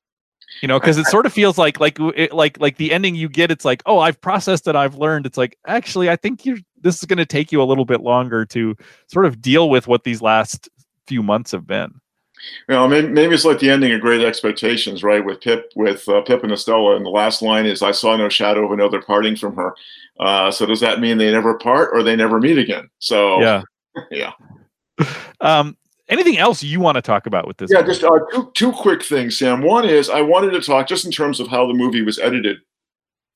you 0.63 0.69
know 0.69 0.79
because 0.79 0.97
it 0.97 1.07
sort 1.07 1.27
of 1.27 1.33
feels 1.33 1.59
like 1.59 1.81
like 1.81 1.99
it, 2.15 2.33
like 2.33 2.61
like 2.61 2.77
the 2.77 2.93
ending 2.93 3.17
you 3.17 3.29
get 3.29 3.51
it's 3.51 3.65
like 3.65 3.83
oh 3.87 3.99
i've 3.99 4.21
processed 4.21 4.69
it 4.69 4.77
i've 4.77 4.95
learned 4.95 5.27
it's 5.27 5.39
like 5.39 5.59
actually 5.67 6.09
i 6.09 6.15
think 6.15 6.47
you 6.47 6.59
this 6.83 6.99
is 6.99 7.05
going 7.05 7.19
to 7.19 7.27
take 7.27 7.53
you 7.53 7.63
a 7.63 7.65
little 7.65 7.85
bit 7.85 8.01
longer 8.01 8.45
to 8.47 8.77
sort 9.07 9.27
of 9.27 9.41
deal 9.41 9.71
with 9.71 9.87
what 9.87 10.05
these 10.05 10.23
last 10.23 10.69
few 11.07 11.23
months 11.23 11.53
have 11.53 11.67
been 11.67 12.01
you 12.69 12.75
know, 12.75 12.89
maybe, 12.89 13.09
maybe 13.09 13.35
it's 13.35 13.45
like 13.45 13.59
the 13.59 13.71
ending 13.71 13.93
of 13.93 14.01
Great 14.01 14.25
Expectations, 14.25 15.03
right? 15.03 15.25
With 15.25 15.41
Pip, 15.41 15.71
with 15.77 16.09
uh, 16.09 16.23
Pip 16.23 16.43
and 16.43 16.53
Estella, 16.53 16.97
and 16.97 17.05
the 17.05 17.11
last 17.11 17.43
line 17.43 17.67
is, 17.67 17.83
"I 17.83 17.93
saw 17.93 18.17
no 18.17 18.29
shadow 18.29 18.65
of 18.65 18.73
another 18.73 19.03
parting 19.03 19.37
from 19.37 19.57
her." 19.57 19.75
Uh, 20.19 20.51
so 20.51 20.67
does 20.67 20.81
that 20.81 21.01
mean 21.01 21.19
they 21.19 21.31
never 21.31 21.55
part 21.55 21.91
or 21.93 22.03
they 22.03 22.17
never 22.17 22.41
meet 22.41 22.59
again? 22.59 22.89
So 22.99 23.41
yeah, 23.41 23.63
yeah. 24.11 24.33
Um, 25.41 25.77
anything 26.09 26.39
else 26.39 26.63
you 26.63 26.81
want 26.81 26.97
to 26.97 27.03
talk 27.03 27.27
about 27.27 27.47
with 27.47 27.59
this? 27.59 27.71
Yeah, 27.71 27.81
movie? 27.81 27.93
just 27.93 28.05
uh, 28.05 28.19
two 28.33 28.51
two 28.55 28.73
quick 28.73 29.03
things, 29.03 29.39
Sam. 29.39 29.63
One 29.63 29.85
is 29.85 30.09
I 30.09 30.23
wanted 30.23 30.51
to 30.53 30.61
talk 30.61 30.89
just 30.89 31.05
in 31.05 31.11
terms 31.11 31.41
of 31.41 31.49
how 31.49 31.67
the 31.67 31.75
movie 31.75 32.03
was 32.03 32.19
edited. 32.19 32.59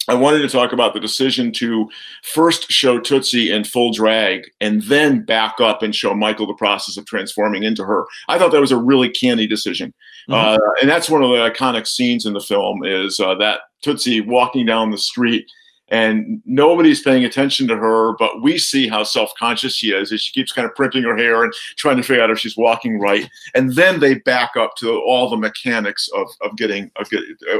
I 0.09 0.15
wanted 0.15 0.41
to 0.41 0.49
talk 0.49 0.73
about 0.73 0.95
the 0.95 1.01
decision 1.01 1.53
to 1.53 1.89
first 2.23 2.71
show 2.71 3.01
Tootsie 3.01 3.51
in 3.51 3.65
full 3.65 3.93
drag 3.93 4.51
and 4.61 4.83
then 4.83 5.25
back 5.25 5.61
up 5.61 5.83
and 5.83 5.95
show 5.95 6.15
Michael 6.15 6.47
the 6.47 6.55
process 6.55 6.97
of 6.97 7.07
transforming 7.07 7.63
into 7.63 7.85
her. 7.85 8.07
I 8.29 8.39
thought 8.39 8.53
that 8.53 8.61
was 8.61 8.73
a 8.73 8.77
really 8.77 9.09
canny 9.09 9.47
decision. 9.47 9.95
Mm-hmm. 10.29 10.35
Uh, 10.35 10.59
and 10.81 10.91
that's 10.91 11.11
one 11.11 11.23
of 11.23 11.31
the 11.31 11.37
iconic 11.37 11.87
scenes 11.87 12.27
in 12.27 12.33
the 12.33 12.41
film 12.41 12.85
is 12.85 13.19
uh, 13.21 13.35
that 13.37 13.61
Tootsie 13.83 14.21
walking 14.21 14.67
down 14.67 14.91
the 14.91 14.99
street 14.99 15.47
and 15.95 16.43
nobody's 16.45 17.03
paying 17.03 17.25
attention 17.25 17.69
to 17.69 17.77
her, 17.77 18.17
but 18.19 18.43
we 18.43 18.59
see 18.59 18.89
how 18.89 19.05
self-conscious 19.05 19.75
she 19.77 19.93
is 19.93 20.13
as 20.13 20.21
she 20.21 20.33
keeps 20.33 20.51
kind 20.51 20.67
of 20.67 20.75
primping 20.75 21.05
her 21.05 21.17
hair 21.17 21.45
and 21.45 21.53
trying 21.77 21.97
to 21.97 22.03
figure 22.03 22.21
out 22.21 22.31
if 22.31 22.39
she's 22.41 22.57
walking 22.57 22.99
right. 22.99 23.31
And 23.55 23.75
then 23.75 24.01
they 24.01 24.15
back 24.15 24.57
up 24.57 24.75
to 24.79 25.01
all 25.03 25.31
the 25.31 25.37
mechanics 25.37 26.09
of, 26.09 26.27
of 26.41 26.57
getting 26.57 26.91
of, 26.97 27.09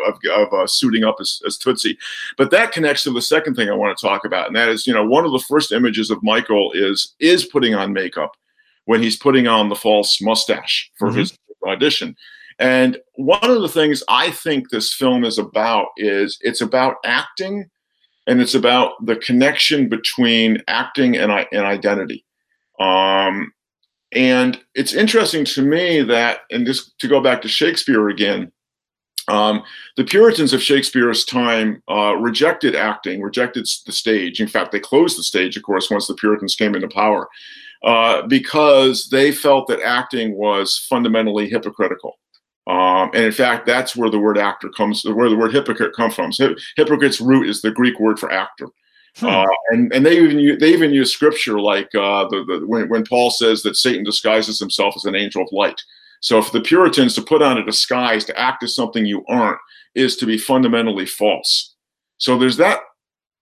of, 0.09 0.19
of 0.35 0.53
uh, 0.53 0.67
suiting 0.67 1.05
up 1.05 1.17
as, 1.21 1.41
as 1.47 1.57
Tootsie. 1.57 1.97
But 2.37 2.51
that 2.51 2.73
connects 2.73 3.05
to 3.05 3.13
the 3.13 3.23
second 3.23 3.55
thing 3.55 3.71
I 3.71 3.75
want 3.75 3.97
to 3.97 4.07
talk 4.07 4.25
about, 4.25 4.49
and 4.49 4.57
that 4.57 4.69
is, 4.69 4.85
you 4.85 4.93
know, 4.93 5.07
one 5.07 5.25
of 5.25 5.31
the 5.31 5.45
first 5.49 5.71
images 5.71 6.11
of 6.11 6.23
Michael 6.25 6.73
is 6.75 7.15
is 7.21 7.45
putting 7.45 7.75
on 7.75 7.93
makeup 7.93 8.33
when 8.87 9.01
he's 9.01 9.17
putting 9.17 9.47
on 9.47 9.69
the 9.69 9.77
false 9.77 10.21
mustache 10.21 10.91
for 10.99 11.09
mm-hmm. 11.09 11.21
his 11.21 11.39
audition. 11.65 12.17
And 12.59 12.99
one 13.15 13.51
of 13.51 13.63
the 13.63 13.69
things 13.69 14.03
I 14.09 14.31
think 14.31 14.71
this 14.71 14.93
film 14.93 15.25
is 15.25 15.39
about 15.39 15.89
is 15.97 16.39
it's 16.41 16.61
about 16.61 16.97
acting 17.05 17.71
and 18.27 18.41
it's 18.41 18.55
about 18.55 19.05
the 19.05 19.17
connection 19.17 19.89
between 19.89 20.63
acting 20.69 21.17
and, 21.17 21.31
and 21.53 21.65
identity. 21.65 22.25
Um, 22.81 23.53
and 24.13 24.61
it's 24.75 24.95
interesting 24.95 25.45
to 25.47 25.63
me 25.63 26.03
that, 26.03 26.41
and 26.51 26.67
just 26.67 26.99
to 27.01 27.09
go 27.09 27.21
back 27.21 27.43
to 27.43 27.49
Shakespeare 27.49 28.09
again, 28.09 28.53
um, 29.29 29.63
the 29.97 30.05
Puritans 30.05 30.53
of 30.53 30.63
Shakespeare's 30.63 31.25
time 31.25 31.83
uh, 31.91 32.15
rejected 32.17 32.75
acting, 32.75 33.23
rejected 33.23 33.67
the 33.87 33.93
stage. 33.93 34.41
In 34.41 34.49
fact, 34.49 34.71
they 34.71 34.81
closed 34.81 35.19
the 35.19 35.23
stage, 35.23 35.57
of 35.57 35.63
course, 35.63 35.91
once 35.91 36.07
the 36.07 36.15
Puritans 36.15 36.55
came 36.55 36.75
into 36.75 36.89
power, 36.89 37.29
uh, 37.83 38.23
because 38.27 39.09
they 39.11 39.33
felt 39.33 39.67
that 39.69 39.81
acting 39.81 40.37
was 40.37 40.79
fundamentally 40.89 41.49
hypocritical. 41.49 42.19
Um, 42.67 43.11
and 43.15 43.25
in 43.25 43.33
fact, 43.33 43.67
that's 43.67 43.95
where 43.95 44.11
the 44.11 44.19
word 44.19 44.39
actor 44.39 44.71
comes, 44.71 45.05
where 45.05 45.29
the 45.29 45.37
word 45.37 45.53
hypocrite 45.53 45.95
comes 45.95 46.15
from. 46.15 46.33
So, 46.33 46.55
hypocrite's 46.77 47.21
root 47.21 47.49
is 47.49 47.61
the 47.61 47.71
Greek 47.71 48.01
word 48.01 48.19
for 48.19 48.33
actor. 48.33 48.69
Hmm. 49.17 49.27
Uh, 49.27 49.47
and 49.71 49.93
and 49.93 50.05
they 50.05 50.19
even 50.19 50.39
use, 50.39 50.59
they 50.59 50.73
even 50.73 50.93
use 50.93 51.13
scripture 51.13 51.61
like 51.61 51.95
uh, 51.95 52.27
the, 52.29 52.45
the 52.45 52.67
when, 52.67 52.89
when 52.89 53.05
Paul 53.05 53.31
says 53.31 53.63
that 53.63 53.77
Satan 53.77 54.03
disguises 54.03 54.59
himself 54.59 54.95
as 54.97 55.05
an 55.05 55.15
angel 55.15 55.43
of 55.43 55.49
light. 55.53 55.81
So 56.21 56.41
for 56.41 56.53
the 56.53 56.65
Puritans 56.65 57.15
to 57.15 57.23
put 57.23 57.43
on 57.43 57.59
a 57.59 57.65
disguise 57.65 58.25
to 58.25 58.41
act 58.41 58.63
as 58.63 58.75
something 58.75 59.05
you 59.05 59.25
aren't 59.29 59.59
is 59.95 60.17
to 60.17 60.27
be 60.27 60.39
fundamentally 60.39 61.07
false. 61.07 61.75
So 62.17 62.39
there's 62.39 62.57
that 62.57 62.81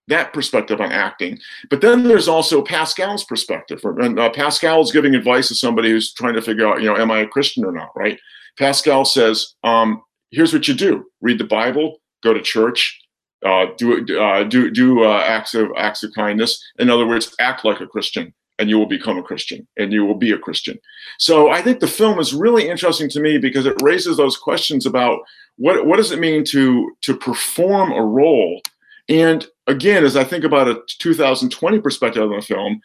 that 0.08 0.32
perspective 0.32 0.80
on 0.80 0.90
acting. 0.90 1.38
But 1.70 1.80
then 1.80 2.02
there's 2.02 2.28
also 2.28 2.60
Pascal's 2.60 3.24
perspective. 3.24 3.80
And 3.84 4.18
uh, 4.18 4.30
Pascal 4.30 4.82
is 4.82 4.92
giving 4.92 5.14
advice 5.14 5.48
to 5.48 5.54
somebody 5.54 5.90
who's 5.90 6.12
trying 6.12 6.34
to 6.34 6.42
figure 6.42 6.66
out, 6.66 6.82
you 6.82 6.88
know, 6.88 6.96
am 6.96 7.10
I 7.10 7.20
a 7.20 7.28
Christian 7.28 7.64
or 7.64 7.72
not, 7.72 7.90
right? 7.94 8.18
Pascal 8.58 9.04
says, 9.04 9.54
um, 9.64 10.02
here's 10.30 10.52
what 10.52 10.68
you 10.68 10.74
do: 10.74 11.04
read 11.20 11.38
the 11.38 11.44
Bible, 11.44 12.00
go 12.22 12.32
to 12.32 12.40
church, 12.40 12.98
uh, 13.44 13.66
do 13.76 14.20
uh, 14.20 14.44
do 14.44 14.70
do 14.70 15.04
uh, 15.04 15.20
acts 15.26 15.54
of 15.54 15.68
acts 15.76 16.02
of 16.02 16.12
kindness. 16.14 16.62
In 16.78 16.90
other 16.90 17.06
words, 17.06 17.34
act 17.40 17.64
like 17.64 17.80
a 17.80 17.86
Christian, 17.86 18.32
and 18.58 18.70
you 18.70 18.78
will 18.78 18.86
become 18.86 19.18
a 19.18 19.22
Christian, 19.22 19.66
and 19.76 19.92
you 19.92 20.04
will 20.04 20.16
be 20.16 20.30
a 20.30 20.38
Christian. 20.38 20.78
So 21.18 21.50
I 21.50 21.62
think 21.62 21.80
the 21.80 21.88
film 21.88 22.18
is 22.18 22.34
really 22.34 22.68
interesting 22.68 23.08
to 23.10 23.20
me 23.20 23.38
because 23.38 23.66
it 23.66 23.80
raises 23.82 24.16
those 24.16 24.36
questions 24.36 24.86
about 24.86 25.18
what 25.56 25.86
what 25.86 25.96
does 25.96 26.12
it 26.12 26.20
mean 26.20 26.44
to 26.46 26.92
to 27.02 27.16
perform 27.16 27.92
a 27.92 28.02
role. 28.02 28.60
And 29.08 29.46
again, 29.66 30.04
as 30.04 30.16
I 30.16 30.24
think 30.24 30.44
about 30.44 30.68
a 30.68 30.80
2020 31.00 31.80
perspective 31.80 32.22
on 32.22 32.36
the 32.36 32.42
film, 32.42 32.80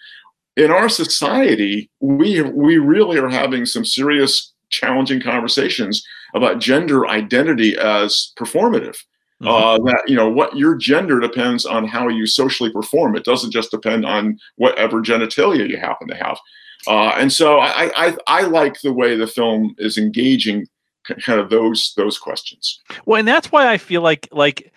in 0.55 0.71
our 0.71 0.89
society, 0.89 1.91
we 1.99 2.41
we 2.41 2.79
really 2.79 3.19
are 3.19 3.29
having 3.29 3.67
some 3.67 3.85
serious 3.85 4.53
challenging 4.69 5.21
conversations 5.21 6.05
about 6.35 6.59
gender 6.59 7.07
identity 7.07 7.77
as 7.77 8.31
performative. 8.37 8.97
Mm-hmm. 9.41 9.47
Uh, 9.47 9.77
that 9.91 10.03
you 10.07 10.15
know 10.15 10.27
what 10.27 10.57
your 10.57 10.73
gender 10.73 11.19
depends 11.19 11.63
on 11.63 11.87
how 11.87 12.07
you 12.07 12.25
socially 12.25 12.71
perform. 12.71 13.15
It 13.15 13.23
doesn't 13.23 13.51
just 13.51 13.69
depend 13.69 14.03
on 14.03 14.39
whatever 14.55 14.99
genitalia 14.99 15.69
you 15.69 15.77
happen 15.77 16.07
to 16.07 16.15
have. 16.15 16.39
Uh, 16.87 17.13
and 17.17 17.31
so 17.31 17.59
I, 17.59 17.91
I 17.95 18.17
I 18.25 18.41
like 18.41 18.81
the 18.81 18.93
way 18.93 19.15
the 19.15 19.27
film 19.27 19.75
is 19.77 19.97
engaging 19.99 20.65
kind 21.03 21.39
of 21.39 21.51
those 21.51 21.93
those 21.95 22.17
questions. 22.17 22.81
Well, 23.05 23.19
and 23.19 23.27
that's 23.27 23.51
why 23.51 23.71
I 23.71 23.77
feel 23.77 24.01
like 24.01 24.27
like 24.31 24.73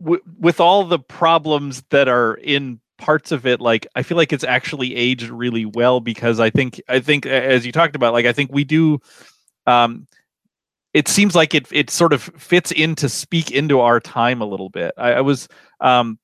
w- 0.00 0.22
with 0.38 0.60
all 0.60 0.84
the 0.84 0.98
problems 0.98 1.82
that 1.90 2.08
are 2.08 2.34
in 2.34 2.80
parts 2.98 3.32
of 3.32 3.46
it 3.46 3.60
like 3.60 3.86
i 3.94 4.02
feel 4.02 4.16
like 4.16 4.32
it's 4.32 4.44
actually 4.44 4.94
aged 4.94 5.28
really 5.28 5.64
well 5.64 6.00
because 6.00 6.40
i 6.40 6.50
think 6.50 6.80
i 6.88 6.98
think 6.98 7.26
as 7.26 7.66
you 7.66 7.72
talked 7.72 7.96
about 7.96 8.12
like 8.12 8.26
i 8.26 8.32
think 8.32 8.50
we 8.52 8.64
do 8.64 8.98
um 9.66 10.06
it 10.94 11.08
seems 11.08 11.34
like 11.34 11.54
it 11.54 11.66
it 11.70 11.90
sort 11.90 12.12
of 12.12 12.22
fits 12.22 12.72
in 12.72 12.94
to 12.94 13.08
speak 13.08 13.50
into 13.50 13.80
our 13.80 14.00
time 14.00 14.40
a 14.40 14.46
little 14.46 14.70
bit 14.70 14.92
i, 14.96 15.14
I 15.14 15.20
was 15.20 15.48
um 15.80 16.18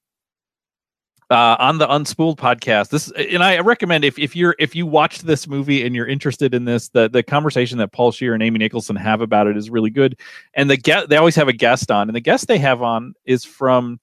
uh, 1.32 1.56
on 1.58 1.78
the 1.78 1.86
Unspooled 1.86 2.36
podcast. 2.36 2.90
This 2.90 3.10
and 3.12 3.42
I 3.42 3.58
recommend 3.60 4.04
if, 4.04 4.18
if 4.18 4.36
you're 4.36 4.54
if 4.58 4.76
you 4.76 4.84
watched 4.84 5.26
this 5.26 5.48
movie 5.48 5.84
and 5.84 5.96
you're 5.96 6.06
interested 6.06 6.52
in 6.52 6.66
this, 6.66 6.90
the 6.90 7.08
the 7.08 7.22
conversation 7.22 7.78
that 7.78 7.90
Paul 7.90 8.12
Scheer 8.12 8.34
and 8.34 8.42
Amy 8.42 8.58
Nicholson 8.58 8.96
have 8.96 9.22
about 9.22 9.46
it 9.46 9.56
is 9.56 9.70
really 9.70 9.88
good. 9.88 10.18
And 10.52 10.68
the 10.68 10.76
get 10.76 11.08
they 11.08 11.16
always 11.16 11.36
have 11.36 11.48
a 11.48 11.54
guest 11.54 11.90
on, 11.90 12.10
and 12.10 12.14
the 12.14 12.20
guest 12.20 12.48
they 12.48 12.58
have 12.58 12.82
on 12.82 13.14
is 13.24 13.46
from 13.46 13.98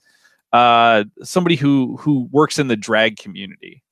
uh, 0.54 1.04
somebody 1.24 1.56
who 1.56 1.98
who 1.98 2.28
works 2.32 2.60
in 2.60 2.68
the 2.68 2.78
drag 2.78 3.18
community. 3.18 3.84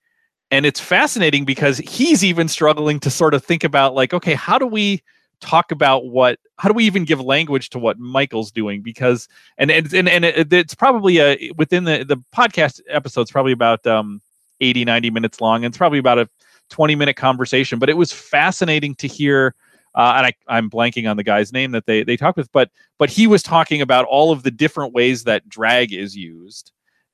And 0.49 0.66
it's 0.66 0.80
fascinating 0.80 1.43
because 1.43 1.78
he's 1.80 2.24
even 2.24 2.47
struggling 2.47 2.99
to 3.01 3.10
sort 3.10 3.34
of 3.34 3.43
think 3.43 3.64
about 3.64 3.93
like 3.95 4.14
okay 4.14 4.34
how 4.34 4.58
do 4.58 4.66
we 4.66 5.03
talk 5.39 5.72
about 5.72 6.08
what 6.08 6.39
how 6.58 6.68
do 6.68 6.74
we 6.74 6.86
even 6.86 7.05
give 7.05 7.22
language 7.22 7.70
to 7.72 7.80
what 7.80 7.99
michael's 7.99 8.51
doing? 8.51 8.82
Because 8.82 9.28
and 9.58 9.70
and 9.70 9.93
and, 9.93 10.10
and 10.10 10.26
it, 10.26 10.51
it's 10.51 10.76
probably 10.76 11.20
a 11.20 11.51
within 11.58 11.84
the 11.84 12.03
the 12.03 12.18
podcast 12.36 12.82
episode's 12.89 13.32
probably 13.32 13.51
about 13.51 13.86
um 13.86 14.22
80 14.62 14.86
90 14.86 15.10
minutes 15.12 15.41
long. 15.41 15.64
And 15.64 15.72
it's 15.72 15.78
probably 15.78 15.99
about 15.99 16.18
a 16.18 16.30
20 16.70 16.95
minute 16.95 17.16
conversation 17.16 17.80
but 17.80 17.89
it 17.89 17.95
was 17.95 18.12
fascinating 18.12 18.93
to 18.95 19.08
hear 19.08 19.55
and 19.98 20.28
I, 20.28 20.34
I'm 20.48 20.70
blanking 20.70 21.10
on 21.10 21.18
the 21.18 21.24
guy's 21.24 21.52
name 21.52 21.72
that 21.72 21.86
they 21.86 22.04
they 22.04 22.18
talked 22.18 22.38
with, 22.38 22.52
but 22.52 22.70
but 22.98 23.10
he 23.10 23.28
was 23.28 23.41
talking 23.43 23.82
about 23.82 24.06
all 24.06 24.32
of 24.32 24.43
the 24.43 24.52
different 24.52 24.93
ways 24.93 25.24
that 25.24 25.50
drag 25.50 25.91
is 25.91 26.16
used, 26.16 26.72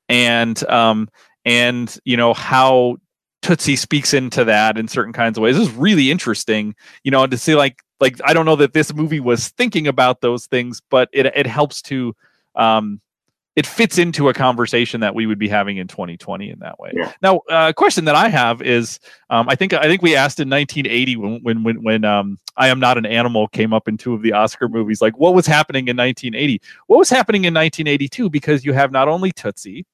and 0.08 0.62
um 0.68 1.08
and 1.44 1.98
you 2.04 2.16
know 2.16 2.34
how 2.34 2.96
Tootsie 3.42 3.76
speaks 3.76 4.14
into 4.14 4.44
that 4.44 4.78
in 4.78 4.88
certain 4.88 5.12
kinds 5.12 5.36
of 5.36 5.42
ways. 5.42 5.56
This 5.56 5.68
is 5.68 5.74
really 5.74 6.10
interesting, 6.10 6.74
you 7.04 7.10
know, 7.10 7.26
to 7.26 7.36
see 7.38 7.54
like 7.54 7.82
like 8.00 8.18
I 8.24 8.34
don't 8.34 8.46
know 8.46 8.56
that 8.56 8.72
this 8.72 8.94
movie 8.94 9.20
was 9.20 9.48
thinking 9.48 9.86
about 9.86 10.20
those 10.20 10.46
things, 10.46 10.80
but 10.90 11.08
it 11.12 11.26
it 11.26 11.46
helps 11.46 11.82
to 11.82 12.14
um 12.54 13.00
it 13.56 13.66
fits 13.66 13.98
into 13.98 14.28
a 14.28 14.34
conversation 14.34 15.00
that 15.00 15.14
we 15.14 15.26
would 15.26 15.38
be 15.38 15.48
having 15.48 15.76
in 15.76 15.86
2020 15.86 16.50
in 16.50 16.58
that 16.58 16.78
way. 16.80 16.90
Yeah. 16.92 17.12
Now, 17.22 17.36
uh, 17.36 17.40
a 17.50 17.54
uh, 17.54 17.72
question 17.72 18.04
that 18.06 18.16
I 18.16 18.28
have 18.28 18.60
is, 18.62 18.98
um, 19.30 19.48
I 19.48 19.54
think 19.54 19.72
I 19.72 19.84
think 19.84 20.02
we 20.02 20.16
asked 20.16 20.40
in 20.40 20.50
1980 20.50 21.16
when 21.16 21.40
when 21.42 21.62
when, 21.62 21.82
when 21.82 22.04
um, 22.04 22.38
I 22.56 22.68
am 22.68 22.80
not 22.80 22.98
an 22.98 23.06
animal 23.06 23.46
came 23.48 23.72
up 23.72 23.86
in 23.86 23.96
two 23.96 24.12
of 24.12 24.22
the 24.22 24.32
Oscar 24.32 24.68
movies, 24.68 25.00
like 25.00 25.16
what 25.18 25.34
was 25.34 25.46
happening 25.46 25.86
in 25.88 25.96
1980? 25.96 26.60
What 26.88 26.98
was 26.98 27.10
happening 27.10 27.44
in 27.44 27.54
1982? 27.54 28.28
Because 28.28 28.64
you 28.64 28.72
have 28.72 28.90
not 28.90 29.08
only 29.08 29.30
Tootsie, 29.30 29.86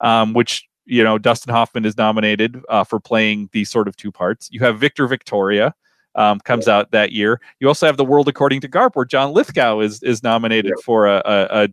um, 0.00 0.32
which 0.32 0.66
you 0.86 1.04
know 1.04 1.18
Dustin 1.18 1.52
Hoffman 1.52 1.84
is 1.84 1.98
nominated 1.98 2.60
uh, 2.68 2.84
for 2.84 2.98
playing 2.98 3.50
these 3.52 3.68
sort 3.68 3.88
of 3.88 3.96
two 3.96 4.10
parts. 4.10 4.48
You 4.50 4.60
have 4.60 4.78
Victor 4.78 5.06
Victoria. 5.06 5.74
Um, 6.16 6.40
comes 6.40 6.66
out 6.66 6.90
that 6.92 7.12
year. 7.12 7.40
You 7.60 7.68
also 7.68 7.84
have 7.84 7.98
the 7.98 8.04
World 8.04 8.26
According 8.26 8.62
to 8.62 8.68
Garp, 8.68 8.92
where 8.94 9.04
John 9.04 9.32
Lithgow 9.32 9.80
is 9.80 10.02
is 10.02 10.22
nominated 10.22 10.72
yeah. 10.76 10.82
for 10.82 11.06
a, 11.06 11.22
a, 11.24 11.64
a 11.64 11.68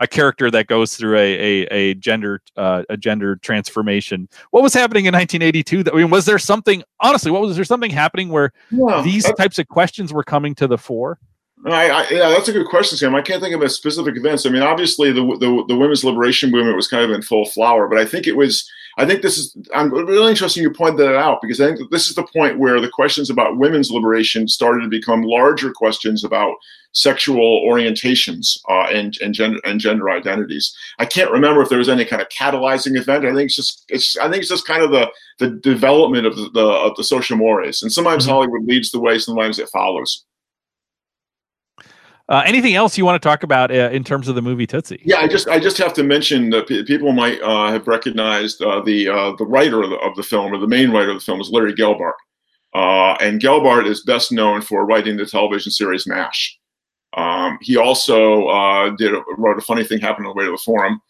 a 0.00 0.06
character 0.06 0.50
that 0.50 0.66
goes 0.66 0.94
through 0.94 1.16
a 1.16 1.36
a, 1.36 1.66
a 1.68 1.94
gender 1.94 2.42
uh, 2.56 2.82
a 2.88 2.96
gender 2.96 3.36
transformation. 3.36 4.28
What 4.50 4.62
was 4.62 4.74
happening 4.74 5.06
in 5.06 5.14
1982? 5.14 5.84
That 5.84 5.94
I 5.94 5.98
mean, 5.98 6.10
was 6.10 6.26
there 6.26 6.38
something 6.38 6.82
honestly? 7.00 7.30
What 7.30 7.42
was 7.42 7.56
there 7.56 7.64
something 7.64 7.90
happening 7.90 8.28
where 8.28 8.52
yeah, 8.70 9.02
these 9.02 9.30
types 9.34 9.58
of 9.58 9.68
questions 9.68 10.12
were 10.12 10.24
coming 10.24 10.54
to 10.56 10.66
the 10.66 10.78
fore? 10.78 11.18
I, 11.64 11.88
I, 11.88 12.06
yeah, 12.10 12.28
that's 12.28 12.48
a 12.48 12.52
good 12.52 12.66
question, 12.68 12.98
Sam. 12.98 13.14
I 13.14 13.22
can't 13.22 13.42
think 13.42 13.54
of 13.54 13.62
a 13.62 13.68
specific 13.68 14.16
events. 14.16 14.44
I 14.44 14.50
mean, 14.50 14.62
obviously, 14.62 15.10
the, 15.10 15.22
the 15.22 15.64
the 15.68 15.76
women's 15.76 16.04
liberation 16.04 16.50
movement 16.50 16.76
was 16.76 16.86
kind 16.86 17.02
of 17.02 17.10
in 17.10 17.22
full 17.22 17.46
flower, 17.46 17.88
but 17.88 17.98
I 17.98 18.04
think 18.04 18.26
it 18.26 18.36
was 18.36 18.70
I 18.98 19.04
think 19.04 19.20
this 19.20 19.36
is, 19.36 19.54
I'm 19.74 19.92
really 19.92 20.30
interested 20.30 20.62
you 20.62 20.70
pointed 20.70 20.98
that 20.98 21.16
out 21.16 21.42
because 21.42 21.60
I 21.60 21.66
think 21.66 21.78
that 21.78 21.90
this 21.90 22.08
is 22.08 22.14
the 22.14 22.26
point 22.26 22.58
where 22.58 22.80
the 22.80 22.88
questions 22.88 23.28
about 23.28 23.58
women's 23.58 23.90
liberation 23.90 24.48
started 24.48 24.84
to 24.84 24.88
become 24.88 25.20
larger 25.22 25.70
questions 25.70 26.24
about 26.24 26.54
sexual 26.92 27.62
orientations 27.68 28.58
uh, 28.70 28.86
and, 28.90 29.14
and, 29.20 29.34
gender, 29.34 29.60
and 29.66 29.80
gender 29.80 30.08
identities. 30.08 30.74
I 30.98 31.04
can't 31.04 31.30
remember 31.30 31.60
if 31.60 31.68
there 31.68 31.78
was 31.78 31.90
any 31.90 32.06
kind 32.06 32.22
of 32.22 32.30
catalyzing 32.30 32.98
event. 32.98 33.26
I 33.26 33.34
think 33.34 33.48
it's 33.48 33.56
just, 33.56 33.84
it's, 33.88 34.16
I 34.16 34.30
think 34.30 34.40
it's 34.40 34.48
just 34.48 34.66
kind 34.66 34.82
of 34.82 34.90
the, 34.90 35.10
the 35.38 35.50
development 35.50 36.26
of 36.26 36.36
the, 36.36 36.48
the 36.54 36.66
of 36.66 36.96
the 36.96 37.04
social 37.04 37.36
mores. 37.36 37.82
And 37.82 37.92
sometimes 37.92 38.24
mm-hmm. 38.24 38.32
Hollywood 38.32 38.64
leads 38.64 38.92
the 38.92 39.00
way, 39.00 39.18
sometimes 39.18 39.58
it 39.58 39.68
follows. 39.68 40.24
Uh, 42.28 42.42
anything 42.44 42.74
else 42.74 42.98
you 42.98 43.04
want 43.04 43.20
to 43.20 43.28
talk 43.28 43.44
about 43.44 43.70
uh, 43.70 43.88
in 43.92 44.02
terms 44.02 44.26
of 44.26 44.34
the 44.34 44.42
movie 44.42 44.66
Tootsie? 44.66 45.00
Yeah, 45.04 45.18
I 45.18 45.28
just 45.28 45.46
I 45.48 45.60
just 45.60 45.78
have 45.78 45.92
to 45.94 46.02
mention 46.02 46.50
that 46.50 46.66
p- 46.66 46.82
people 46.82 47.12
might 47.12 47.40
uh, 47.40 47.70
have 47.70 47.86
recognized 47.86 48.60
uh, 48.62 48.80
the 48.80 49.08
uh, 49.08 49.32
the 49.36 49.46
writer 49.46 49.82
of 49.82 49.90
the, 49.90 49.96
of 49.98 50.16
the, 50.16 50.24
film 50.24 50.52
or 50.52 50.58
the 50.58 50.66
main 50.66 50.90
writer 50.90 51.10
of 51.10 51.18
the 51.18 51.24
film 51.24 51.40
is 51.40 51.50
Larry 51.50 51.72
Gelbart, 51.72 52.14
uh, 52.74 53.16
and 53.20 53.40
Gelbart 53.40 53.86
is 53.86 54.02
best 54.02 54.32
known 54.32 54.60
for 54.60 54.84
writing 54.84 55.16
the 55.16 55.24
television 55.24 55.70
series 55.70 56.06
MASH. 56.06 56.58
Um, 57.16 57.58
he 57.62 57.76
also 57.76 58.90
did 58.96 59.14
a, 59.14 59.22
wrote 59.38 59.58
a 59.58 59.62
funny 59.62 59.84
thing 59.84 60.00
happened 60.00 60.26
on 60.26 60.34
the 60.34 60.38
way 60.38 60.46
to 60.46 60.50
the 60.50 60.58
forum, 60.58 61.00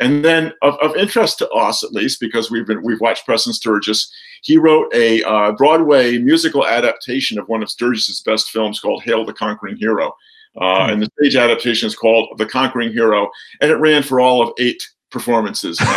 and 0.00 0.24
then 0.24 0.54
of, 0.62 0.76
of 0.80 0.96
interest 0.96 1.36
to 1.38 1.50
us 1.50 1.84
at 1.84 1.92
least 1.92 2.18
because 2.18 2.50
we've 2.50 2.66
been 2.66 2.82
we've 2.82 3.00
watched 3.02 3.26
Preston 3.26 3.52
Sturges. 3.52 4.10
He 4.42 4.56
wrote 4.56 4.90
a 4.94 5.52
Broadway 5.58 6.16
musical 6.16 6.66
adaptation 6.66 7.38
of 7.38 7.46
one 7.46 7.62
of 7.62 7.68
Sturges's 7.68 8.22
best 8.22 8.50
films 8.50 8.80
called 8.80 9.02
Hail 9.02 9.26
the 9.26 9.34
Conquering 9.34 9.76
Hero 9.76 10.14
uh, 10.60 10.88
and 10.90 11.02
the 11.02 11.08
stage 11.18 11.36
adaptation 11.36 11.86
is 11.86 11.96
called 11.96 12.36
The 12.38 12.46
Conquering 12.46 12.92
Hero, 12.92 13.30
and 13.60 13.70
it 13.70 13.76
ran 13.76 14.02
for 14.02 14.20
all 14.20 14.42
of 14.42 14.52
eight 14.58 14.82
performances. 15.10 15.78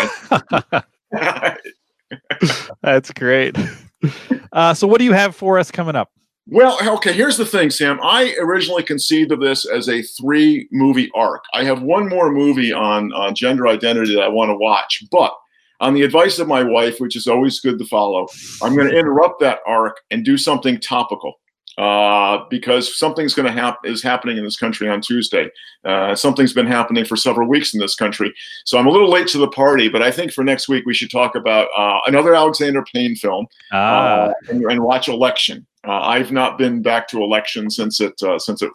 That's 2.82 3.12
great. 3.12 3.58
Uh, 4.52 4.74
so, 4.74 4.88
what 4.88 5.00
do 5.00 5.06
you 5.06 5.14
have 5.14 5.36
for 5.36 5.60
us 5.60 5.72
coming 5.72 5.96
up? 5.96 6.12
Well, 6.48 6.78
okay, 6.98 7.12
here's 7.12 7.38
the 7.38 7.46
thing, 7.46 7.72
Sam. 7.72 8.00
I 8.04 8.36
originally 8.40 8.84
conceived 8.84 9.32
of 9.32 9.40
this 9.40 9.66
as 9.66 9.90
a 9.90 10.04
three 10.04 10.68
movie 10.72 11.10
arc. 11.16 11.44
I 11.54 11.64
have 11.64 11.82
one 11.82 12.08
more 12.08 12.32
movie 12.32 12.72
on, 12.72 13.12
on 13.14 13.34
gender 13.34 13.68
identity 13.68 14.14
that 14.14 14.22
I 14.22 14.28
want 14.28 14.50
to 14.50 14.56
watch, 14.56 15.04
but 15.12 15.36
on 15.80 15.96
the 15.96 16.04
advice 16.04 16.38
of 16.38 16.48
my 16.48 16.62
wife, 16.62 17.00
which 17.00 17.16
is 17.16 17.26
always 17.28 17.60
good 17.60 17.80
to 17.80 17.86
follow, 17.86 18.28
I'm 18.62 18.76
going 18.76 18.88
to 18.92 18.98
interrupt 18.98 19.40
that 19.42 19.60
arc 19.66 19.98
and 20.12 20.24
do 20.24 20.38
something 20.38 20.80
topical 20.80 21.34
uh, 21.78 22.46
because 22.50 22.98
something's 22.98 23.34
going 23.34 23.46
to 23.46 23.52
happen 23.52 23.92
is 23.92 24.02
happening 24.02 24.38
in 24.38 24.44
this 24.44 24.58
country 24.58 24.88
on 24.90 25.02
Tuesday. 25.02 25.50
Uh, 25.84 26.16
something's 26.16 26.54
been 26.54 26.68
happening 26.68 27.04
for 27.04 27.18
several 27.18 27.48
weeks 27.50 27.74
in 27.74 27.80
this 27.80 27.96
country, 27.96 28.34
so 28.64 28.78
I'm 28.78 28.88
a 28.88 28.92
little 28.92 29.10
late 29.10 29.28
to 29.28 29.38
the 29.38 29.50
party. 29.50 29.90
But 29.90 30.02
I 30.02 30.12
think 30.12 30.32
for 30.32 30.44
next 30.44 30.68
week 30.70 30.86
we 30.86 30.94
should 30.94 31.12
talk 31.12 31.36
about 31.36 31.68
uh, 31.78 32.00
another 32.08 32.34
Alexander 32.34 32.84
Payne 32.94 33.16
film 33.16 33.48
ah. 33.72 33.76
Uh, 33.76 34.34
and, 34.50 34.64
and, 34.64 34.84
watch 34.84 35.08
Election. 35.08 35.66
Uh, 35.86 36.00
I've 36.00 36.32
not 36.32 36.58
been 36.58 36.82
back 36.82 37.08
to 37.10 37.22
Election 37.22 37.70
since 37.70 38.00
it 38.00 38.22
uh, 38.24 38.40
since 38.40 38.62
it 38.62 38.72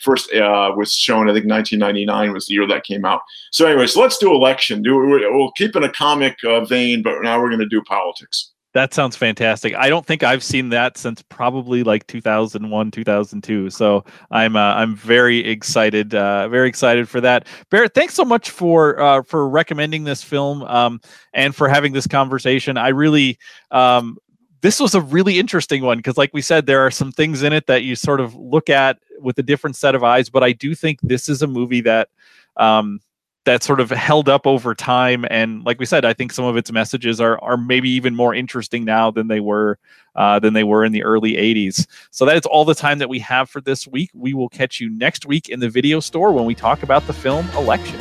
first 0.00 0.30
was 0.34 0.92
shown. 0.92 1.28
I 1.28 1.34
think 1.34 1.46
1999 1.46 2.32
was 2.32 2.46
the 2.46 2.54
year 2.54 2.66
that 2.66 2.84
came 2.84 3.04
out. 3.04 3.20
So 3.52 3.66
anyway, 3.66 3.86
so 3.86 4.00
let's 4.00 4.18
do 4.18 4.32
Election. 4.32 4.82
Do 4.82 4.96
we'll 4.96 5.52
keep 5.52 5.76
in 5.76 5.84
a 5.84 5.92
comic 5.92 6.38
vein, 6.68 7.02
but 7.02 7.20
now 7.22 7.40
we're 7.40 7.50
going 7.50 7.60
to 7.60 7.66
do 7.66 7.82
politics. 7.82 8.53
That 8.74 8.92
sounds 8.92 9.14
fantastic. 9.14 9.72
I 9.76 9.88
don't 9.88 10.04
think 10.04 10.24
I've 10.24 10.42
seen 10.42 10.68
that 10.70 10.98
since 10.98 11.22
probably 11.22 11.84
like 11.84 12.08
2001, 12.08 12.90
2002. 12.90 13.70
So 13.70 14.04
I'm 14.32 14.56
uh, 14.56 14.74
I'm 14.74 14.96
very 14.96 15.38
excited, 15.38 16.12
uh, 16.12 16.48
very 16.48 16.68
excited 16.68 17.08
for 17.08 17.20
that. 17.20 17.46
Barrett, 17.70 17.94
thanks 17.94 18.14
so 18.14 18.24
much 18.24 18.50
for 18.50 19.00
uh, 19.00 19.22
for 19.22 19.48
recommending 19.48 20.02
this 20.02 20.24
film 20.24 20.64
um, 20.64 21.00
and 21.32 21.54
for 21.54 21.68
having 21.68 21.92
this 21.92 22.08
conversation. 22.08 22.76
I 22.76 22.88
really 22.88 23.38
um, 23.70 24.18
this 24.60 24.80
was 24.80 24.96
a 24.96 25.00
really 25.02 25.38
interesting 25.38 25.84
one 25.84 25.98
because, 25.98 26.16
like 26.16 26.30
we 26.34 26.42
said, 26.42 26.66
there 26.66 26.80
are 26.84 26.90
some 26.90 27.12
things 27.12 27.44
in 27.44 27.52
it 27.52 27.68
that 27.68 27.84
you 27.84 27.94
sort 27.94 28.18
of 28.18 28.34
look 28.34 28.68
at 28.68 28.98
with 29.20 29.38
a 29.38 29.42
different 29.44 29.76
set 29.76 29.94
of 29.94 30.02
eyes. 30.02 30.28
But 30.28 30.42
I 30.42 30.50
do 30.50 30.74
think 30.74 30.98
this 31.00 31.28
is 31.28 31.42
a 31.42 31.46
movie 31.46 31.82
that 31.82 32.08
um, 32.56 32.98
that 33.44 33.62
sort 33.62 33.80
of 33.80 33.90
held 33.90 34.28
up 34.28 34.46
over 34.46 34.74
time. 34.74 35.24
And 35.30 35.64
like 35.64 35.78
we 35.78 35.86
said, 35.86 36.04
I 36.04 36.12
think 36.12 36.32
some 36.32 36.44
of 36.44 36.56
its 36.56 36.72
messages 36.72 37.20
are 37.20 37.42
are 37.42 37.56
maybe 37.56 37.90
even 37.90 38.14
more 38.14 38.34
interesting 38.34 38.84
now 38.84 39.10
than 39.10 39.28
they 39.28 39.40
were 39.40 39.78
uh, 40.16 40.38
than 40.38 40.54
they 40.54 40.64
were 40.64 40.84
in 40.84 40.92
the 40.92 41.02
early 41.02 41.34
'80s. 41.34 41.86
So 42.10 42.24
that 42.24 42.36
is 42.36 42.46
all 42.46 42.64
the 42.64 42.74
time 42.74 42.98
that 42.98 43.08
we 43.08 43.18
have 43.20 43.50
for 43.50 43.60
this 43.60 43.86
week. 43.86 44.10
We 44.14 44.34
will 44.34 44.48
catch 44.48 44.80
you 44.80 44.90
next 44.90 45.26
week 45.26 45.48
in 45.48 45.60
the 45.60 45.68
video 45.68 46.00
store 46.00 46.32
when 46.32 46.44
we 46.44 46.54
talk 46.54 46.82
about 46.82 47.06
the 47.06 47.12
film 47.12 47.48
Election. 47.50 48.00